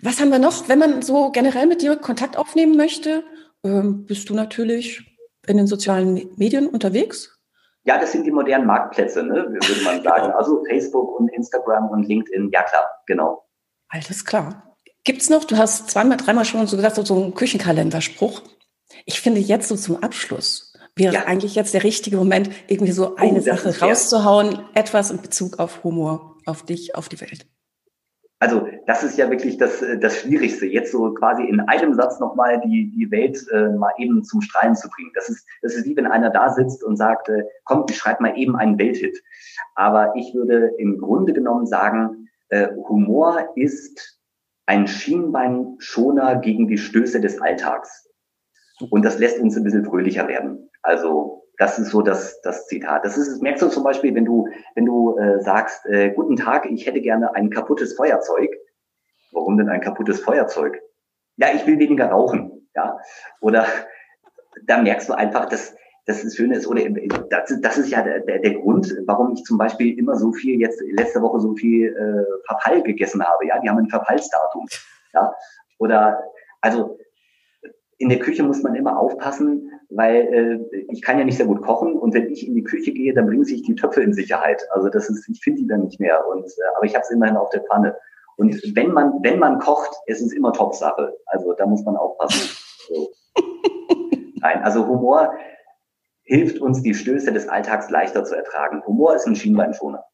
Was 0.00 0.20
haben 0.20 0.30
wir 0.30 0.38
noch? 0.38 0.68
Wenn 0.68 0.78
man 0.78 1.02
so 1.02 1.30
generell 1.32 1.66
mit 1.66 1.82
dir 1.82 1.96
Kontakt 1.96 2.38
aufnehmen 2.38 2.76
möchte, 2.76 3.24
ähm, 3.64 4.06
bist 4.06 4.30
du 4.30 4.34
natürlich 4.34 5.04
in 5.46 5.56
den 5.56 5.66
sozialen 5.66 6.30
Medien 6.36 6.68
unterwegs? 6.68 7.36
Ja, 7.84 7.98
das 7.98 8.12
sind 8.12 8.24
die 8.24 8.30
modernen 8.30 8.66
Marktplätze, 8.66 9.24
ne, 9.24 9.46
würde 9.48 9.84
man 9.84 10.02
sagen. 10.02 10.32
Also 10.32 10.64
Facebook 10.66 11.18
und 11.18 11.28
Instagram 11.30 11.88
und 11.88 12.06
LinkedIn, 12.06 12.50
ja 12.52 12.62
klar, 12.62 12.88
genau. 13.06 13.44
Alles 13.88 14.24
klar. 14.24 14.69
Gibt's 15.04 15.30
noch, 15.30 15.44
du 15.44 15.56
hast 15.56 15.90
zweimal, 15.90 16.18
dreimal 16.18 16.44
schon 16.44 16.66
so 16.66 16.76
gesagt, 16.76 17.06
so 17.06 17.14
einen 17.14 17.34
Küchenkalenderspruch. 17.34 18.42
Ich 19.06 19.20
finde 19.20 19.40
jetzt 19.40 19.68
so 19.68 19.76
zum 19.76 20.02
Abschluss 20.02 20.70
wäre 20.96 21.14
ja. 21.14 21.24
eigentlich 21.26 21.54
jetzt 21.54 21.74
der 21.74 21.84
richtige 21.84 22.16
Moment, 22.16 22.50
irgendwie 22.68 22.92
so 22.92 23.16
eine 23.16 23.38
oh, 23.38 23.40
Sache 23.40 23.80
rauszuhauen, 23.80 24.60
etwas 24.74 25.10
in 25.10 25.22
Bezug 25.22 25.58
auf 25.58 25.82
Humor, 25.84 26.36
auf 26.46 26.64
dich, 26.64 26.94
auf 26.94 27.08
die 27.08 27.20
Welt. 27.20 27.46
Also 28.38 28.66
das 28.86 29.02
ist 29.02 29.18
ja 29.18 29.28
wirklich 29.30 29.58
das, 29.58 29.82
äh, 29.82 29.98
das 29.98 30.20
Schwierigste, 30.20 30.66
jetzt 30.66 30.92
so 30.92 31.12
quasi 31.12 31.44
in 31.44 31.60
einem 31.60 31.94
Satz 31.94 32.20
nochmal 32.20 32.60
die, 32.60 32.90
die 32.90 33.10
Welt 33.10 33.38
äh, 33.52 33.68
mal 33.68 33.92
eben 33.98 34.24
zum 34.24 34.40
Strahlen 34.40 34.74
zu 34.74 34.88
bringen. 34.88 35.10
Das 35.14 35.28
ist, 35.28 35.46
das 35.60 35.74
ist 35.74 35.84
wie 35.84 35.96
wenn 35.96 36.06
einer 36.06 36.30
da 36.30 36.50
sitzt 36.50 36.82
und 36.82 36.96
sagt, 36.96 37.28
äh, 37.28 37.44
komm, 37.64 37.84
ich 37.90 37.98
schreibe 37.98 38.22
mal 38.22 38.38
eben 38.38 38.56
einen 38.56 38.78
Welthit. 38.78 39.22
Aber 39.74 40.14
ich 40.16 40.34
würde 40.34 40.72
im 40.78 40.98
Grunde 40.98 41.34
genommen 41.34 41.66
sagen, 41.66 42.28
äh, 42.48 42.68
Humor 42.88 43.50
ist 43.56 44.19
ein 44.66 44.86
Schienbeinschoner 44.86 46.36
gegen 46.36 46.68
die 46.68 46.78
Stöße 46.78 47.20
des 47.20 47.40
Alltags. 47.40 48.08
Und 48.90 49.04
das 49.04 49.18
lässt 49.18 49.38
uns 49.40 49.56
ein 49.56 49.64
bisschen 49.64 49.84
fröhlicher 49.84 50.28
werden. 50.28 50.70
Also 50.82 51.44
das 51.58 51.78
ist 51.78 51.90
so 51.90 52.00
das, 52.00 52.40
das 52.40 52.66
Zitat. 52.66 53.04
Das 53.04 53.18
ist, 53.18 53.42
merkst 53.42 53.62
du 53.62 53.68
zum 53.68 53.84
Beispiel, 53.84 54.14
wenn 54.14 54.24
du, 54.24 54.48
wenn 54.74 54.86
du 54.86 55.18
äh, 55.18 55.40
sagst, 55.40 55.84
äh, 55.86 56.10
guten 56.10 56.36
Tag, 56.36 56.64
ich 56.70 56.86
hätte 56.86 57.02
gerne 57.02 57.34
ein 57.34 57.50
kaputtes 57.50 57.94
Feuerzeug. 57.94 58.50
Warum 59.32 59.58
denn 59.58 59.68
ein 59.68 59.82
kaputtes 59.82 60.20
Feuerzeug? 60.20 60.80
Ja, 61.36 61.48
ich 61.54 61.66
will 61.66 61.78
weniger 61.78 62.06
rauchen. 62.06 62.68
Ja. 62.74 62.98
Oder 63.40 63.66
da 64.66 64.80
merkst 64.80 65.08
du 65.08 65.12
einfach, 65.12 65.46
dass, 65.46 65.74
das 66.10 66.34
Schöne 66.34 66.56
ist, 66.56 66.66
oder 66.66 66.82
das, 67.30 67.60
das 67.60 67.78
ist 67.78 67.90
ja 67.90 68.02
der, 68.02 68.20
der 68.20 68.54
Grund, 68.54 68.94
warum 69.06 69.32
ich 69.32 69.42
zum 69.44 69.58
Beispiel 69.58 69.98
immer 69.98 70.16
so 70.16 70.32
viel 70.32 70.60
jetzt 70.60 70.80
letzte 70.92 71.22
Woche 71.22 71.40
so 71.40 71.54
viel 71.54 71.88
äh, 71.88 72.46
Verfall 72.46 72.82
gegessen 72.82 73.22
habe. 73.22 73.46
Ja, 73.46 73.60
die 73.60 73.68
haben 73.68 73.78
ein 73.78 73.88
Verfallsdatum. 73.88 74.66
Ja. 75.14 75.32
Oder 75.78 76.22
also 76.60 76.98
in 77.98 78.08
der 78.08 78.18
Küche 78.18 78.42
muss 78.42 78.62
man 78.62 78.74
immer 78.74 78.98
aufpassen, 78.98 79.70
weil 79.90 80.60
äh, 80.72 80.84
ich 80.90 81.02
kann 81.02 81.18
ja 81.18 81.24
nicht 81.24 81.36
sehr 81.36 81.46
gut 81.46 81.62
kochen 81.62 81.94
und 81.96 82.14
wenn 82.14 82.30
ich 82.30 82.46
in 82.46 82.54
die 82.54 82.64
Küche 82.64 82.92
gehe, 82.92 83.12
dann 83.12 83.26
bringen 83.26 83.44
sich 83.44 83.62
die 83.62 83.74
Töpfe 83.74 84.02
in 84.02 84.14
Sicherheit. 84.14 84.66
Also 84.70 84.88
das 84.88 85.10
ist, 85.10 85.28
ich 85.28 85.40
finde 85.42 85.62
die 85.62 85.68
dann 85.68 85.82
nicht 85.82 86.00
mehr. 86.00 86.26
Und 86.28 86.44
äh, 86.44 86.76
aber 86.76 86.86
ich 86.86 86.94
habe 86.94 87.02
es 87.02 87.10
immerhin 87.10 87.36
auf 87.36 87.50
der 87.50 87.62
Pfanne. 87.62 87.96
Und 88.36 88.54
wenn 88.74 88.92
man 88.92 89.12
wenn 89.22 89.38
man 89.38 89.58
kocht, 89.58 89.94
ist 90.06 90.22
es 90.22 90.32
immer 90.32 90.52
Top-Sache. 90.52 91.14
Also 91.26 91.52
da 91.52 91.66
muss 91.66 91.84
man 91.84 91.96
aufpassen. 91.96 92.56
So. 92.88 93.10
Nein, 94.40 94.62
also 94.62 94.86
Humor 94.86 95.34
hilft 96.30 96.60
uns, 96.60 96.80
die 96.80 96.94
Stöße 96.94 97.32
des 97.32 97.48
Alltags 97.48 97.90
leichter 97.90 98.24
zu 98.24 98.36
ertragen. 98.36 98.82
Humor 98.86 99.16
ist 99.16 99.26
ein 99.26 99.34
Schienbeinschoner. 99.34 100.04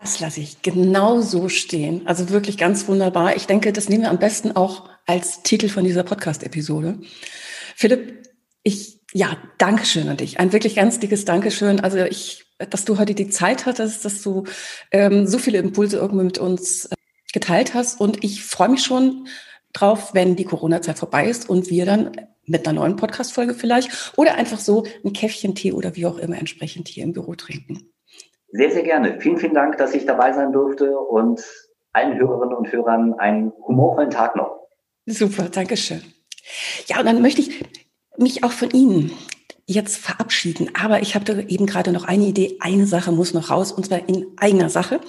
Das 0.00 0.18
lasse 0.18 0.40
ich 0.40 0.62
genau 0.62 1.20
so 1.20 1.50
stehen. 1.50 2.06
Also 2.06 2.30
wirklich 2.30 2.56
ganz 2.56 2.88
wunderbar. 2.88 3.36
Ich 3.36 3.46
denke, 3.46 3.72
das 3.72 3.90
nehmen 3.90 4.04
wir 4.04 4.10
am 4.10 4.18
besten 4.18 4.52
auch 4.52 4.88
als 5.06 5.42
Titel 5.42 5.68
von 5.68 5.84
dieser 5.84 6.02
Podcast-Episode. 6.02 6.98
Philipp, 7.76 8.26
ich, 8.62 9.00
ja, 9.12 9.36
Dankeschön 9.58 10.08
an 10.08 10.16
dich. 10.16 10.40
Ein 10.40 10.54
wirklich 10.54 10.76
ganz 10.76 10.98
dickes 10.98 11.26
Dankeschön. 11.26 11.78
Also 11.80 11.98
ich, 11.98 12.46
dass 12.70 12.86
du 12.86 12.98
heute 12.98 13.14
die 13.14 13.28
Zeit 13.28 13.66
hattest, 13.66 14.06
dass 14.06 14.22
du 14.22 14.44
ähm, 14.92 15.26
so 15.26 15.36
viele 15.36 15.58
Impulse 15.58 15.98
irgendwie 15.98 16.24
mit 16.24 16.38
uns 16.38 16.86
äh, 16.86 16.94
geteilt 17.34 17.74
hast. 17.74 18.00
Und 18.00 18.24
ich 18.24 18.44
freue 18.44 18.70
mich 18.70 18.82
schon 18.82 19.28
drauf, 19.74 20.14
wenn 20.14 20.36
die 20.36 20.44
Corona-Zeit 20.44 20.98
vorbei 20.98 21.26
ist 21.28 21.50
und 21.50 21.68
wir 21.68 21.84
dann 21.84 22.12
mit 22.46 22.66
einer 22.66 22.80
neuen 22.80 22.96
Podcast-Folge 22.96 23.54
vielleicht 23.54 24.12
oder 24.16 24.34
einfach 24.34 24.58
so 24.58 24.84
ein 25.04 25.12
Käffchen 25.12 25.54
Tee 25.54 25.72
oder 25.72 25.96
wie 25.96 26.06
auch 26.06 26.18
immer 26.18 26.38
entsprechend 26.38 26.88
hier 26.88 27.04
im 27.04 27.12
Büro 27.12 27.34
trinken. 27.34 27.90
Sehr, 28.48 28.70
sehr 28.70 28.82
gerne. 28.82 29.20
Vielen, 29.20 29.38
vielen 29.38 29.54
Dank, 29.54 29.78
dass 29.78 29.94
ich 29.94 30.06
dabei 30.06 30.32
sein 30.32 30.52
durfte 30.52 30.96
und 30.98 31.42
allen 31.92 32.18
Hörerinnen 32.18 32.54
und 32.54 32.70
Hörern 32.72 33.14
einen 33.14 33.52
humorvollen 33.66 34.10
Tag 34.10 34.36
noch. 34.36 34.60
Super, 35.06 35.48
danke 35.50 35.76
schön. 35.76 36.02
Ja, 36.86 37.00
und 37.00 37.06
dann 37.06 37.22
möchte 37.22 37.40
ich 37.40 37.64
mich 38.16 38.44
auch 38.44 38.52
von 38.52 38.70
Ihnen 38.70 39.12
jetzt 39.66 39.96
verabschieden. 39.96 40.70
Aber 40.80 41.00
ich 41.00 41.14
habe 41.14 41.44
eben 41.48 41.66
gerade 41.66 41.92
noch 41.92 42.04
eine 42.04 42.26
Idee. 42.26 42.56
Eine 42.60 42.86
Sache 42.86 43.12
muss 43.12 43.34
noch 43.34 43.50
raus, 43.50 43.72
und 43.72 43.86
zwar 43.86 44.08
in 44.08 44.26
eigener 44.36 44.68
Sache. 44.68 45.00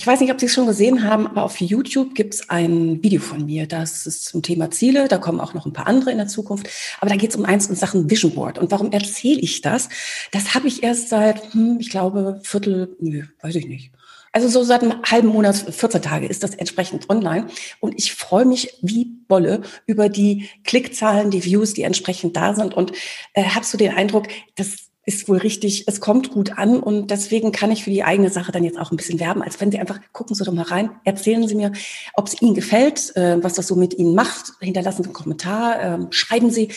Ich 0.00 0.06
weiß 0.06 0.18
nicht, 0.20 0.32
ob 0.32 0.40
Sie 0.40 0.46
es 0.46 0.54
schon 0.54 0.66
gesehen 0.66 1.04
haben, 1.04 1.26
aber 1.26 1.44
auf 1.44 1.60
YouTube 1.60 2.14
gibt 2.14 2.32
es 2.32 2.48
ein 2.48 3.02
Video 3.02 3.20
von 3.20 3.44
mir. 3.44 3.66
Das 3.66 4.06
ist 4.06 4.24
zum 4.24 4.40
Thema 4.40 4.70
Ziele. 4.70 5.08
Da 5.08 5.18
kommen 5.18 5.40
auch 5.40 5.52
noch 5.52 5.66
ein 5.66 5.74
paar 5.74 5.86
andere 5.86 6.10
in 6.10 6.16
der 6.16 6.26
Zukunft. 6.26 6.70
Aber 7.00 7.10
da 7.10 7.16
geht 7.16 7.28
es 7.28 7.36
um 7.36 7.44
eins 7.44 7.66
in 7.66 7.76
Sachen 7.76 8.08
Vision 8.08 8.34
Board. 8.34 8.58
Und 8.58 8.70
warum 8.70 8.92
erzähle 8.92 9.38
ich 9.40 9.60
das? 9.60 9.90
Das 10.32 10.54
habe 10.54 10.68
ich 10.68 10.82
erst 10.82 11.10
seit, 11.10 11.52
hm, 11.52 11.76
ich 11.80 11.90
glaube, 11.90 12.40
Viertel, 12.42 12.96
nö, 12.98 13.24
weiß 13.42 13.56
ich 13.56 13.66
nicht. 13.66 13.92
Also 14.32 14.48
so 14.48 14.62
seit 14.62 14.82
einem 14.82 15.02
halben 15.02 15.28
Monat, 15.28 15.56
14 15.56 16.00
Tage 16.00 16.26
ist 16.26 16.42
das 16.42 16.54
entsprechend 16.54 17.10
online. 17.10 17.48
Und 17.80 17.92
ich 17.98 18.14
freue 18.14 18.46
mich 18.46 18.72
wie 18.80 19.04
Bolle 19.04 19.60
über 19.84 20.08
die 20.08 20.48
Klickzahlen, 20.64 21.30
die 21.30 21.44
Views, 21.44 21.74
die 21.74 21.82
entsprechend 21.82 22.38
da 22.38 22.54
sind. 22.54 22.72
Und 22.72 22.92
äh, 23.34 23.44
habe 23.44 23.66
so 23.66 23.76
den 23.76 23.92
Eindruck, 23.92 24.28
dass 24.56 24.89
ist 25.10 25.28
wohl 25.28 25.38
richtig, 25.38 25.88
es 25.88 26.00
kommt 26.00 26.30
gut 26.30 26.56
an 26.56 26.78
und 26.78 27.10
deswegen 27.10 27.50
kann 27.50 27.72
ich 27.72 27.82
für 27.82 27.90
die 27.90 28.04
eigene 28.04 28.30
Sache 28.30 28.52
dann 28.52 28.62
jetzt 28.62 28.78
auch 28.78 28.92
ein 28.92 28.96
bisschen 28.96 29.18
werben, 29.18 29.42
als 29.42 29.60
wenn 29.60 29.72
Sie 29.72 29.78
einfach, 29.80 29.98
gucken 30.12 30.36
Sie 30.36 30.44
doch 30.44 30.52
mal 30.52 30.62
rein, 30.62 30.90
erzählen 31.04 31.48
Sie 31.48 31.56
mir, 31.56 31.72
ob 32.14 32.28
es 32.28 32.40
Ihnen 32.40 32.54
gefällt, 32.54 33.16
äh, 33.16 33.42
was 33.42 33.54
das 33.54 33.66
so 33.66 33.74
mit 33.74 33.94
Ihnen 33.94 34.14
macht, 34.14 34.52
hinterlassen 34.60 35.02
Sie 35.02 35.08
einen 35.08 35.14
Kommentar, 35.14 35.82
äh, 35.82 35.98
schreiben 36.10 36.50
Sie, 36.50 36.68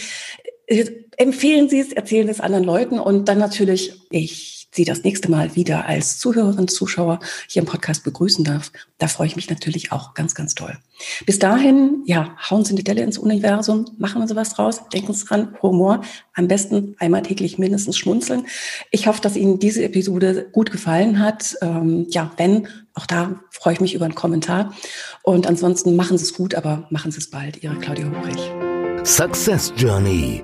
äh, 0.65 0.85
empfehlen 1.17 1.69
Sie 1.69 1.79
es, 1.79 1.93
erzählen 1.93 2.27
es 2.27 2.39
anderen 2.39 2.63
Leuten 2.63 2.99
und 2.99 3.27
dann 3.27 3.37
natürlich 3.37 4.01
ich 4.09 4.62
Sie 4.73 4.85
das 4.85 5.03
nächste 5.03 5.29
Mal 5.29 5.55
wieder 5.55 5.85
als 5.85 6.17
Zuhörerin, 6.17 6.67
Zuschauer 6.67 7.19
hier 7.47 7.61
im 7.61 7.67
Podcast 7.67 8.03
begrüßen 8.03 8.43
darf. 8.43 8.71
Da 8.97 9.07
freue 9.07 9.27
ich 9.27 9.35
mich 9.35 9.49
natürlich 9.49 9.91
auch 9.91 10.13
ganz, 10.13 10.35
ganz 10.35 10.55
toll. 10.55 10.77
Bis 11.25 11.39
dahin, 11.39 12.03
ja, 12.05 12.35
hauen 12.49 12.65
Sie 12.65 12.73
eine 12.73 12.83
Delle 12.83 13.01
ins 13.01 13.17
Universum, 13.17 13.85
machen 13.97 14.27
Sie 14.27 14.35
was 14.35 14.53
draus, 14.53 14.81
denken 14.93 15.13
Sie 15.13 15.25
dran, 15.25 15.55
Humor, 15.61 16.01
am 16.33 16.47
besten 16.47 16.95
einmal 16.99 17.21
täglich 17.21 17.57
mindestens 17.57 17.97
schmunzeln. 17.97 18.47
Ich 18.91 19.07
hoffe, 19.07 19.21
dass 19.21 19.35
Ihnen 19.35 19.59
diese 19.59 19.83
Episode 19.83 20.47
gut 20.51 20.71
gefallen 20.71 21.19
hat. 21.19 21.55
Ähm, 21.61 22.07
ja, 22.09 22.31
wenn, 22.37 22.67
auch 22.93 23.05
da 23.05 23.39
freue 23.51 23.73
ich 23.73 23.81
mich 23.81 23.93
über 23.93 24.05
einen 24.05 24.15
Kommentar. 24.15 24.73
Und 25.21 25.47
ansonsten 25.47 25.95
machen 25.95 26.17
Sie 26.17 26.23
es 26.23 26.33
gut, 26.33 26.55
aber 26.55 26.87
machen 26.89 27.11
Sie 27.11 27.19
es 27.19 27.29
bald. 27.29 27.61
Ihre 27.63 27.75
Claudia 27.75 28.05
Hubrich. 28.05 28.51
Success 29.05 29.73
Journey 29.75 30.43